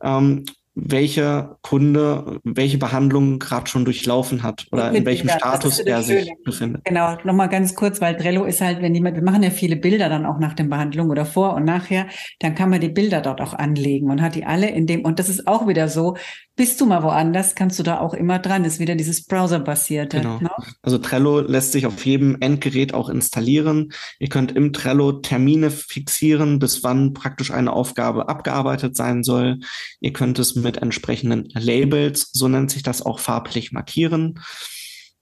Ähm, 0.01 0.45
welcher 0.85 1.57
Kunde 1.61 2.39
welche 2.43 2.77
Behandlung 2.77 3.39
gerade 3.39 3.67
schon 3.67 3.85
durchlaufen 3.85 4.43
hat 4.43 4.67
oder 4.71 4.91
in 4.91 5.05
welchem 5.05 5.27
Bilder. 5.27 5.39
Status 5.39 5.79
er 5.79 6.03
sich 6.03 6.25
Schöne. 6.25 6.35
befindet. 6.43 6.85
Genau, 6.85 7.17
nochmal 7.23 7.49
ganz 7.49 7.75
kurz, 7.75 8.01
weil 8.01 8.15
Trello 8.17 8.45
ist 8.45 8.61
halt, 8.61 8.81
wenn 8.81 8.95
jemand, 8.95 9.15
wir 9.15 9.23
machen 9.23 9.43
ja 9.43 9.49
viele 9.49 9.75
Bilder 9.75 10.09
dann 10.09 10.25
auch 10.25 10.39
nach 10.39 10.53
der 10.53 10.65
Behandlung 10.65 11.09
oder 11.09 11.25
vor 11.25 11.53
und 11.55 11.65
nachher, 11.65 12.07
dann 12.39 12.55
kann 12.55 12.69
man 12.69 12.81
die 12.81 12.89
Bilder 12.89 13.21
dort 13.21 13.41
auch 13.41 13.53
anlegen 13.53 14.09
und 14.09 14.21
hat 14.21 14.35
die 14.35 14.45
alle 14.45 14.69
in 14.69 14.87
dem, 14.87 15.05
und 15.05 15.19
das 15.19 15.29
ist 15.29 15.47
auch 15.47 15.67
wieder 15.67 15.87
so, 15.87 16.15
bist 16.59 16.81
du 16.81 16.85
mal 16.85 17.03
woanders, 17.03 17.55
kannst 17.55 17.79
du 17.79 17.83
da 17.83 18.01
auch 18.01 18.13
immer 18.13 18.37
dran. 18.37 18.65
Ist 18.65 18.79
wieder 18.79 18.95
dieses 18.95 19.23
Browser-basierte. 19.25 20.17
Genau. 20.17 20.39
Ne? 20.41 20.49
Also 20.81 20.97
Trello 20.97 21.39
lässt 21.39 21.71
sich 21.71 21.85
auf 21.85 22.05
jedem 22.05 22.35
Endgerät 22.41 22.93
auch 22.93 23.07
installieren. 23.07 23.93
Ihr 24.19 24.27
könnt 24.27 24.51
im 24.51 24.73
Trello 24.73 25.13
Termine 25.13 25.71
fixieren, 25.71 26.59
bis 26.59 26.83
wann 26.83 27.13
praktisch 27.13 27.51
eine 27.51 27.71
Aufgabe 27.71 28.27
abgearbeitet 28.27 28.97
sein 28.97 29.23
soll. 29.23 29.61
Ihr 30.01 30.11
könnt 30.11 30.37
es 30.37 30.55
mit 30.55 30.68
entsprechenden 30.77 31.49
Labels, 31.53 32.29
so 32.31 32.47
nennt 32.47 32.71
sich 32.71 32.83
das 32.83 33.01
auch 33.01 33.19
farblich 33.19 33.71
markieren. 33.71 34.39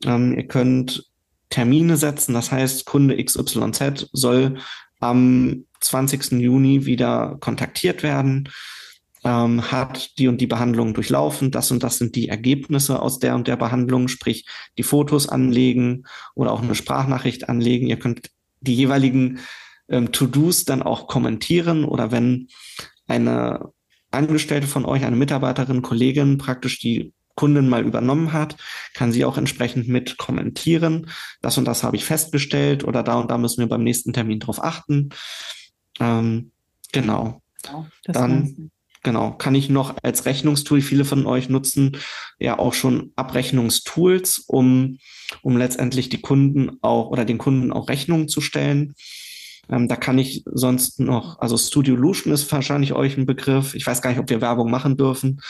Ähm, 0.05 0.37
ihr 0.37 0.47
könnt 0.47 1.09
Termine 1.49 1.97
setzen, 1.97 2.33
das 2.33 2.51
heißt, 2.51 2.85
Kunde 2.85 3.23
XYZ 3.23 4.09
soll 4.11 4.59
am 4.99 5.65
20. 5.79 6.33
Juni 6.33 6.85
wieder 6.85 7.37
kontaktiert 7.39 8.03
werden 8.03 8.49
ähm, 9.27 9.71
hat 9.71 10.17
die 10.17 10.27
und 10.27 10.39
die 10.39 10.47
Behandlung 10.47 10.93
durchlaufen, 10.93 11.51
das 11.51 11.71
und 11.71 11.83
das 11.83 11.97
sind 11.97 12.15
die 12.15 12.29
Ergebnisse 12.29 13.01
aus 13.01 13.19
der 13.19 13.35
und 13.35 13.47
der 13.47 13.57
Behandlung, 13.57 14.07
sprich 14.07 14.45
die 14.77 14.83
Fotos 14.83 15.27
anlegen 15.27 16.05
oder 16.33 16.51
auch 16.51 16.61
eine 16.61 16.75
Sprachnachricht 16.75 17.49
anlegen. 17.49 17.87
Ihr 17.87 17.99
könnt 17.99 18.29
die 18.61 18.75
jeweiligen 18.75 19.39
ähm, 19.89 20.11
To-Dos 20.11 20.65
dann 20.65 20.81
auch 20.81 21.07
kommentieren 21.07 21.83
oder 21.83 22.11
wenn 22.11 22.47
eine 23.07 23.71
Angestellte 24.11 24.67
von 24.67 24.85
euch, 24.85 25.03
eine 25.03 25.15
Mitarbeiterin, 25.15 25.81
Kollegin 25.81 26.37
praktisch 26.37 26.79
die 26.79 27.13
Kundin 27.35 27.69
mal 27.69 27.85
übernommen 27.85 28.33
hat, 28.33 28.57
kann 28.93 29.11
sie 29.11 29.23
auch 29.23 29.37
entsprechend 29.37 29.87
mit 29.87 30.17
kommentieren. 30.17 31.09
Das 31.41 31.57
und 31.57 31.65
das 31.65 31.83
habe 31.83 31.95
ich 31.95 32.03
festgestellt 32.03 32.83
oder 32.83 33.03
da 33.03 33.19
und 33.19 33.29
da 33.29 33.37
müssen 33.37 33.59
wir 33.59 33.67
beim 33.67 33.83
nächsten 33.83 34.11
Termin 34.11 34.39
drauf 34.39 34.63
achten. 34.63 35.09
Ähm, 35.99 36.51
genau. 36.91 37.41
Ja, 37.65 37.85
dann 38.03 38.71
Genau, 39.03 39.31
kann 39.31 39.55
ich 39.55 39.69
noch 39.69 39.95
als 40.03 40.25
Rechnungstool, 40.25 40.81
viele 40.81 41.05
von 41.05 41.25
euch 41.27 41.47
nutzen 41.47 41.95
ja 42.39 42.59
auch 42.59 42.73
schon 42.73 43.13
Abrechnungstools, 43.15 44.39
um, 44.47 44.97
um 45.41 45.55
letztendlich 45.55 46.09
die 46.09 46.19
Kunden 46.19 46.77
auch 46.81 47.09
oder 47.09 47.23
den 47.23 47.37
Kunden 47.37 47.71
auch 47.71 47.87
Rechnungen 47.87 48.27
zu 48.27 48.41
stellen. 48.41 48.95
Ähm, 49.69 49.87
da 49.87 49.95
kann 49.95 50.17
ich 50.17 50.43
sonst 50.45 50.99
noch, 50.99 51.39
also 51.39 51.57
Studio 51.57 51.95
Lution 51.95 52.33
ist 52.33 52.51
wahrscheinlich 52.51 52.93
euch 52.93 53.17
ein 53.17 53.25
Begriff. 53.25 53.75
Ich 53.75 53.85
weiß 53.85 54.01
gar 54.01 54.09
nicht, 54.09 54.19
ob 54.19 54.29
wir 54.29 54.41
Werbung 54.41 54.71
machen 54.71 54.97
dürfen. 54.97 55.41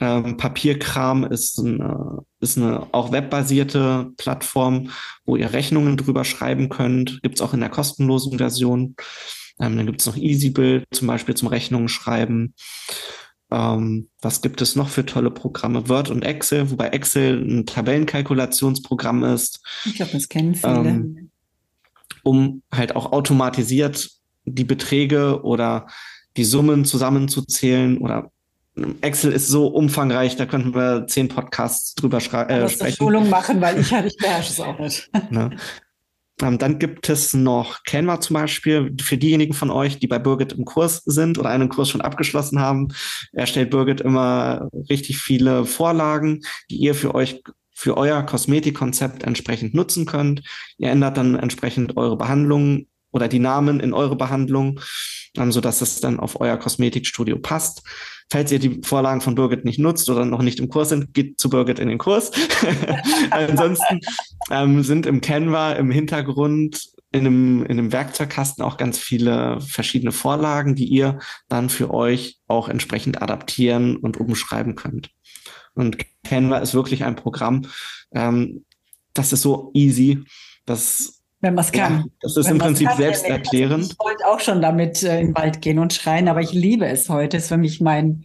Ähm, 0.00 0.36
Papierkram 0.36 1.24
ist 1.24 1.58
eine, 1.58 2.18
ist 2.40 2.58
eine 2.58 2.86
auch 2.92 3.12
webbasierte 3.12 4.10
Plattform, 4.16 4.90
wo 5.24 5.36
ihr 5.36 5.52
Rechnungen 5.52 5.96
drüber 5.96 6.24
schreiben 6.24 6.68
könnt. 6.68 7.22
Gibt's 7.22 7.40
auch 7.40 7.54
in 7.54 7.60
der 7.60 7.70
kostenlosen 7.70 8.38
Version. 8.38 8.94
Ähm, 9.58 9.76
dann 9.76 9.86
gibt 9.86 10.00
es 10.00 10.06
noch 10.06 10.16
EasyBill 10.16 10.84
zum 10.90 11.06
Beispiel 11.06 11.34
zum 11.34 11.48
Rechnungen 11.48 11.88
schreiben. 11.88 12.54
Ähm, 13.50 14.10
was 14.20 14.42
gibt 14.42 14.60
es 14.60 14.76
noch 14.76 14.88
für 14.88 15.06
tolle 15.06 15.30
Programme? 15.30 15.88
Word 15.88 16.10
und 16.10 16.22
Excel, 16.22 16.70
wobei 16.70 16.88
Excel 16.88 17.40
ein 17.40 17.64
Tabellenkalkulationsprogramm 17.64 19.24
ist. 19.24 19.60
Ich 19.84 19.94
glaube, 19.94 20.12
das 20.12 20.28
kennen 20.28 20.54
viele. 20.54 20.88
Ähm, 20.88 21.30
um 22.26 22.62
halt 22.74 22.96
auch 22.96 23.12
automatisiert 23.12 24.10
die 24.44 24.64
Beträge 24.64 25.42
oder 25.42 25.86
die 26.36 26.44
Summen 26.44 26.84
zusammenzuzählen 26.84 27.98
oder 27.98 28.30
Excel 29.00 29.32
ist 29.32 29.48
so 29.48 29.68
umfangreich, 29.68 30.36
da 30.36 30.44
könnten 30.44 30.74
wir 30.74 31.06
zehn 31.06 31.28
Podcasts 31.28 31.94
drüber 31.94 32.18
äh, 32.18 32.68
sprechen. 32.68 32.96
Schulung 32.96 33.30
machen, 33.30 33.60
weil 33.60 33.80
ich, 33.80 33.90
ich 33.92 34.16
beherrsche 34.18 34.52
es 34.52 34.60
auch 34.60 34.78
nicht. 34.78 35.08
Ne? 35.30 35.56
Ähm, 36.42 36.58
dann 36.58 36.78
gibt 36.78 37.08
es 37.08 37.32
noch 37.32 37.82
Canva 37.84 38.20
zum 38.20 38.34
Beispiel. 38.34 38.94
Für 39.00 39.16
diejenigen 39.16 39.54
von 39.54 39.70
euch, 39.70 39.98
die 39.98 40.06
bei 40.06 40.18
Birgit 40.18 40.52
im 40.52 40.66
Kurs 40.66 41.02
sind 41.06 41.38
oder 41.38 41.48
einen 41.48 41.70
Kurs 41.70 41.88
schon 41.88 42.02
abgeschlossen 42.02 42.60
haben, 42.60 42.88
erstellt 43.32 43.70
Birgit 43.70 44.02
immer 44.02 44.68
richtig 44.90 45.16
viele 45.16 45.64
Vorlagen, 45.64 46.42
die 46.70 46.76
ihr 46.76 46.94
für 46.94 47.14
euch 47.14 47.42
für 47.76 47.98
euer 47.98 48.22
Kosmetikkonzept 48.22 49.22
entsprechend 49.22 49.74
nutzen 49.74 50.06
könnt. 50.06 50.42
Ihr 50.78 50.88
ändert 50.88 51.18
dann 51.18 51.34
entsprechend 51.34 51.98
eure 51.98 52.16
Behandlungen 52.16 52.88
oder 53.12 53.28
die 53.28 53.38
Namen 53.38 53.80
in 53.80 53.92
eure 53.92 54.16
Behandlung, 54.16 54.80
ähm, 55.36 55.52
so 55.52 55.60
dass 55.60 55.82
es 55.82 56.00
dann 56.00 56.18
auf 56.18 56.40
euer 56.40 56.56
Kosmetikstudio 56.56 57.38
passt. 57.38 57.82
Falls 58.30 58.50
ihr 58.50 58.58
die 58.58 58.80
Vorlagen 58.82 59.20
von 59.20 59.34
Birgit 59.34 59.66
nicht 59.66 59.78
nutzt 59.78 60.08
oder 60.08 60.24
noch 60.24 60.40
nicht 60.40 60.58
im 60.58 60.70
Kurs 60.70 60.88
sind, 60.88 61.12
geht 61.12 61.38
zu 61.38 61.50
Birgit 61.50 61.78
in 61.78 61.88
den 61.88 61.98
Kurs. 61.98 62.30
Ansonsten 63.30 64.00
ähm, 64.50 64.82
sind 64.82 65.04
im 65.04 65.20
Canva 65.20 65.72
im 65.72 65.90
Hintergrund 65.90 66.80
in 67.12 67.26
einem, 67.26 67.62
in 67.62 67.78
einem 67.78 67.92
Werkzeugkasten 67.92 68.64
auch 68.64 68.78
ganz 68.78 68.98
viele 68.98 69.60
verschiedene 69.60 70.12
Vorlagen, 70.12 70.74
die 70.74 70.86
ihr 70.86 71.18
dann 71.48 71.68
für 71.68 71.92
euch 71.92 72.38
auch 72.48 72.70
entsprechend 72.70 73.20
adaptieren 73.20 73.96
und 73.96 74.18
umschreiben 74.18 74.76
könnt. 74.76 75.10
Und 75.76 75.98
Canva 76.24 76.58
ist 76.58 76.74
wirklich 76.74 77.04
ein 77.04 77.14
Programm, 77.14 77.66
ähm, 78.12 78.64
das 79.14 79.32
ist 79.32 79.42
so 79.42 79.70
easy, 79.74 80.24
dass 80.64 81.22
wenn 81.40 81.54
man 81.54 81.64
es 81.64 81.72
kann. 81.72 81.98
Ja, 81.98 82.04
das 82.20 82.36
ist 82.36 82.46
Wenn 82.46 82.54
im 82.54 82.58
Prinzip 82.58 82.90
selbsterklärend. 82.96 83.74
Also 83.74 83.92
ich 83.92 83.98
wollte 83.98 84.26
auch 84.26 84.40
schon 84.40 84.62
damit 84.62 85.02
äh, 85.02 85.20
in 85.20 85.28
den 85.28 85.36
Wald 85.36 85.60
gehen 85.60 85.78
und 85.78 85.92
schreien, 85.92 86.28
aber 86.28 86.40
ich 86.40 86.52
liebe 86.52 86.86
es 86.86 87.08
heute. 87.08 87.36
Es 87.36 87.44
ist 87.44 87.48
für 87.50 87.58
mich 87.58 87.80
mein, 87.80 88.24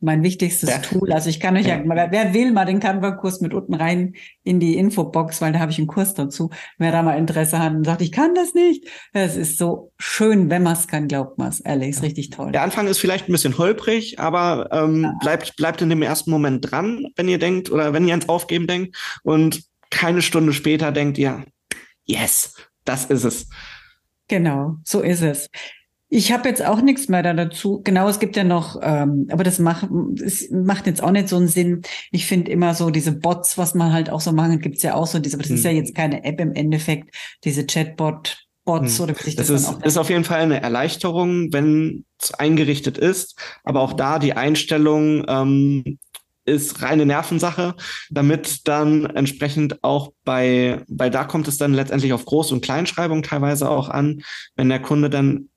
mein 0.00 0.22
wichtigstes 0.22 0.70
ja. 0.70 0.78
Tool. 0.78 1.12
Also 1.12 1.28
ich 1.28 1.40
kann 1.40 1.56
euch 1.56 1.66
ja, 1.66 1.80
wer 1.84 2.34
will 2.34 2.52
mal 2.52 2.64
den 2.64 2.80
Canva-Kurs 2.80 3.40
mit 3.40 3.52
unten 3.52 3.74
rein 3.74 4.14
in 4.44 4.60
die 4.60 4.76
Infobox, 4.76 5.40
weil 5.40 5.52
da 5.52 5.58
habe 5.58 5.72
ich 5.72 5.78
einen 5.78 5.86
Kurs 5.86 6.14
dazu. 6.14 6.50
Wer 6.78 6.92
da 6.92 7.02
mal 7.02 7.18
Interesse 7.18 7.58
hat 7.58 7.74
und 7.74 7.84
sagt, 7.84 8.02
ich 8.02 8.12
kann 8.12 8.34
das 8.34 8.54
nicht. 8.54 8.86
Es 9.12 9.36
ist 9.36 9.58
so 9.58 9.92
schön, 9.98 10.50
wenn 10.50 10.62
man 10.62 10.74
es 10.74 10.86
kann, 10.86 11.08
glaubt 11.08 11.38
man 11.38 11.48
es. 11.48 11.60
Ehrlich, 11.60 11.90
ist 11.90 12.02
richtig 12.02 12.30
toll. 12.30 12.52
Der 12.52 12.62
Anfang 12.62 12.86
ist 12.86 12.98
vielleicht 12.98 13.28
ein 13.28 13.32
bisschen 13.32 13.58
holprig, 13.58 14.20
aber 14.20 14.68
ähm, 14.72 15.02
ja. 15.02 15.14
bleibt, 15.20 15.56
bleibt 15.56 15.82
in 15.82 15.88
dem 15.88 16.02
ersten 16.02 16.30
Moment 16.30 16.70
dran, 16.70 17.06
wenn 17.16 17.28
ihr 17.28 17.38
denkt 17.38 17.70
oder 17.70 17.92
wenn 17.92 18.06
ihr 18.06 18.14
ans 18.14 18.28
Aufgeben 18.28 18.66
denkt 18.66 18.96
und 19.24 19.62
keine 19.90 20.22
Stunde 20.22 20.52
später 20.52 20.92
denkt 20.92 21.18
ihr, 21.18 21.44
yes, 22.04 22.54
das 22.84 23.06
ist 23.06 23.24
es. 23.24 23.48
Genau, 24.28 24.76
so 24.84 25.00
ist 25.00 25.22
es. 25.22 25.48
Ich 26.10 26.32
habe 26.32 26.48
jetzt 26.48 26.64
auch 26.64 26.80
nichts 26.80 27.08
mehr 27.08 27.22
da 27.22 27.34
dazu. 27.34 27.82
Genau, 27.84 28.08
es 28.08 28.18
gibt 28.18 28.36
ja 28.36 28.44
noch, 28.44 28.78
ähm, 28.82 29.28
aber 29.30 29.44
das 29.44 29.58
macht, 29.58 29.88
es 30.24 30.50
macht 30.50 30.86
jetzt 30.86 31.02
auch 31.02 31.10
nicht 31.10 31.28
so 31.28 31.36
einen 31.36 31.48
Sinn. 31.48 31.82
Ich 32.10 32.26
finde 32.26 32.50
immer 32.50 32.74
so 32.74 32.90
diese 32.90 33.12
Bots, 33.12 33.58
was 33.58 33.74
man 33.74 33.92
halt 33.92 34.08
auch 34.08 34.20
so 34.20 34.32
machen, 34.32 34.60
gibt's 34.60 34.82
ja 34.82 34.94
auch 34.94 35.06
so 35.06 35.18
diese, 35.18 35.36
aber 35.36 35.42
das 35.42 35.50
hm. 35.50 35.56
ist 35.56 35.64
ja 35.64 35.70
hm. 35.70 35.76
jetzt 35.76 35.94
keine 35.94 36.24
App 36.24 36.40
im 36.40 36.52
Endeffekt, 36.54 37.14
diese 37.44 37.66
Chatbot. 37.66 38.44
Bots 38.64 38.98
hm. 38.98 39.04
oder 39.04 39.14
wie 39.24 39.34
das, 39.34 39.46
das 39.46 39.62
ist, 39.62 39.82
ist 39.82 39.96
auf 39.96 40.10
jeden 40.10 40.24
Fall 40.24 40.40
eine 40.40 40.60
Erleichterung, 40.60 41.54
wenn 41.54 42.04
es 42.20 42.34
eingerichtet 42.34 42.98
ist. 42.98 43.40
Aber 43.64 43.80
auch 43.80 43.94
da 43.94 44.18
die 44.18 44.34
Einstellung, 44.34 45.24
ähm, 45.26 45.98
ist 46.48 46.82
reine 46.82 47.06
Nervensache, 47.06 47.74
damit 48.10 48.66
dann 48.66 49.06
entsprechend 49.06 49.84
auch 49.84 50.12
bei, 50.24 50.82
weil 50.88 51.10
da 51.10 51.24
kommt 51.24 51.46
es 51.46 51.58
dann 51.58 51.74
letztendlich 51.74 52.12
auf 52.12 52.24
Groß- 52.24 52.52
und 52.52 52.62
Kleinschreibung 52.62 53.22
teilweise 53.22 53.70
auch 53.70 53.88
an, 53.88 54.22
wenn 54.56 54.68
der 54.68 54.80
Kunde 54.80 55.10
dann 55.10 55.48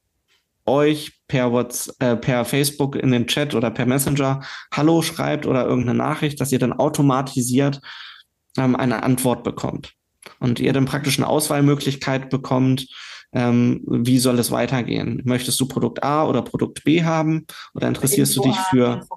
euch 0.65 1.19
per 1.27 1.51
WhatsApp, 1.51 1.95
äh, 2.01 2.15
per 2.15 2.45
Facebook 2.45 2.95
in 2.95 3.11
den 3.11 3.27
Chat 3.27 3.55
oder 3.55 3.71
per 3.71 3.85
Messenger 3.85 4.41
Hallo 4.73 5.01
schreibt 5.01 5.45
oder 5.45 5.65
irgendeine 5.65 5.97
Nachricht, 5.97 6.39
dass 6.39 6.51
ihr 6.51 6.59
dann 6.59 6.73
automatisiert 6.73 7.81
ähm, 8.57 8.75
eine 8.75 9.03
Antwort 9.03 9.43
bekommt 9.43 9.93
und 10.39 10.59
ihr 10.59 10.73
dann 10.73 10.85
praktisch 10.85 11.17
eine 11.17 11.27
Auswahlmöglichkeit 11.27 12.29
bekommt, 12.29 12.87
ähm, 13.33 13.81
wie 13.87 14.19
soll 14.19 14.37
es 14.39 14.51
weitergehen? 14.51 15.21
Möchtest 15.23 15.59
du 15.59 15.67
Produkt 15.67 16.03
A 16.03 16.27
oder 16.27 16.41
Produkt 16.41 16.83
B 16.83 17.03
haben 17.03 17.45
oder 17.73 17.87
interessierst 17.87 18.35
du 18.35 18.41
dich 18.41 18.57
für 18.69 19.07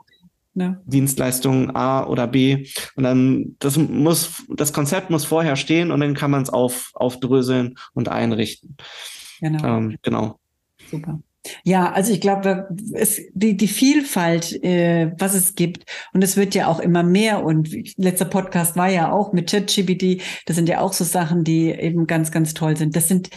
ne? 0.54 0.80
Dienstleistung 0.86 1.74
A 1.74 2.06
oder 2.06 2.26
B. 2.26 2.66
Und 2.94 3.04
dann, 3.04 3.56
das 3.58 3.76
muss, 3.76 4.44
das 4.48 4.72
Konzept 4.72 5.10
muss 5.10 5.24
vorher 5.24 5.56
stehen 5.56 5.90
und 5.90 6.00
dann 6.00 6.14
kann 6.14 6.30
man 6.30 6.42
es 6.42 6.50
auf, 6.50 6.90
aufdröseln 6.94 7.76
und 7.92 8.08
einrichten. 8.08 8.76
Genau. 9.40 9.64
Ähm, 9.64 9.98
genau. 10.02 10.38
Super. 10.90 11.20
Ja, 11.64 11.92
also 11.92 12.12
ich 12.12 12.20
glaube, 12.20 12.68
es, 12.92 13.20
die, 13.32 13.56
die 13.56 13.68
Vielfalt, 13.68 14.52
äh, 14.64 15.12
was 15.18 15.34
es 15.34 15.54
gibt, 15.54 15.84
und 16.12 16.22
es 16.22 16.36
wird 16.36 16.54
ja 16.54 16.68
auch 16.68 16.80
immer 16.80 17.02
mehr. 17.02 17.44
Und 17.44 17.70
letzter 17.98 18.24
Podcast 18.24 18.76
war 18.76 18.88
ja 18.88 19.12
auch 19.12 19.32
mit 19.32 19.50
ChatGPT. 19.50 20.22
Das 20.46 20.56
sind 20.56 20.68
ja 20.68 20.80
auch 20.80 20.92
so 20.92 21.04
Sachen, 21.04 21.44
die 21.44 21.70
eben 21.70 22.06
ganz, 22.06 22.30
ganz 22.30 22.54
toll 22.54 22.76
sind. 22.76 22.96
Das 22.96 23.08
sind 23.08 23.30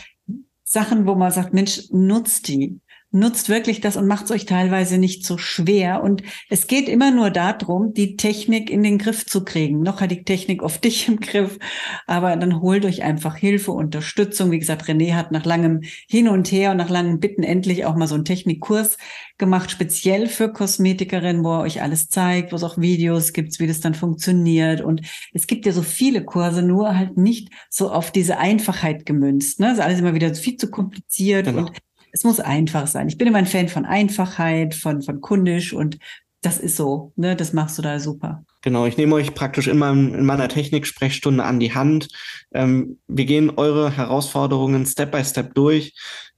Sachen, 0.63 1.05
wo 1.05 1.15
man 1.15 1.31
sagt, 1.31 1.53
Mensch, 1.53 1.83
nutzt 1.91 2.47
die 2.47 2.79
nutzt 3.17 3.49
wirklich 3.49 3.81
das 3.81 3.97
und 3.97 4.07
macht 4.07 4.25
es 4.25 4.31
euch 4.31 4.45
teilweise 4.45 4.97
nicht 4.97 5.25
so 5.25 5.37
schwer. 5.37 6.03
Und 6.03 6.23
es 6.49 6.67
geht 6.67 6.87
immer 6.87 7.11
nur 7.11 7.29
darum, 7.29 7.93
die 7.93 8.15
Technik 8.15 8.69
in 8.69 8.83
den 8.83 8.97
Griff 8.97 9.25
zu 9.25 9.43
kriegen. 9.43 9.81
Noch 9.81 10.01
hat 10.01 10.11
die 10.11 10.23
Technik 10.23 10.63
auf 10.63 10.77
dich 10.77 11.07
im 11.07 11.19
Griff, 11.19 11.57
aber 12.05 12.35
dann 12.35 12.61
holt 12.61 12.85
euch 12.85 13.03
einfach 13.03 13.35
Hilfe, 13.35 13.71
Unterstützung. 13.71 14.51
Wie 14.51 14.59
gesagt, 14.59 14.83
René 14.87 15.13
hat 15.13 15.31
nach 15.31 15.45
langem 15.45 15.81
Hin 16.09 16.27
und 16.27 16.51
Her 16.51 16.71
und 16.71 16.77
nach 16.77 16.89
langem 16.89 17.19
Bitten 17.19 17.43
endlich 17.43 17.85
auch 17.85 17.95
mal 17.95 18.07
so 18.07 18.15
einen 18.15 18.25
Technikkurs 18.25 18.97
gemacht, 19.37 19.71
speziell 19.71 20.27
für 20.27 20.51
Kosmetikerinnen, 20.51 21.43
wo 21.43 21.53
er 21.53 21.61
euch 21.61 21.81
alles 21.81 22.09
zeigt, 22.09 22.51
wo 22.51 22.55
es 22.55 22.63
auch 22.63 22.77
Videos 22.77 23.33
gibt, 23.33 23.59
wie 23.59 23.67
das 23.67 23.79
dann 23.79 23.93
funktioniert. 23.93 24.81
Und 24.81 25.01
es 25.33 25.47
gibt 25.47 25.65
ja 25.65 25.71
so 25.71 25.81
viele 25.81 26.23
Kurse, 26.23 26.61
nur 26.61 26.97
halt 26.97 27.17
nicht 27.17 27.49
so 27.69 27.91
auf 27.91 28.11
diese 28.11 28.37
Einfachheit 28.37 29.05
gemünzt. 29.05 29.59
Ne? 29.59 29.67
Das 29.67 29.77
ist 29.77 29.83
alles 29.83 29.99
immer 29.99 30.13
wieder 30.13 30.33
viel 30.33 30.57
zu 30.57 30.69
kompliziert 30.69 31.45
genau. 31.45 31.67
und 31.67 31.71
es 32.11 32.23
muss 32.23 32.39
einfach 32.39 32.87
sein. 32.87 33.07
Ich 33.07 33.17
bin 33.17 33.27
immer 33.27 33.37
ein 33.37 33.45
Fan 33.45 33.69
von 33.69 33.85
Einfachheit, 33.85 34.75
von, 34.75 35.01
von 35.01 35.21
kundisch 35.21 35.73
und 35.73 35.97
das 36.41 36.59
ist 36.59 36.75
so, 36.75 37.13
ne, 37.15 37.35
das 37.35 37.51
machst 37.53 37.77
du 37.77 37.81
da 37.81 37.99
super. 37.99 38.45
Genau, 38.61 38.85
ich 38.85 38.97
nehme 38.97 39.15
euch 39.15 39.33
praktisch 39.33 39.71
meinem, 39.73 40.13
in 40.13 40.25
meiner 40.25 40.47
Technik-Sprechstunde 40.47 41.43
an 41.43 41.59
die 41.59 41.73
Hand. 41.73 42.09
Ähm, 42.53 42.99
wir 43.07 43.25
gehen 43.25 43.51
eure 43.55 43.89
Herausforderungen 43.91 44.85
Step 44.85 45.11
by 45.11 45.23
Step 45.23 45.55
durch. 45.55 45.93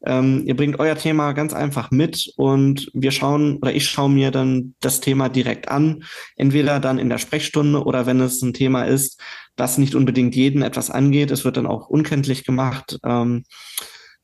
Ähm, 0.05 0.43
ihr 0.45 0.55
bringt 0.55 0.79
euer 0.79 0.95
Thema 0.95 1.33
ganz 1.33 1.53
einfach 1.53 1.91
mit 1.91 2.31
und 2.37 2.89
wir 2.93 3.11
schauen 3.11 3.57
oder 3.57 3.73
ich 3.73 3.87
schaue 3.87 4.09
mir 4.09 4.31
dann 4.31 4.73
das 4.79 5.01
Thema 5.01 5.27
direkt 5.27 5.67
an. 5.67 6.03
Entweder 6.37 6.79
dann 6.79 6.97
in 6.97 7.09
der 7.09 7.17
Sprechstunde 7.17 7.83
oder 7.83 8.05
wenn 8.05 8.21
es 8.21 8.41
ein 8.41 8.53
Thema 8.53 8.83
ist, 8.83 9.21
das 9.57 9.77
nicht 9.77 9.95
unbedingt 9.95 10.35
jeden 10.35 10.61
etwas 10.61 10.89
angeht. 10.89 11.31
Es 11.31 11.43
wird 11.43 11.57
dann 11.57 11.67
auch 11.67 11.89
unkenntlich 11.89 12.45
gemacht. 12.45 12.97
Ähm, 13.03 13.43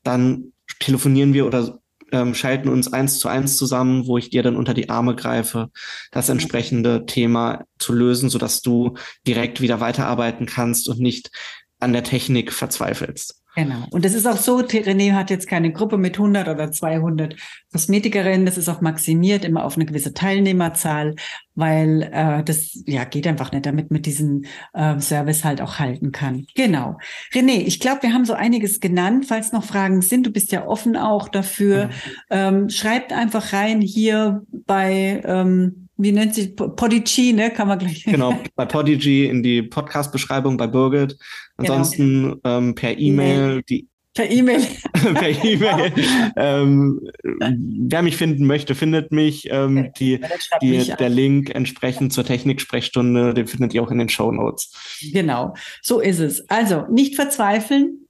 dann 0.04 0.54
telefonieren 0.80 1.34
wir 1.34 1.46
oder 1.46 1.80
ähm, 2.12 2.34
schalten 2.34 2.70
uns 2.70 2.92
eins 2.92 3.20
zu 3.20 3.28
eins 3.28 3.58
zusammen, 3.58 4.08
wo 4.08 4.18
ich 4.18 4.30
dir 4.30 4.44
dann 4.44 4.56
unter 4.56 4.74
die 4.74 4.90
Arme 4.90 5.16
greife, 5.16 5.70
das 6.12 6.30
entsprechende 6.30 7.06
Thema 7.06 7.66
zu 7.80 7.94
lösen, 7.94 8.30
sodass 8.30 8.62
du 8.62 8.96
direkt 9.28 9.62
wieder 9.62 9.80
weiterarbeiten 9.80 10.46
kannst 10.46 10.88
und 10.88 11.00
nicht 11.00 11.32
an 11.80 11.94
der 11.94 12.04
Technik 12.04 12.54
verzweifelst. 12.54 13.42
Genau. 13.56 13.86
Und 13.92 14.04
das 14.04 14.14
ist 14.14 14.28
auch 14.28 14.38
so, 14.38 14.58
René 14.58 15.14
hat 15.14 15.30
jetzt 15.30 15.48
keine 15.48 15.72
Gruppe 15.72 15.98
mit 15.98 16.18
100 16.18 16.50
oder 16.50 16.72
200 16.72 17.36
Kosmetikerinnen. 17.72 18.46
Das 18.46 18.58
ist 18.58 18.68
auch 18.68 18.82
maximiert 18.82 19.46
immer 19.46 19.64
auf 19.64 19.76
eine 19.76 19.86
gewisse 19.86 20.14
Teilnehmerzahl, 20.14 21.16
weil 21.56 22.10
äh, 22.12 22.44
das 22.44 22.84
ja 22.86 23.06
geht 23.06 23.28
einfach 23.28 23.54
nicht, 23.54 23.66
damit 23.66 23.92
mit 23.92 24.06
diesem 24.06 24.44
äh, 24.74 25.00
Service 25.00 25.46
halt 25.46 25.62
auch 25.62 25.80
halten 25.80 26.12
kann. 26.12 26.46
Genau. 26.56 26.98
René, 27.34 27.64
ich 27.66 27.80
glaube, 27.80 28.04
wir 28.04 28.14
haben 28.14 28.26
so 28.26 28.34
einiges 28.34 28.82
genannt. 28.82 29.26
Falls 29.28 29.54
noch 29.54 29.64
Fragen 29.64 30.02
sind, 30.02 30.26
du 30.26 30.32
bist 30.32 30.52
ja 30.52 30.68
offen 30.68 30.98
auch 30.98 31.30
dafür. 31.30 31.86
Mhm. 31.86 31.92
Ähm, 32.30 32.70
schreibt 32.70 33.14
einfach 33.14 33.54
rein 33.54 33.80
hier 33.80 34.42
bei 34.52 35.22
ähm, 35.26 35.85
wie 35.98 36.12
nennt 36.12 36.36
sich 36.36 36.56
Podigy, 36.56 37.34
ne? 37.34 37.52
Kann 37.52 37.68
man 37.68 37.80
gleich. 37.80 38.04
Genau, 38.04 38.38
bei 38.56 38.66
Podigy 38.66 39.28
in 39.28 39.44
die 39.44 39.62
Podcast-Beschreibung 39.62 40.58
bei 40.58 40.68
Birgit. 40.68 41.18
Genau. 41.58 41.74
Ansonsten 41.74 42.24
genau. 42.24 42.58
ähm, 42.58 42.76
per 42.76 42.98
E-Mail, 42.98 43.62
die 43.64 43.88
Per 44.16 44.32
E-Mail. 44.32 44.66
per 44.94 45.44
E-Mail. 45.44 45.92
ähm, 46.38 47.02
wer 47.22 48.02
mich 48.02 48.16
finden 48.16 48.46
möchte, 48.46 48.74
findet 48.74 49.12
mich. 49.12 49.50
Ähm, 49.52 49.92
die, 50.00 50.22
die, 50.62 50.70
mich 50.70 50.88
der 50.96 51.10
Link 51.10 51.54
entsprechend 51.54 52.14
zur 52.14 52.24
Technik-Sprechstunde, 52.24 53.34
den 53.34 53.48
findet 53.48 53.74
ihr 53.74 53.84
auch 53.84 53.92
in 53.92 53.98
den 53.98 54.08
Show 54.08 54.32
Notes. 54.32 54.72
Genau, 55.12 55.54
so 55.82 56.00
ist 56.00 56.20
es. 56.20 56.50
Also 56.50 56.86
nicht 56.90 57.16
verzweifeln, 57.16 58.05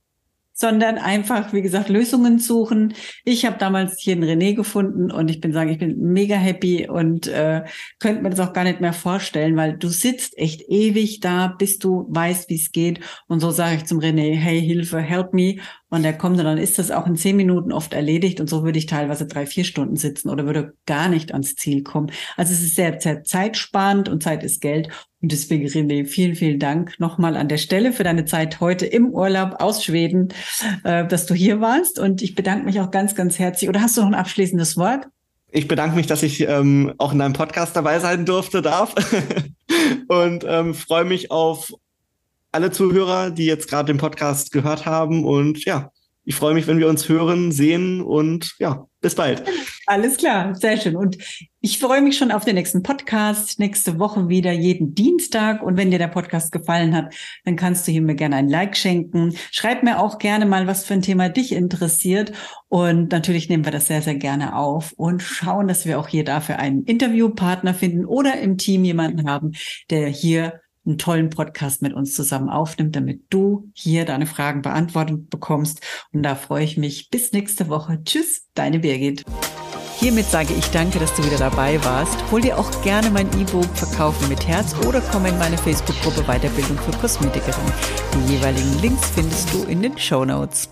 sondern 0.55 0.97
einfach, 0.97 1.51
wie 1.51 1.61
gesagt, 1.61 1.89
Lösungen 1.89 2.39
suchen. 2.39 2.93
Ich 3.25 3.45
habe 3.45 3.57
damals 3.57 3.99
hier 3.99 4.15
einen 4.15 4.23
René 4.23 4.55
gefunden 4.55 5.11
und 5.11 5.29
ich 5.29 5.41
bin 5.41 5.51
sagen, 5.51 5.69
ich 5.69 5.79
bin 5.79 5.99
mega 5.99 6.35
happy 6.35 6.87
und 6.87 7.27
äh, 7.27 7.65
könnte 7.99 8.23
mir 8.23 8.29
das 8.29 8.39
auch 8.39 8.53
gar 8.53 8.63
nicht 8.63 8.79
mehr 8.79 8.93
vorstellen, 8.93 9.57
weil 9.57 9.77
du 9.77 9.89
sitzt 9.89 10.37
echt 10.37 10.63
ewig 10.69 11.19
da, 11.19 11.47
bis 11.47 11.77
du 11.77 12.07
weißt, 12.09 12.49
wie 12.49 12.55
es 12.55 12.71
geht. 12.71 13.01
Und 13.27 13.41
so 13.41 13.51
sage 13.51 13.75
ich 13.75 13.85
zum 13.85 13.99
René, 13.99 14.33
hey, 14.33 14.61
Hilfe, 14.61 14.99
help 14.99 15.33
me 15.33 15.57
und 15.89 16.03
er 16.03 16.13
kommt 16.13 16.39
und 16.39 16.45
dann 16.45 16.57
ist 16.57 16.79
das 16.79 16.91
auch 16.91 17.05
in 17.07 17.15
zehn 17.15 17.35
Minuten 17.35 17.71
oft 17.71 17.93
erledigt 17.93 18.39
und 18.39 18.49
so 18.49 18.63
würde 18.63 18.79
ich 18.79 18.85
teilweise 18.85 19.27
drei, 19.27 19.45
vier 19.45 19.63
Stunden 19.63 19.95
sitzen 19.95 20.29
oder 20.29 20.45
würde 20.45 20.73
gar 20.85 21.09
nicht 21.09 21.31
ans 21.31 21.55
Ziel 21.55 21.83
kommen. 21.83 22.11
Also 22.37 22.53
es 22.53 22.61
ist 22.61 22.75
sehr, 22.75 22.99
sehr 22.99 23.23
zeitsparend 23.23 24.09
und 24.09 24.23
Zeit 24.23 24.43
ist 24.43 24.61
Geld 24.61 24.89
und 25.21 25.31
deswegen 25.31 25.67
René, 25.67 26.05
vielen, 26.05 26.35
vielen 26.35 26.59
Dank 26.59 26.99
nochmal 26.99 27.37
an 27.37 27.47
der 27.47 27.57
Stelle 27.57 27.93
für 27.93 28.03
deine 28.03 28.25
Zeit 28.25 28.59
heute 28.59 28.85
im 28.85 29.09
Urlaub 29.09 29.61
aus 29.61 29.83
Schweden, 29.83 30.29
äh, 30.83 31.05
dass 31.07 31.25
du 31.25 31.33
hier 31.33 31.61
warst 31.61 31.99
und 31.99 32.21
ich 32.21 32.35
bedanke 32.35 32.65
mich 32.65 32.79
auch 32.79 32.91
ganz, 32.91 33.15
ganz 33.15 33.39
herzlich. 33.39 33.69
Oder 33.69 33.81
hast 33.81 33.97
du 33.97 34.01
noch 34.01 34.07
ein 34.07 34.15
abschließendes 34.15 34.77
Wort? 34.77 35.07
Ich 35.51 35.67
bedanke 35.67 35.95
mich, 35.95 36.07
dass 36.07 36.21
ich 36.21 36.41
ähm, 36.41 36.93
auch 36.97 37.13
in 37.13 37.19
deinem 37.19 37.33
Podcast 37.33 37.75
dabei 37.75 37.99
sein 37.99 38.25
durfte, 38.25 38.61
darf. 38.61 38.93
und 40.07 40.45
ähm, 40.47 40.73
freue 40.73 41.05
mich 41.05 41.31
auf 41.31 41.71
alle 42.55 42.71
Zuhörer, 42.71 43.31
die 43.31 43.45
jetzt 43.45 43.69
gerade 43.69 43.91
den 43.91 43.97
Podcast 43.97 44.51
gehört 44.51 44.85
haben. 44.85 45.25
Und 45.25 45.65
ja, 45.65 45.91
ich 46.23 46.35
freue 46.35 46.53
mich, 46.53 46.65
wenn 46.67 46.79
wir 46.79 46.87
uns 46.87 47.07
hören, 47.09 47.51
sehen 47.51 48.01
und 48.01 48.55
ja, 48.57 48.87
bis 49.01 49.13
bald. 49.13 49.43
Alles 49.87 50.17
klar, 50.17 50.55
sehr 50.55 50.77
schön. 50.77 50.95
Und 50.95 51.17
ich 51.61 51.77
freue 51.77 52.01
mich 52.01 52.17
schon 52.17 52.31
auf 52.31 52.45
den 52.45 52.55
nächsten 52.55 52.81
Podcast, 52.81 53.59
nächste 53.59 53.99
Woche 53.99 54.29
wieder, 54.29 54.51
jeden 54.51 54.95
Dienstag. 54.95 55.61
Und 55.61 55.77
wenn 55.77 55.91
dir 55.91 55.99
der 55.99 56.07
Podcast 56.07 56.51
gefallen 56.51 56.95
hat, 56.95 57.13
dann 57.43 57.57
kannst 57.57 57.87
du 57.87 57.91
hier 57.91 58.01
mir 58.01 58.15
gerne 58.15 58.37
ein 58.37 58.49
Like 58.49 58.75
schenken. 58.75 59.35
Schreib 59.51 59.83
mir 59.83 59.99
auch 59.99 60.17
gerne 60.17 60.45
mal, 60.45 60.65
was 60.65 60.85
für 60.85 60.95
ein 60.95 61.03
Thema 61.03 61.27
dich 61.27 61.51
interessiert. 61.51 62.31
Und 62.69 63.11
natürlich 63.11 63.49
nehmen 63.49 63.65
wir 63.65 63.71
das 63.71 63.87
sehr, 63.87 64.01
sehr 64.01 64.15
gerne 64.15 64.55
auf 64.55 64.93
und 64.93 65.21
schauen, 65.21 65.67
dass 65.67 65.85
wir 65.85 65.99
auch 65.99 66.07
hier 66.07 66.23
dafür 66.23 66.57
einen 66.57 66.85
Interviewpartner 66.85 67.73
finden 67.73 68.05
oder 68.05 68.39
im 68.39 68.57
Team 68.57 68.85
jemanden 68.85 69.29
haben, 69.29 69.51
der 69.91 70.07
hier 70.07 70.61
einen 70.85 70.97
tollen 70.97 71.29
Podcast 71.29 71.81
mit 71.81 71.93
uns 71.93 72.13
zusammen 72.13 72.49
aufnimmt, 72.49 72.95
damit 72.95 73.23
du 73.29 73.69
hier 73.73 74.05
deine 74.05 74.25
Fragen 74.25 74.61
beantwortet 74.61 75.29
bekommst. 75.29 75.81
Und 76.11 76.23
da 76.23 76.35
freue 76.35 76.63
ich 76.63 76.77
mich. 76.77 77.09
Bis 77.09 77.31
nächste 77.31 77.69
Woche. 77.69 78.01
Tschüss, 78.03 78.47
deine 78.53 78.79
Birgit. 78.79 79.23
Hiermit 79.97 80.25
sage 80.25 80.53
ich 80.53 80.69
danke, 80.71 80.99
dass 80.99 81.15
du 81.15 81.23
wieder 81.23 81.37
dabei 81.37 81.83
warst. 81.83 82.17
Hol 82.29 82.41
dir 82.41 82.59
auch 82.59 82.69
gerne 82.83 83.09
mein 83.09 83.27
E-Book 83.39 83.65
Verkaufen 83.75 84.27
mit 84.27 84.45
Herz 84.45 84.75
oder 84.85 85.01
komm 85.11 85.25
in 85.25 85.37
meine 85.39 85.57
Facebook-Gruppe 85.57 86.23
Weiterbildung 86.23 86.77
für 86.77 86.91
Kosmetikerin. 86.99 87.71
Die 88.13 88.33
jeweiligen 88.33 88.81
Links 88.81 89.09
findest 89.11 89.53
du 89.53 89.63
in 89.63 89.81
den 89.81 89.97
Show 89.97 90.25
Notes. 90.25 90.69